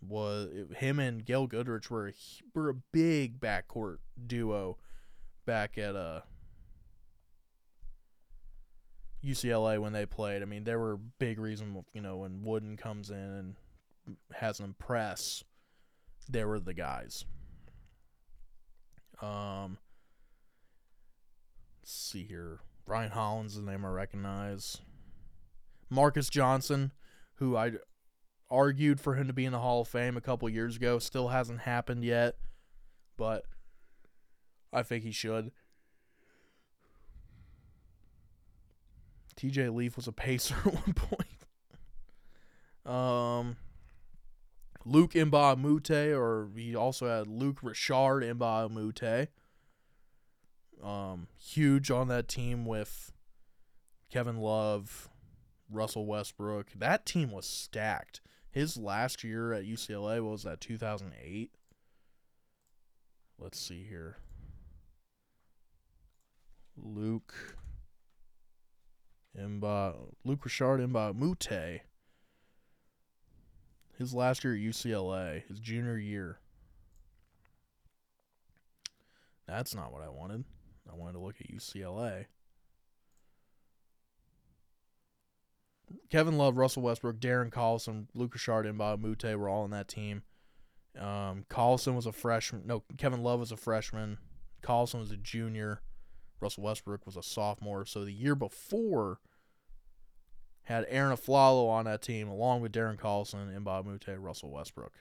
was 0.00 0.48
him 0.76 0.98
and 0.98 1.24
Gail 1.24 1.46
Goodrich 1.46 1.90
were 1.90 2.08
a, 2.08 2.12
were 2.54 2.70
a 2.70 2.74
big 2.74 3.38
backcourt 3.38 3.98
duo 4.26 4.78
back 5.44 5.76
at 5.76 5.94
uh 5.94 6.20
UCLA 9.24 9.80
when 9.80 9.92
they 9.92 10.06
played. 10.06 10.42
I 10.42 10.44
mean, 10.44 10.64
there 10.64 10.78
were 10.78 10.96
big 10.96 11.38
reason 11.38 11.84
you 11.92 12.00
know 12.00 12.18
when 12.18 12.42
Wooden 12.42 12.76
comes 12.76 13.10
in 13.10 13.16
and 13.16 13.54
has 14.34 14.58
them 14.58 14.74
press. 14.78 15.44
They 16.28 16.44
were 16.44 16.60
the 16.60 16.74
guys. 16.74 17.24
Um, 19.20 19.78
let's 21.80 21.92
see 21.92 22.24
here. 22.24 22.60
Ryan 22.86 23.10
Hollins 23.10 23.54
the 23.54 23.62
name 23.62 23.84
I 23.84 23.88
recognize. 23.88 24.78
Marques 25.90 26.30
Johnson, 26.30 26.92
who 27.34 27.56
I 27.56 27.72
argued 28.50 29.00
for 29.00 29.14
him 29.14 29.26
to 29.26 29.32
be 29.32 29.44
in 29.44 29.52
the 29.52 29.58
Hall 29.58 29.82
of 29.82 29.88
Fame 29.88 30.16
a 30.16 30.20
couple 30.20 30.48
years 30.48 30.76
ago, 30.76 30.98
still 30.98 31.28
hasn't 31.28 31.60
happened 31.60 32.04
yet, 32.04 32.36
but 33.16 33.44
I 34.72 34.82
think 34.82 35.04
he 35.04 35.12
should. 35.12 35.50
TJ 39.40 39.74
Leaf 39.74 39.96
was 39.96 40.06
a 40.06 40.12
pacer 40.12 40.54
at 40.66 40.74
one 40.74 40.94
point. 40.94 41.26
Um, 42.84 43.56
Mbah 45.12 45.56
a 45.56 46.14
or 46.14 46.50
he 46.54 46.74
also 46.74 47.06
had 47.06 47.26
Luc 47.26 47.62
Richard 47.62 48.22
Moute. 48.70 49.28
Um, 50.82 51.28
huge 51.38 51.90
on 51.90 52.08
that 52.08 52.28
team 52.28 52.66
with 52.66 53.12
Kevin 54.10 54.38
Love, 54.38 55.08
Russell 55.70 56.06
Westbrook. 56.06 56.72
That 56.76 57.06
team 57.06 57.30
was 57.30 57.46
stacked. 57.46 58.20
His 58.50 58.76
last 58.76 59.22
year 59.22 59.52
at 59.52 59.64
UCLA 59.64 60.22
was 60.22 60.42
that 60.42 60.60
2008. 60.60 61.50
Let's 63.38 63.58
see 63.60 63.86
here. 63.88 64.16
Luke 66.76 67.56
Mbah 69.38 69.94
Luc 70.24 70.44
Richard 70.44 70.80
and 70.80 70.92
by 70.92 71.12
Moute. 71.12 71.82
His 73.98 74.14
last 74.14 74.44
year 74.44 74.54
at 74.54 74.60
UCLA, 74.60 75.46
his 75.46 75.60
junior 75.60 75.98
year. 75.98 76.38
That's 79.46 79.74
not 79.74 79.92
what 79.92 80.02
I 80.02 80.08
wanted. 80.08 80.44
I 80.90 80.96
wanted 80.96 81.14
to 81.14 81.18
look 81.18 81.36
at 81.40 81.50
UCLA. 81.50 82.26
Kevin 86.08 86.38
Love, 86.38 86.56
Russell 86.56 86.82
Westbrook, 86.82 87.18
Darren 87.18 87.50
Collison, 87.50 88.06
Luc 88.14 88.34
Richard, 88.34 88.66
and 88.66 88.78
Bob 88.78 89.00
Moute 89.00 89.36
were 89.36 89.48
all 89.48 89.64
on 89.64 89.70
that 89.70 89.88
team. 89.88 90.22
Um, 90.98 91.44
Collison 91.48 91.94
was 91.94 92.06
a 92.06 92.12
freshman. 92.12 92.62
No, 92.64 92.84
Kevin 92.96 93.22
Love 93.22 93.40
was 93.40 93.52
a 93.52 93.56
freshman. 93.56 94.18
Collison 94.62 95.00
was 95.00 95.10
a 95.10 95.16
junior. 95.16 95.82
Russell 96.40 96.64
Westbrook 96.64 97.06
was 97.06 97.16
a 97.16 97.22
sophomore. 97.22 97.84
So 97.84 98.04
the 98.04 98.12
year 98.12 98.34
before 98.34 99.18
had 100.64 100.86
Arron 100.88 101.16
Afflalo 101.16 101.68
on 101.68 101.84
that 101.86 102.02
team, 102.02 102.28
along 102.28 102.60
with 102.60 102.72
Darren 102.72 102.96
Collison 102.98 103.54
and 103.54 103.64
Bob 103.64 103.86
Moute, 103.86 104.18
Russell 104.18 104.50
Westbrook. 104.50 104.92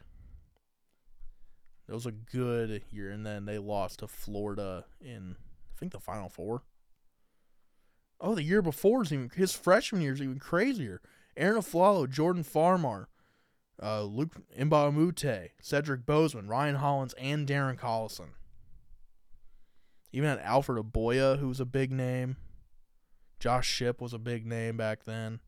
It 1.88 1.94
was 1.94 2.06
a 2.06 2.12
good 2.12 2.84
year, 2.92 3.10
and 3.10 3.26
then 3.26 3.46
they 3.46 3.58
lost 3.58 4.00
to 4.00 4.08
Florida 4.08 4.86
in 5.02 5.36
I 5.40 5.80
think 5.80 5.92
the 5.92 6.00
Final 6.00 6.30
Four. 6.30 6.64
Oh, 8.22 8.36
the 8.36 8.44
year 8.44 8.62
before 8.62 9.04
is 9.04 9.14
even 9.14 9.32
his 9.36 9.54
freshman 9.54 10.02
year 10.02 10.14
is 10.14 10.22
even 10.22 10.40
crazier. 10.40 11.02
Arron 11.38 11.62
Afflalo, 11.62 12.10
Jordan 12.10 12.44
Farmar, 12.44 13.08
uh, 13.82 14.04
Luke 14.04 14.36
Moute, 14.58 15.52
Cedric 15.62 16.06
Bozeman, 16.06 16.48
Ryan 16.48 16.76
Hollins, 16.76 17.14
and 17.18 17.48
Darren 17.48 17.78
Collison. 17.78 18.32
Even 20.12 20.30
had 20.30 20.40
Alfred 20.40 20.84
Aboya, 20.84 21.40
who 21.40 21.48
was 21.48 21.60
a 21.60 21.66
big 21.66 21.92
name. 21.92 22.38
Josh 23.40 23.68
Shipp 23.68 24.02
was 24.02 24.14
a 24.14 24.20
big 24.20 24.46
name 24.46 24.76
back 24.78 25.04
then. 25.06 25.40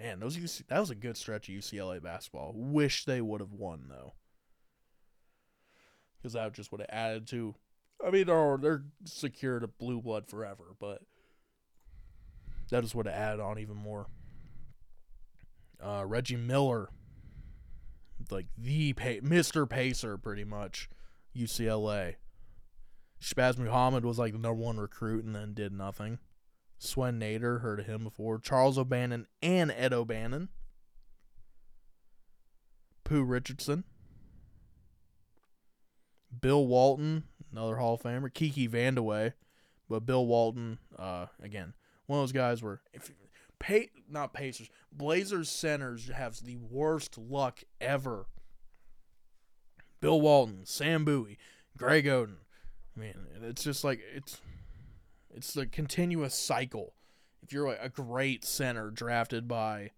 Man, 0.00 0.20
those 0.20 0.36
UC, 0.36 0.66
that 0.66 0.80
was 0.80 0.90
a 0.90 0.96
good 0.96 1.16
stretch 1.16 1.48
of 1.48 1.54
UCLA 1.54 2.02
basketball. 2.02 2.52
Wish 2.54 3.04
they 3.04 3.20
would 3.20 3.40
have 3.40 3.52
won 3.52 3.86
though, 3.88 4.14
because 6.18 6.32
that 6.32 6.52
just 6.54 6.72
would 6.72 6.80
have 6.80 6.90
added 6.90 7.26
to. 7.28 7.54
I 8.04 8.10
mean, 8.10 8.26
they're 8.26 8.58
they're 8.60 8.82
secure 9.04 9.60
to 9.60 9.68
blue 9.68 10.02
blood 10.02 10.26
forever, 10.26 10.74
but 10.80 11.02
that 12.70 12.82
just 12.82 12.96
would 12.96 13.06
have 13.06 13.14
added 13.14 13.40
on 13.40 13.60
even 13.60 13.76
more. 13.76 14.06
Uh, 15.80 16.04
Reggie 16.04 16.36
Miller, 16.36 16.88
like 18.30 18.46
the 18.58 18.92
pay, 18.94 19.20
Mr. 19.20 19.68
Pacer, 19.68 20.18
pretty 20.18 20.44
much, 20.44 20.88
UCLA. 21.36 22.16
Shabazz 23.22 23.56
Muhammad 23.56 24.04
was 24.04 24.18
like 24.18 24.32
the 24.32 24.38
number 24.38 24.60
one 24.60 24.78
recruit 24.78 25.24
and 25.24 25.34
then 25.34 25.54
did 25.54 25.72
nothing. 25.72 26.18
Swen 26.78 27.18
Nater, 27.18 27.60
heard 27.60 27.78
of 27.78 27.86
him 27.86 28.02
before. 28.02 28.40
Charles 28.40 28.76
O'Bannon 28.76 29.28
and 29.40 29.70
Ed 29.70 29.92
O'Bannon. 29.92 30.48
Pooh 33.04 33.22
Richardson. 33.22 33.84
Bill 36.40 36.66
Walton, 36.66 37.24
another 37.52 37.76
Hall 37.76 37.94
of 37.94 38.02
Famer. 38.02 38.32
Kiki 38.32 38.68
Vandeweghe. 38.68 39.34
But 39.88 40.06
Bill 40.06 40.26
Walton, 40.26 40.78
uh, 40.98 41.26
again, 41.40 41.74
one 42.06 42.18
of 42.18 42.22
those 42.24 42.32
guys 42.32 42.62
where 42.62 42.80
if 42.92 43.12
pay 43.60 43.90
not 44.08 44.34
Pacers, 44.34 44.68
Blazers 44.90 45.48
centers 45.48 46.08
have 46.08 46.42
the 46.42 46.56
worst 46.56 47.16
luck 47.16 47.62
ever. 47.80 48.26
Bill 50.00 50.20
Walton, 50.20 50.62
Sam 50.64 51.04
Bowie, 51.04 51.38
Greg 51.76 52.06
Oden. 52.06 52.38
I 52.96 53.00
mean, 53.00 53.14
it's 53.42 53.64
just 53.64 53.84
like 53.84 54.00
it's 54.14 54.40
it's 55.34 55.56
a 55.56 55.66
continuous 55.66 56.34
cycle. 56.34 56.94
If 57.42 57.52
you're 57.52 57.68
a 57.68 57.88
great 57.88 58.44
center 58.44 58.90
drafted 58.90 59.48
by 59.48 59.90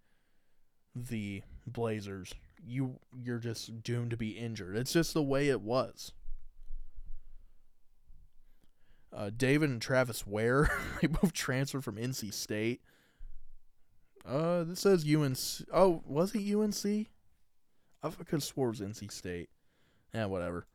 the 0.94 1.42
Blazers, 1.66 2.32
you 2.66 2.98
you're 3.22 3.38
just 3.38 3.82
doomed 3.82 4.10
to 4.10 4.16
be 4.16 4.30
injured. 4.30 4.76
It's 4.76 4.92
just 4.92 5.14
the 5.14 5.22
way 5.22 5.48
it 5.48 5.60
was. 5.60 6.12
Uh, 9.12 9.30
David 9.36 9.70
and 9.70 9.80
Travis 9.80 10.26
Wear, 10.26 10.70
they 11.00 11.06
both 11.06 11.32
transferred 11.32 11.84
from 11.84 11.96
NC 11.96 12.32
State. 12.34 12.80
Uh, 14.26 14.64
this 14.64 14.80
says 14.80 15.04
UNC. 15.06 15.68
Oh, 15.72 16.02
was 16.06 16.34
it 16.34 16.52
UNC? 16.52 17.08
I 18.02 18.08
could 18.10 18.30
have 18.30 18.44
swore 18.44 18.68
it 18.68 18.78
was 18.78 18.80
NC 18.80 19.12
State. 19.12 19.50
Yeah, 20.14 20.26
whatever. 20.26 20.66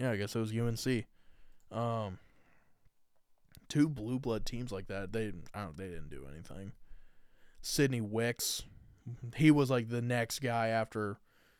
Yeah, 0.00 0.12
I 0.12 0.16
guess 0.16 0.34
it 0.34 0.38
was 0.38 0.56
UNC. 0.56 1.04
Um, 1.70 2.18
two 3.68 3.86
blue 3.86 4.18
blood 4.18 4.46
teams 4.46 4.72
like 4.72 4.86
that, 4.86 5.12
they 5.12 5.32
I 5.54 5.64
don't, 5.64 5.76
they 5.76 5.88
didn't 5.88 6.08
do 6.08 6.26
anything. 6.30 6.72
Sidney 7.60 8.00
Wicks, 8.00 8.62
he 9.36 9.50
was 9.50 9.68
like 9.70 9.90
the 9.90 10.00
next 10.00 10.38
guy 10.40 10.68
after. 10.68 11.18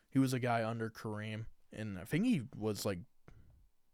He 0.08 0.18
was 0.18 0.32
a 0.32 0.40
guy 0.40 0.64
under 0.64 0.88
Kareem, 0.88 1.44
and 1.70 1.98
I 1.98 2.04
think 2.04 2.24
he 2.24 2.42
was 2.56 2.86
like 2.86 3.00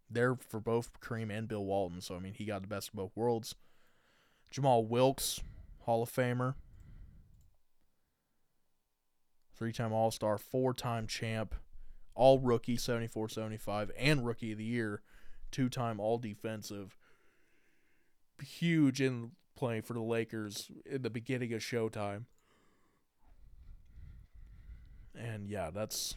there 0.08 0.36
for 0.36 0.60
both 0.60 1.00
Kareem 1.00 1.36
and 1.36 1.48
Bill 1.48 1.64
Walton. 1.64 2.00
So 2.00 2.14
I 2.14 2.20
mean, 2.20 2.34
he 2.34 2.44
got 2.44 2.62
the 2.62 2.68
best 2.68 2.90
of 2.90 2.94
both 2.94 3.16
worlds. 3.16 3.56
Jamal 4.50 4.84
Wilkes, 4.84 5.40
Hall 5.80 6.04
of 6.04 6.10
Famer, 6.10 6.54
three-time 9.56 9.92
All-Star, 9.92 10.38
four-time 10.38 11.08
champ, 11.08 11.56
All 12.16 12.40
Rookie 12.40 12.76
74-75, 12.76 13.90
and 13.96 14.26
Rookie 14.26 14.52
of 14.52 14.58
the 14.58 14.64
Year, 14.64 15.02
two-time 15.52 16.00
All 16.00 16.18
Defensive. 16.18 16.96
Huge 18.42 19.00
in 19.00 19.32
play 19.54 19.80
for 19.80 19.92
the 19.94 20.02
Lakers 20.02 20.70
in 20.84 21.02
the 21.02 21.10
beginning 21.10 21.52
of 21.52 21.60
Showtime. 21.60 22.24
And 25.14 25.48
yeah, 25.48 25.70
that's 25.70 26.14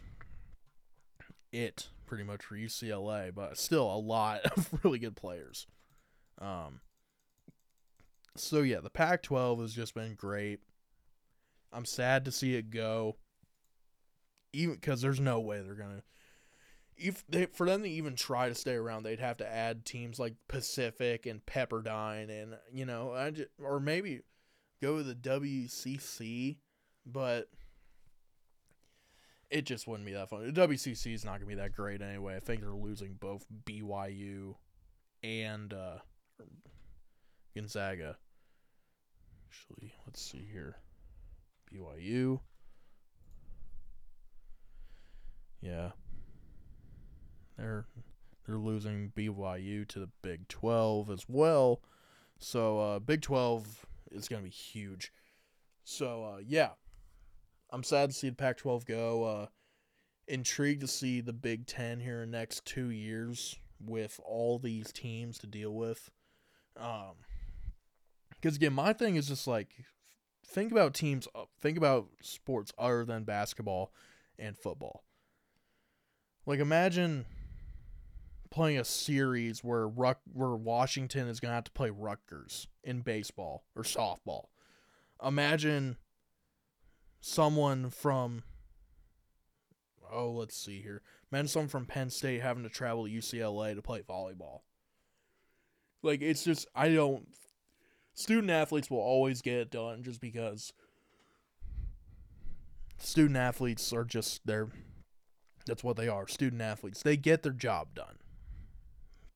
it 1.52 1.88
pretty 2.06 2.24
much 2.24 2.44
for 2.44 2.56
UCLA, 2.56 3.34
but 3.34 3.56
still 3.56 3.92
a 3.92 3.96
lot 3.96 4.40
of 4.56 4.68
really 4.82 4.98
good 4.98 5.16
players. 5.16 5.66
Um, 6.40 6.80
so 8.36 8.60
yeah, 8.62 8.80
the 8.80 8.90
Pac-12 8.90 9.60
has 9.60 9.74
just 9.74 9.94
been 9.94 10.14
great. 10.14 10.60
I'm 11.72 11.84
sad 11.84 12.24
to 12.24 12.32
see 12.32 12.56
it 12.56 12.70
go, 12.70 13.16
even 14.52 14.74
because 14.74 15.00
there's 15.00 15.20
no 15.20 15.40
way 15.40 15.60
they're 15.60 15.74
gonna. 15.74 16.02
if 16.96 17.24
they, 17.28 17.46
for 17.46 17.66
them 17.66 17.82
to 17.82 17.88
even 17.88 18.14
try 18.14 18.48
to 18.48 18.54
stay 18.54 18.74
around, 18.74 19.02
they'd 19.02 19.20
have 19.20 19.38
to 19.38 19.50
add 19.50 19.84
teams 19.84 20.18
like 20.18 20.34
Pacific 20.48 21.26
and 21.26 21.44
Pepperdine, 21.46 22.30
and 22.30 22.56
you 22.72 22.84
know, 22.84 23.12
I 23.12 23.30
just, 23.30 23.48
or 23.62 23.80
maybe 23.80 24.20
go 24.82 24.98
to 24.98 25.02
the 25.02 25.14
WCC, 25.14 26.56
but 27.06 27.48
it 29.50 29.66
just 29.66 29.86
wouldn't 29.86 30.06
be 30.06 30.12
that 30.14 30.30
fun. 30.30 30.52
The 30.52 30.68
WCC 30.68 31.14
is 31.14 31.24
not 31.24 31.34
gonna 31.34 31.46
be 31.46 31.54
that 31.56 31.72
great 31.72 32.02
anyway. 32.02 32.36
I 32.36 32.40
think 32.40 32.60
they're 32.60 32.70
losing 32.70 33.14
both 33.14 33.44
BYU 33.64 34.54
and 35.22 35.72
uh, 35.72 35.98
Gonzaga. 37.54 38.16
Actually, 39.48 39.92
let's 40.06 40.22
see 40.22 40.46
here. 40.52 40.76
BYU. 41.72 42.40
Yeah. 45.60 45.90
They're 47.56 47.86
they're 48.46 48.58
losing 48.58 49.12
BYU 49.16 49.86
to 49.88 49.98
the 50.00 50.08
Big 50.22 50.48
12 50.48 51.10
as 51.10 51.24
well. 51.28 51.82
So 52.38 52.78
uh, 52.78 52.98
Big 52.98 53.20
12 53.20 53.86
is 54.10 54.28
going 54.28 54.42
to 54.42 54.44
be 54.48 54.54
huge. 54.54 55.12
So 55.84 56.24
uh, 56.24 56.40
yeah. 56.46 56.70
I'm 57.70 57.84
sad 57.84 58.10
to 58.10 58.16
see 58.16 58.30
the 58.30 58.34
Pac-12 58.34 58.84
go. 58.84 59.24
Uh, 59.24 59.46
intrigued 60.26 60.80
to 60.80 60.88
see 60.88 61.20
the 61.20 61.32
Big 61.32 61.66
10 61.66 62.00
here 62.00 62.22
in 62.22 62.30
the 62.30 62.38
next 62.38 62.64
2 62.64 62.90
years 62.90 63.56
with 63.84 64.18
all 64.24 64.58
these 64.58 64.92
teams 64.92 65.38
to 65.38 65.46
deal 65.46 65.74
with. 65.74 66.10
Um 66.76 67.16
cuz 68.42 68.56
again, 68.56 68.72
my 68.72 68.92
thing 68.92 69.16
is 69.16 69.26
just 69.28 69.46
like 69.46 69.84
think 70.46 70.70
about 70.70 70.94
teams 70.94 71.26
uh, 71.34 71.44
think 71.60 71.76
about 71.76 72.08
sports 72.20 72.72
other 72.78 73.04
than 73.04 73.24
basketball 73.24 73.92
and 74.38 74.56
football. 74.56 75.04
Like 76.46 76.60
imagine 76.60 77.26
playing 78.50 78.78
a 78.78 78.84
series 78.84 79.62
where 79.62 79.86
Ruck 79.86 80.20
where 80.32 80.56
Washington 80.56 81.28
is 81.28 81.40
to 81.40 81.48
have 81.48 81.64
to 81.64 81.70
play 81.70 81.90
Rutgers 81.90 82.66
in 82.82 83.00
baseball 83.00 83.64
or 83.76 83.82
softball. 83.82 84.46
Imagine 85.24 85.96
someone 87.20 87.90
from 87.90 88.42
oh, 90.12 90.32
let's 90.32 90.56
see 90.56 90.80
here. 90.80 91.02
Imagine 91.30 91.48
someone 91.48 91.68
from 91.68 91.86
Penn 91.86 92.10
State 92.10 92.42
having 92.42 92.64
to 92.64 92.68
travel 92.68 93.06
to 93.06 93.12
UCLA 93.12 93.74
to 93.74 93.82
play 93.82 94.02
volleyball. 94.02 94.60
Like 96.02 96.22
it's 96.22 96.42
just 96.42 96.66
I 96.74 96.88
don't 96.88 97.28
student 98.14 98.50
athletes 98.50 98.90
will 98.90 98.98
always 98.98 99.40
get 99.40 99.54
it 99.54 99.70
done 99.70 100.02
just 100.02 100.20
because 100.20 100.72
student 102.98 103.36
athletes 103.36 103.92
are 103.92 104.04
just 104.04 104.46
they're 104.46 104.68
that's 105.70 105.84
what 105.84 105.96
they 105.96 106.08
are 106.08 106.26
student 106.26 106.60
athletes. 106.60 107.00
They 107.02 107.16
get 107.16 107.44
their 107.44 107.52
job 107.52 107.94
done. 107.94 108.16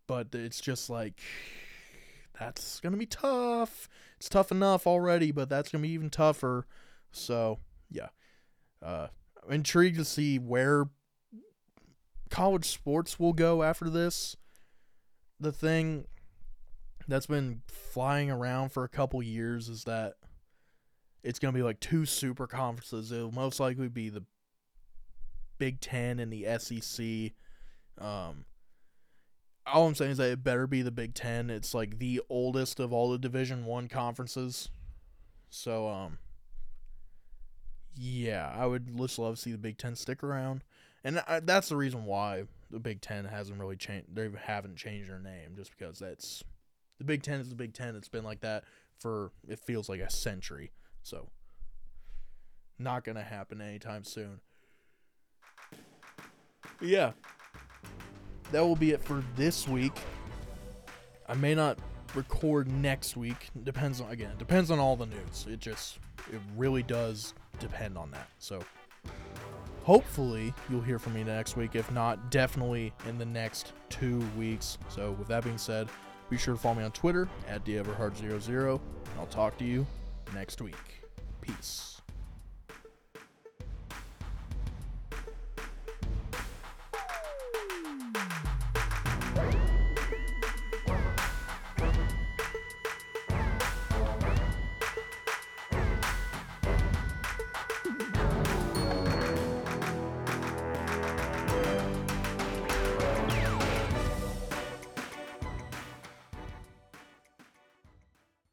But 0.09 0.35
it's 0.35 0.61
just 0.61 0.91
like 0.91 1.21
that's 2.39 2.81
gonna 2.81 2.97
be 2.97 3.07
tough. 3.07 3.89
It's 4.19 4.29
tough 4.29 4.51
enough 4.51 4.85
already 4.85 5.31
but 5.31 5.49
that's 5.49 5.71
gonna 5.71 5.83
be 5.83 5.91
even 5.91 6.11
tougher. 6.11 6.67
So 7.13 7.61
yeah. 7.89 8.09
Uh 8.83 9.07
i'm 9.45 9.53
intrigued 9.53 9.99
to 9.99 10.05
see 10.05 10.39
where 10.39 10.87
college 12.31 12.65
sports 12.65 13.21
will 13.21 13.33
go 13.33 13.63
after 13.63 13.89
this. 13.89 14.37
The 15.39 15.53
thing 15.53 16.07
that's 17.07 17.27
been 17.27 17.63
flying 17.69 18.29
around 18.29 18.71
for 18.71 18.83
a 18.83 18.89
couple 18.89 19.23
years 19.23 19.69
is 19.69 19.85
that 19.85 20.15
it's 21.23 21.39
going 21.39 21.55
to 21.55 21.57
be 21.57 21.63
like 21.63 21.79
two 21.79 22.07
super 22.07 22.47
conferences. 22.47 23.13
It'll 23.13 23.31
most 23.31 23.61
likely 23.61 23.89
be 23.89 24.09
the 24.09 24.25
Big 25.59 25.81
Ten 25.81 26.19
and 26.19 26.33
the 26.33 26.47
SEC. 26.59 27.33
Um, 27.99 28.45
all 29.67 29.87
I'm 29.87 29.95
saying 29.95 30.13
is 30.13 30.19
that 30.19 30.31
it 30.31 30.45
better 30.45 30.67
be 30.67 30.83
the 30.83 30.91
Big 30.91 31.15
Ten. 31.15 31.51
It's 31.51 31.75
like 31.75 31.99
the 31.99 32.21
oldest 32.29 32.81
of 32.81 32.93
all 32.93 33.11
the 33.11 33.19
Division 33.19 33.65
One 33.65 33.89
conferences. 33.89 34.69
So, 35.51 35.89
um, 35.89 36.19
yeah, 37.97 38.53
I 38.55 38.67
would 38.67 38.97
just 38.99 39.19
love 39.19 39.37
to 39.37 39.41
see 39.41 39.53
the 39.53 39.59
Big 39.59 39.79
Ten 39.79 39.95
stick 39.95 40.23
around, 40.23 40.65
and 41.05 41.23
I, 41.29 41.41
that's 41.41 41.69
the 41.69 41.77
reason 41.77 42.05
why 42.05 42.45
the 42.71 42.81
Big 42.81 43.01
Ten 43.01 43.25
hasn't 43.25 43.61
really 43.61 43.77
changed. 43.77 44.15
They 44.15 44.29
haven't 44.45 44.77
changed 44.77 45.09
their 45.09 45.21
name 45.21 45.55
just 45.57 45.71
because 45.77 45.99
that's 45.99 46.43
the 46.99 47.05
Big 47.05 47.23
Ten 47.23 47.41
is 47.41 47.49
the 47.49 47.55
Big 47.55 47.73
Ten. 47.73 47.95
It's 47.97 48.09
been 48.09 48.25
like 48.25 48.41
that 48.41 48.65
for 48.99 49.33
it 49.49 49.61
feels 49.61 49.89
like 49.89 50.01
a 50.01 50.11
century. 50.11 50.73
So 51.03 51.29
not 52.79 53.05
gonna 53.05 53.23
happen 53.23 53.61
anytime 53.61 54.05
soon. 54.05 54.41
Yeah. 56.81 57.13
That 58.53 58.61
will 58.61 58.77
be 58.77 58.93
it 58.93 59.03
for 59.03 59.23
this 59.37 59.67
week. 59.67 59.95
I 61.29 61.35
may 61.35 61.55
not 61.55 61.79
record 62.15 62.71
next 62.71 63.17
week. 63.17 63.49
Depends 63.65 64.01
on 64.01 64.11
again, 64.11 64.33
depends 64.39 64.71
on 64.71 64.79
all 64.79 64.97
the 64.97 65.07
news. 65.07 65.47
It 65.49 65.61
just 65.61 65.99
it 66.33 66.41
really 66.57 66.83
does 66.83 67.35
depend 67.59 67.97
on 67.99 68.11
that. 68.13 68.29
So 68.39 68.61
hopefully 69.83 70.55
you'll 70.69 70.81
hear 70.81 70.99
from 70.99 71.15
me 71.15 71.25
next 71.25 71.57
week. 71.57 71.75
If 71.75 71.91
not, 71.91 72.31
definitely 72.31 72.93
in 73.09 73.19
the 73.19 73.27
next 73.27 73.73
two 73.89 74.21
weeks. 74.37 74.79
So 74.89 75.13
with 75.13 75.29
that 75.29 75.45
being 75.45 75.59
said, 75.59 75.89
be 76.31 76.39
sure 76.39 76.55
to 76.55 76.61
follow 76.61 76.77
me 76.77 76.85
on 76.85 76.93
Twitter 76.93 77.29
at 77.49 77.65
DeverHard00, 77.65 78.75
and 78.75 78.81
I'll 79.19 79.27
talk 79.27 79.59
to 79.59 79.65
you 79.65 79.87
next 80.35 80.61
week. 80.61 81.03
Peace. 81.41 81.94